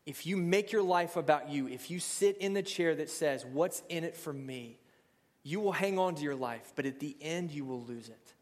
If 0.05 0.27
you 0.27 0.37
make 0.37 0.73
your 0.73 0.83
life 0.83 1.17
about 1.17 1.51
you, 1.51 1.69
if 1.69 1.91
you 1.91 2.01
sit 2.01 2.39
in 2.39 2.55
the 2.55 2.63
chair 2.63 2.95
that 2.95 3.11
says, 3.11 3.45
What's 3.45 3.83
in 3.89 4.03
it 4.03 4.17
for 4.17 4.33
me? 4.33 4.79
You 5.43 5.61
will 5.61 5.73
hang 5.73 5.99
on 5.99 6.15
to 6.15 6.23
your 6.23 6.37
life, 6.37 6.73
but 6.77 6.87
at 6.87 7.01
the 7.01 7.17
end, 7.21 7.51
you 7.51 7.65
will 7.65 7.83
lose 7.83 8.09
it. 8.09 8.33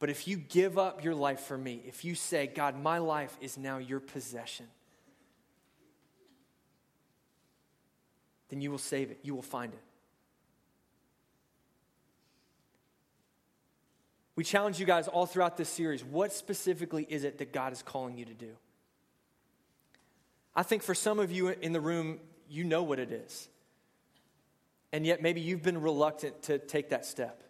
But 0.00 0.08
if 0.08 0.26
you 0.26 0.36
give 0.36 0.78
up 0.78 1.04
your 1.04 1.14
life 1.14 1.40
for 1.40 1.56
me, 1.56 1.82
if 1.86 2.04
you 2.04 2.14
say, 2.14 2.46
God, 2.46 2.74
my 2.80 2.98
life 2.98 3.36
is 3.40 3.58
now 3.58 3.78
your 3.78 4.00
possession, 4.00 4.66
then 8.48 8.60
you 8.60 8.70
will 8.70 8.78
save 8.78 9.10
it. 9.10 9.20
You 9.22 9.34
will 9.34 9.42
find 9.42 9.72
it. 9.72 9.80
We 14.34 14.44
challenge 14.44 14.80
you 14.80 14.86
guys 14.86 15.06
all 15.06 15.26
throughout 15.26 15.58
this 15.58 15.68
series 15.68 16.02
what 16.02 16.32
specifically 16.32 17.06
is 17.08 17.24
it 17.24 17.38
that 17.38 17.52
God 17.52 17.74
is 17.74 17.82
calling 17.82 18.16
you 18.16 18.24
to 18.24 18.32
do? 18.32 18.56
I 20.56 20.62
think 20.62 20.82
for 20.82 20.94
some 20.94 21.18
of 21.18 21.30
you 21.30 21.48
in 21.48 21.74
the 21.74 21.80
room 21.80 22.20
you 22.50 22.64
know 22.64 22.82
what 22.82 22.98
it 22.98 23.12
is. 23.12 23.48
And 24.92 25.06
yet 25.06 25.22
maybe 25.22 25.40
you've 25.40 25.62
been 25.62 25.80
reluctant 25.80 26.42
to 26.44 26.58
take 26.58 26.90
that 26.90 27.06
step. 27.06 27.42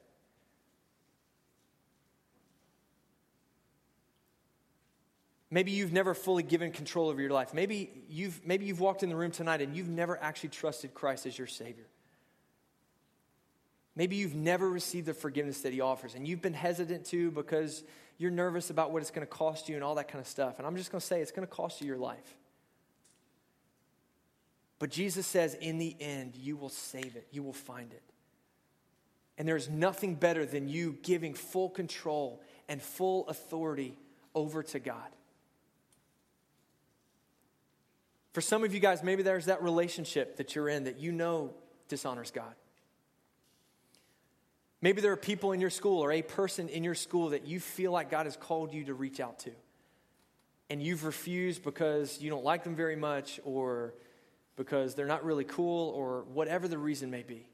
Maybe 5.51 5.73
you've 5.73 5.93
never 5.93 6.15
fully 6.15 6.45
given 6.45 6.71
control 6.71 7.09
over 7.09 7.21
your 7.21 7.33
life. 7.33 7.53
Maybe 7.53 7.91
you've, 8.09 8.41
maybe 8.47 8.67
you've 8.67 8.79
walked 8.79 9.03
in 9.03 9.09
the 9.09 9.17
room 9.17 9.33
tonight 9.33 9.61
and 9.61 9.75
you've 9.75 9.89
never 9.89 10.17
actually 10.23 10.51
trusted 10.51 10.95
Christ 10.95 11.27
as 11.27 11.37
your 11.37 11.49
Savior. 11.49 11.87
Maybe 13.97 14.17
you've 14.17 14.37
never 14.37 14.71
received 14.71 15.07
the 15.07 15.15
forgiveness 15.15 15.63
that 15.63 15.73
He 15.73 15.81
offers 15.81 16.15
and 16.15 16.29
you've 16.29 16.43
been 16.43 16.55
hesitant 16.55 17.07
to 17.07 17.33
because 17.33 17.83
you're 18.17 18.31
nervous 18.31 18.71
about 18.71 18.93
what 18.93 19.03
it's 19.03 19.11
going 19.11 19.27
to 19.27 19.33
cost 19.33 19.69
you 19.69 19.75
and 19.75 19.83
all 19.83 19.97
that 19.97 20.07
kind 20.07 20.21
of 20.21 20.29
stuff. 20.29 20.59
And 20.59 20.67
I'm 20.67 20.77
just 20.77 20.93
going 20.93 21.01
to 21.01 21.07
say 21.07 21.21
it's 21.21 21.33
going 21.33 21.47
to 21.47 21.53
cost 21.53 21.81
you 21.81 21.87
your 21.89 21.97
life. 21.97 22.37
But 24.81 24.91
Jesus 24.91 25.27
says, 25.27 25.55
in 25.55 25.79
the 25.79 25.95
end, 26.01 26.35
you 26.35 26.57
will 26.57 26.71
save 26.71 27.15
it, 27.15 27.29
you 27.31 27.45
will 27.45 27.53
find 27.53 27.93
it. 27.93 28.03
And 29.39 29.47
there's 29.47 29.69
nothing 29.69 30.17
better 30.17 30.45
than 30.45 30.69
you 30.69 30.99
giving 31.03 31.35
full 31.35 31.71
control 31.71 32.43
and 32.69 32.83
full 32.83 33.29
authority 33.29 33.97
over 34.35 34.63
to 34.65 34.81
God. 34.81 35.11
For 38.33 38.41
some 38.41 38.65
of 38.65 38.73
you 38.73 38.81
guys, 38.81 39.03
maybe 39.03 39.23
there's 39.23 39.47
that 39.47 39.63
relationship 39.63 40.37
that 40.39 40.55
you're 40.55 40.69
in 40.69 40.85
that 40.85 40.99
you 40.99 41.13
know 41.13 41.53
dishonors 41.89 42.31
God. 42.31 42.55
Maybe 44.83 45.03
there 45.03 45.13
are 45.13 45.17
people 45.17 45.53
in 45.53 45.61
your 45.61 45.71
school 45.71 46.03
or 46.03 46.13
a 46.13 46.23
person 46.23 46.69
in 46.69 46.85
your 46.85 46.95
school 46.95 47.31
that 47.31 47.47
you 47.47 47.61
feel 47.61 47.93
like 47.93 48.11
God 48.11 48.25
has 48.25 48.37
called 48.37 48.73
you 48.73 48.85
to 48.85 48.95
reach 48.95 49.21
out 49.21 49.41
to. 49.41 49.51
And 50.71 50.83
you've 50.83 51.05
refused 51.05 51.65
because 51.65 52.21
you 52.23 52.31
don't 52.31 52.45
like 52.45 52.65
them 52.65 52.77
very 52.77 52.97
much 52.97 53.41
or 53.45 53.95
because 54.61 54.95
they're 54.95 55.07
not 55.07 55.25
really 55.25 55.45
cool 55.45 55.89
or 55.89 56.25
whatever 56.35 56.69
the 56.69 56.77
reason 56.77 57.11
may 57.11 57.23
be. 57.23 57.47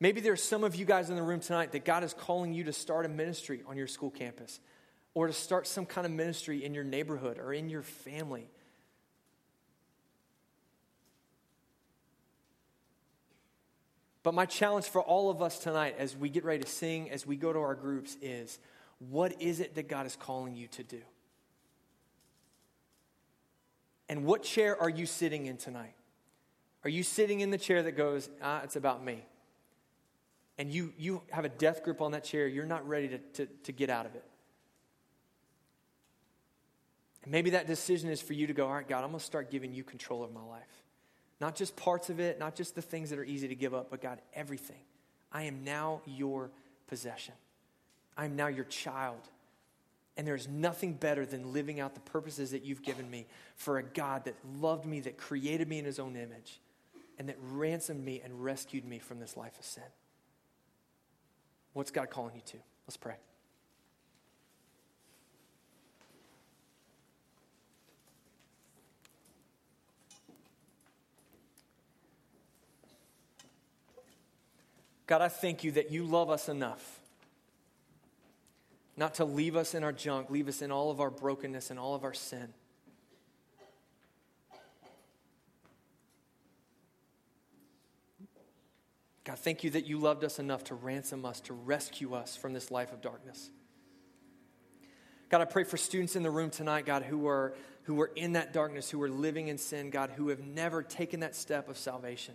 Maybe 0.00 0.22
there's 0.22 0.42
some 0.42 0.64
of 0.64 0.74
you 0.74 0.86
guys 0.86 1.10
in 1.10 1.16
the 1.16 1.22
room 1.22 1.40
tonight 1.40 1.72
that 1.72 1.84
God 1.84 2.02
is 2.02 2.14
calling 2.14 2.54
you 2.54 2.64
to 2.64 2.72
start 2.72 3.04
a 3.04 3.10
ministry 3.10 3.62
on 3.66 3.76
your 3.76 3.88
school 3.88 4.08
campus 4.08 4.58
or 5.12 5.26
to 5.26 5.34
start 5.34 5.66
some 5.66 5.84
kind 5.84 6.06
of 6.06 6.12
ministry 6.12 6.64
in 6.64 6.72
your 6.72 6.82
neighborhood 6.82 7.36
or 7.38 7.52
in 7.52 7.68
your 7.68 7.82
family 7.82 8.48
But 14.22 14.34
my 14.34 14.46
challenge 14.46 14.86
for 14.86 15.00
all 15.00 15.30
of 15.30 15.40
us 15.40 15.58
tonight 15.58 15.96
as 15.98 16.14
we 16.14 16.28
get 16.28 16.44
ready 16.44 16.62
to 16.62 16.68
sing, 16.68 17.10
as 17.10 17.26
we 17.26 17.36
go 17.36 17.50
to 17.50 17.58
our 17.60 17.74
groups, 17.74 18.16
is 18.20 18.58
what 18.98 19.40
is 19.40 19.60
it 19.60 19.74
that 19.76 19.88
God 19.88 20.04
is 20.04 20.16
calling 20.16 20.54
you 20.54 20.66
to 20.68 20.82
do? 20.82 21.00
And 24.08 24.24
what 24.24 24.42
chair 24.42 24.80
are 24.80 24.88
you 24.88 25.06
sitting 25.06 25.46
in 25.46 25.56
tonight? 25.56 25.94
Are 26.84 26.90
you 26.90 27.02
sitting 27.02 27.40
in 27.40 27.50
the 27.50 27.58
chair 27.58 27.82
that 27.82 27.92
goes, 27.92 28.28
ah, 28.42 28.62
it's 28.62 28.76
about 28.76 29.04
me? 29.04 29.24
And 30.56 30.70
you, 30.70 30.92
you 30.98 31.22
have 31.30 31.44
a 31.44 31.48
death 31.48 31.84
grip 31.84 32.00
on 32.00 32.12
that 32.12 32.24
chair, 32.24 32.48
you're 32.48 32.66
not 32.66 32.86
ready 32.88 33.08
to, 33.08 33.18
to, 33.18 33.46
to 33.64 33.72
get 33.72 33.90
out 33.90 34.06
of 34.06 34.14
it. 34.14 34.24
And 37.22 37.32
maybe 37.32 37.50
that 37.50 37.66
decision 37.66 38.10
is 38.10 38.20
for 38.20 38.32
you 38.32 38.46
to 38.46 38.52
go, 38.52 38.66
all 38.66 38.74
right, 38.74 38.88
God, 38.88 39.04
I'm 39.04 39.10
going 39.10 39.18
to 39.18 39.24
start 39.24 39.50
giving 39.50 39.72
you 39.72 39.84
control 39.84 40.24
of 40.24 40.32
my 40.32 40.42
life. 40.42 40.62
Not 41.40 41.54
just 41.54 41.76
parts 41.76 42.10
of 42.10 42.18
it, 42.18 42.38
not 42.38 42.56
just 42.56 42.74
the 42.74 42.82
things 42.82 43.10
that 43.10 43.18
are 43.18 43.24
easy 43.24 43.46
to 43.48 43.54
give 43.54 43.74
up, 43.74 43.90
but 43.90 44.00
God, 44.00 44.20
everything. 44.34 44.80
I 45.30 45.42
am 45.42 45.62
now 45.62 46.00
your 46.06 46.50
possession. 46.86 47.34
I 48.16 48.24
am 48.24 48.34
now 48.34 48.48
your 48.48 48.64
child. 48.64 49.20
And 50.18 50.26
there's 50.26 50.48
nothing 50.48 50.94
better 50.94 51.24
than 51.24 51.52
living 51.52 51.78
out 51.78 51.94
the 51.94 52.00
purposes 52.00 52.50
that 52.50 52.64
you've 52.64 52.82
given 52.82 53.08
me 53.08 53.26
for 53.54 53.78
a 53.78 53.84
God 53.84 54.24
that 54.24 54.34
loved 54.60 54.84
me, 54.84 54.98
that 55.00 55.16
created 55.16 55.68
me 55.68 55.78
in 55.78 55.84
his 55.84 56.00
own 56.00 56.16
image, 56.16 56.60
and 57.18 57.28
that 57.28 57.36
ransomed 57.40 58.04
me 58.04 58.20
and 58.22 58.44
rescued 58.44 58.84
me 58.84 58.98
from 58.98 59.20
this 59.20 59.36
life 59.36 59.56
of 59.60 59.64
sin. 59.64 59.84
What's 61.72 61.92
God 61.92 62.10
calling 62.10 62.34
you 62.34 62.42
to? 62.46 62.56
Let's 62.88 62.96
pray. 62.96 63.14
God, 75.06 75.22
I 75.22 75.28
thank 75.28 75.62
you 75.62 75.72
that 75.72 75.92
you 75.92 76.02
love 76.04 76.28
us 76.28 76.48
enough 76.48 76.97
not 78.98 79.14
to 79.14 79.24
leave 79.24 79.54
us 79.54 79.74
in 79.74 79.84
our 79.84 79.92
junk, 79.92 80.28
leave 80.28 80.48
us 80.48 80.60
in 80.60 80.72
all 80.72 80.90
of 80.90 81.00
our 81.00 81.10
brokenness 81.10 81.70
and 81.70 81.78
all 81.78 81.94
of 81.94 82.02
our 82.02 82.12
sin. 82.12 82.52
God, 89.22 89.38
thank 89.38 89.62
you 89.62 89.70
that 89.70 89.86
you 89.86 89.98
loved 89.98 90.24
us 90.24 90.40
enough 90.40 90.64
to 90.64 90.74
ransom 90.74 91.24
us, 91.24 91.40
to 91.42 91.52
rescue 91.52 92.14
us 92.14 92.34
from 92.34 92.54
this 92.54 92.70
life 92.70 92.92
of 92.92 93.00
darkness. 93.00 93.50
God, 95.28 95.42
I 95.42 95.44
pray 95.44 95.62
for 95.62 95.76
students 95.76 96.16
in 96.16 96.22
the 96.24 96.30
room 96.30 96.50
tonight, 96.50 96.84
God, 96.84 97.02
who 97.02 97.28
are, 97.28 97.54
who 97.82 98.00
are 98.00 98.10
in 98.16 98.32
that 98.32 98.52
darkness, 98.52 98.90
who 98.90 99.00
are 99.02 99.10
living 99.10 99.46
in 99.48 99.58
sin, 99.58 99.90
God, 99.90 100.10
who 100.16 100.28
have 100.28 100.40
never 100.40 100.82
taken 100.82 101.20
that 101.20 101.36
step 101.36 101.68
of 101.68 101.76
salvation. 101.76 102.34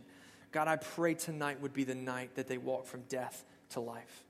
God, 0.52 0.68
I 0.68 0.78
pray 0.78 1.16
tonight 1.16 1.60
would 1.62 1.74
be 1.74 1.84
the 1.84 1.96
night 1.96 2.36
that 2.36 2.48
they 2.48 2.60
walk 2.60 2.86
from 2.86 3.02
death 3.10 3.44
to 3.72 3.80
life. 3.82 4.24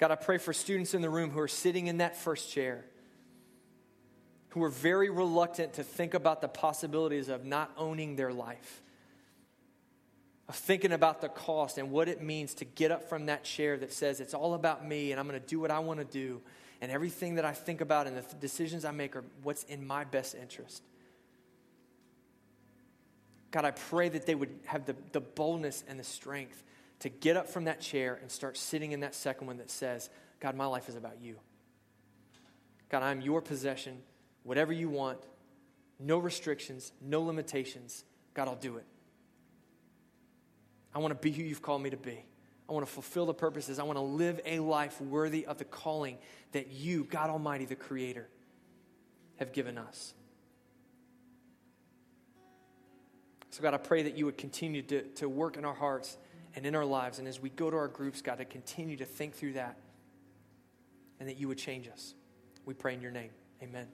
God, 0.00 0.10
I 0.10 0.14
pray 0.14 0.38
for 0.38 0.54
students 0.54 0.94
in 0.94 1.02
the 1.02 1.10
room 1.10 1.28
who 1.28 1.40
are 1.40 1.46
sitting 1.46 1.86
in 1.86 1.98
that 1.98 2.16
first 2.16 2.50
chair, 2.50 2.86
who 4.48 4.64
are 4.64 4.70
very 4.70 5.10
reluctant 5.10 5.74
to 5.74 5.84
think 5.84 6.14
about 6.14 6.40
the 6.40 6.48
possibilities 6.48 7.28
of 7.28 7.44
not 7.44 7.70
owning 7.76 8.16
their 8.16 8.32
life, 8.32 8.80
of 10.48 10.54
thinking 10.54 10.92
about 10.92 11.20
the 11.20 11.28
cost 11.28 11.76
and 11.76 11.90
what 11.90 12.08
it 12.08 12.22
means 12.22 12.54
to 12.54 12.64
get 12.64 12.90
up 12.90 13.10
from 13.10 13.26
that 13.26 13.44
chair 13.44 13.76
that 13.76 13.92
says, 13.92 14.20
it's 14.20 14.32
all 14.32 14.54
about 14.54 14.88
me 14.88 15.12
and 15.12 15.20
I'm 15.20 15.28
going 15.28 15.38
to 15.38 15.46
do 15.46 15.60
what 15.60 15.70
I 15.70 15.80
want 15.80 16.00
to 16.00 16.06
do 16.06 16.40
and 16.80 16.90
everything 16.90 17.34
that 17.34 17.44
I 17.44 17.52
think 17.52 17.82
about 17.82 18.06
and 18.06 18.16
the 18.16 18.22
th- 18.22 18.40
decisions 18.40 18.86
I 18.86 18.92
make 18.92 19.14
are 19.16 19.24
what's 19.42 19.64
in 19.64 19.86
my 19.86 20.04
best 20.04 20.34
interest. 20.34 20.82
God, 23.50 23.66
I 23.66 23.72
pray 23.72 24.08
that 24.08 24.24
they 24.24 24.34
would 24.34 24.60
have 24.64 24.86
the, 24.86 24.96
the 25.12 25.20
boldness 25.20 25.84
and 25.86 26.00
the 26.00 26.04
strength 26.04 26.64
to 27.00 27.08
get 27.08 27.36
up 27.36 27.48
from 27.48 27.64
that 27.64 27.80
chair 27.80 28.18
and 28.20 28.30
start 28.30 28.56
sitting 28.56 28.92
in 28.92 29.00
that 29.00 29.14
second 29.14 29.46
one 29.46 29.56
that 29.58 29.70
says, 29.70 30.08
God, 30.38 30.54
my 30.54 30.66
life 30.66 30.88
is 30.88 30.96
about 30.96 31.20
you. 31.20 31.36
God, 32.88 33.02
I'm 33.02 33.20
your 33.20 33.40
possession. 33.40 33.98
Whatever 34.42 34.72
you 34.72 34.88
want, 34.88 35.18
no 35.98 36.18
restrictions, 36.18 36.92
no 37.00 37.22
limitations. 37.22 38.04
God, 38.34 38.48
I'll 38.48 38.56
do 38.56 38.76
it. 38.76 38.86
I 40.94 40.98
want 40.98 41.12
to 41.12 41.20
be 41.20 41.30
who 41.30 41.42
you've 41.42 41.62
called 41.62 41.82
me 41.82 41.90
to 41.90 41.96
be. 41.96 42.24
I 42.68 42.72
want 42.72 42.86
to 42.86 42.92
fulfill 42.92 43.26
the 43.26 43.34
purposes. 43.34 43.78
I 43.78 43.82
want 43.82 43.96
to 43.96 44.02
live 44.02 44.40
a 44.44 44.60
life 44.60 45.00
worthy 45.00 45.46
of 45.46 45.58
the 45.58 45.64
calling 45.64 46.18
that 46.52 46.68
you, 46.68 47.04
God 47.04 47.30
Almighty, 47.30 47.64
the 47.64 47.76
Creator, 47.76 48.28
have 49.36 49.52
given 49.52 49.78
us. 49.78 50.14
So, 53.50 53.62
God, 53.62 53.74
I 53.74 53.78
pray 53.78 54.04
that 54.04 54.16
you 54.16 54.26
would 54.26 54.38
continue 54.38 54.82
to, 54.82 55.02
to 55.16 55.28
work 55.28 55.56
in 55.56 55.64
our 55.64 55.74
hearts 55.74 56.16
and 56.54 56.66
in 56.66 56.74
our 56.74 56.84
lives. 56.84 57.18
And 57.18 57.28
as 57.28 57.40
we 57.40 57.50
go 57.50 57.70
to 57.70 57.76
our 57.76 57.88
groups, 57.88 58.22
God, 58.22 58.38
to 58.38 58.44
continue 58.44 58.96
to 58.96 59.04
think 59.04 59.34
through 59.34 59.54
that 59.54 59.76
and 61.18 61.28
that 61.28 61.36
you 61.36 61.48
would 61.48 61.58
change 61.58 61.88
us. 61.88 62.14
We 62.64 62.74
pray 62.74 62.94
in 62.94 63.00
your 63.00 63.12
name. 63.12 63.30
Amen. 63.62 63.86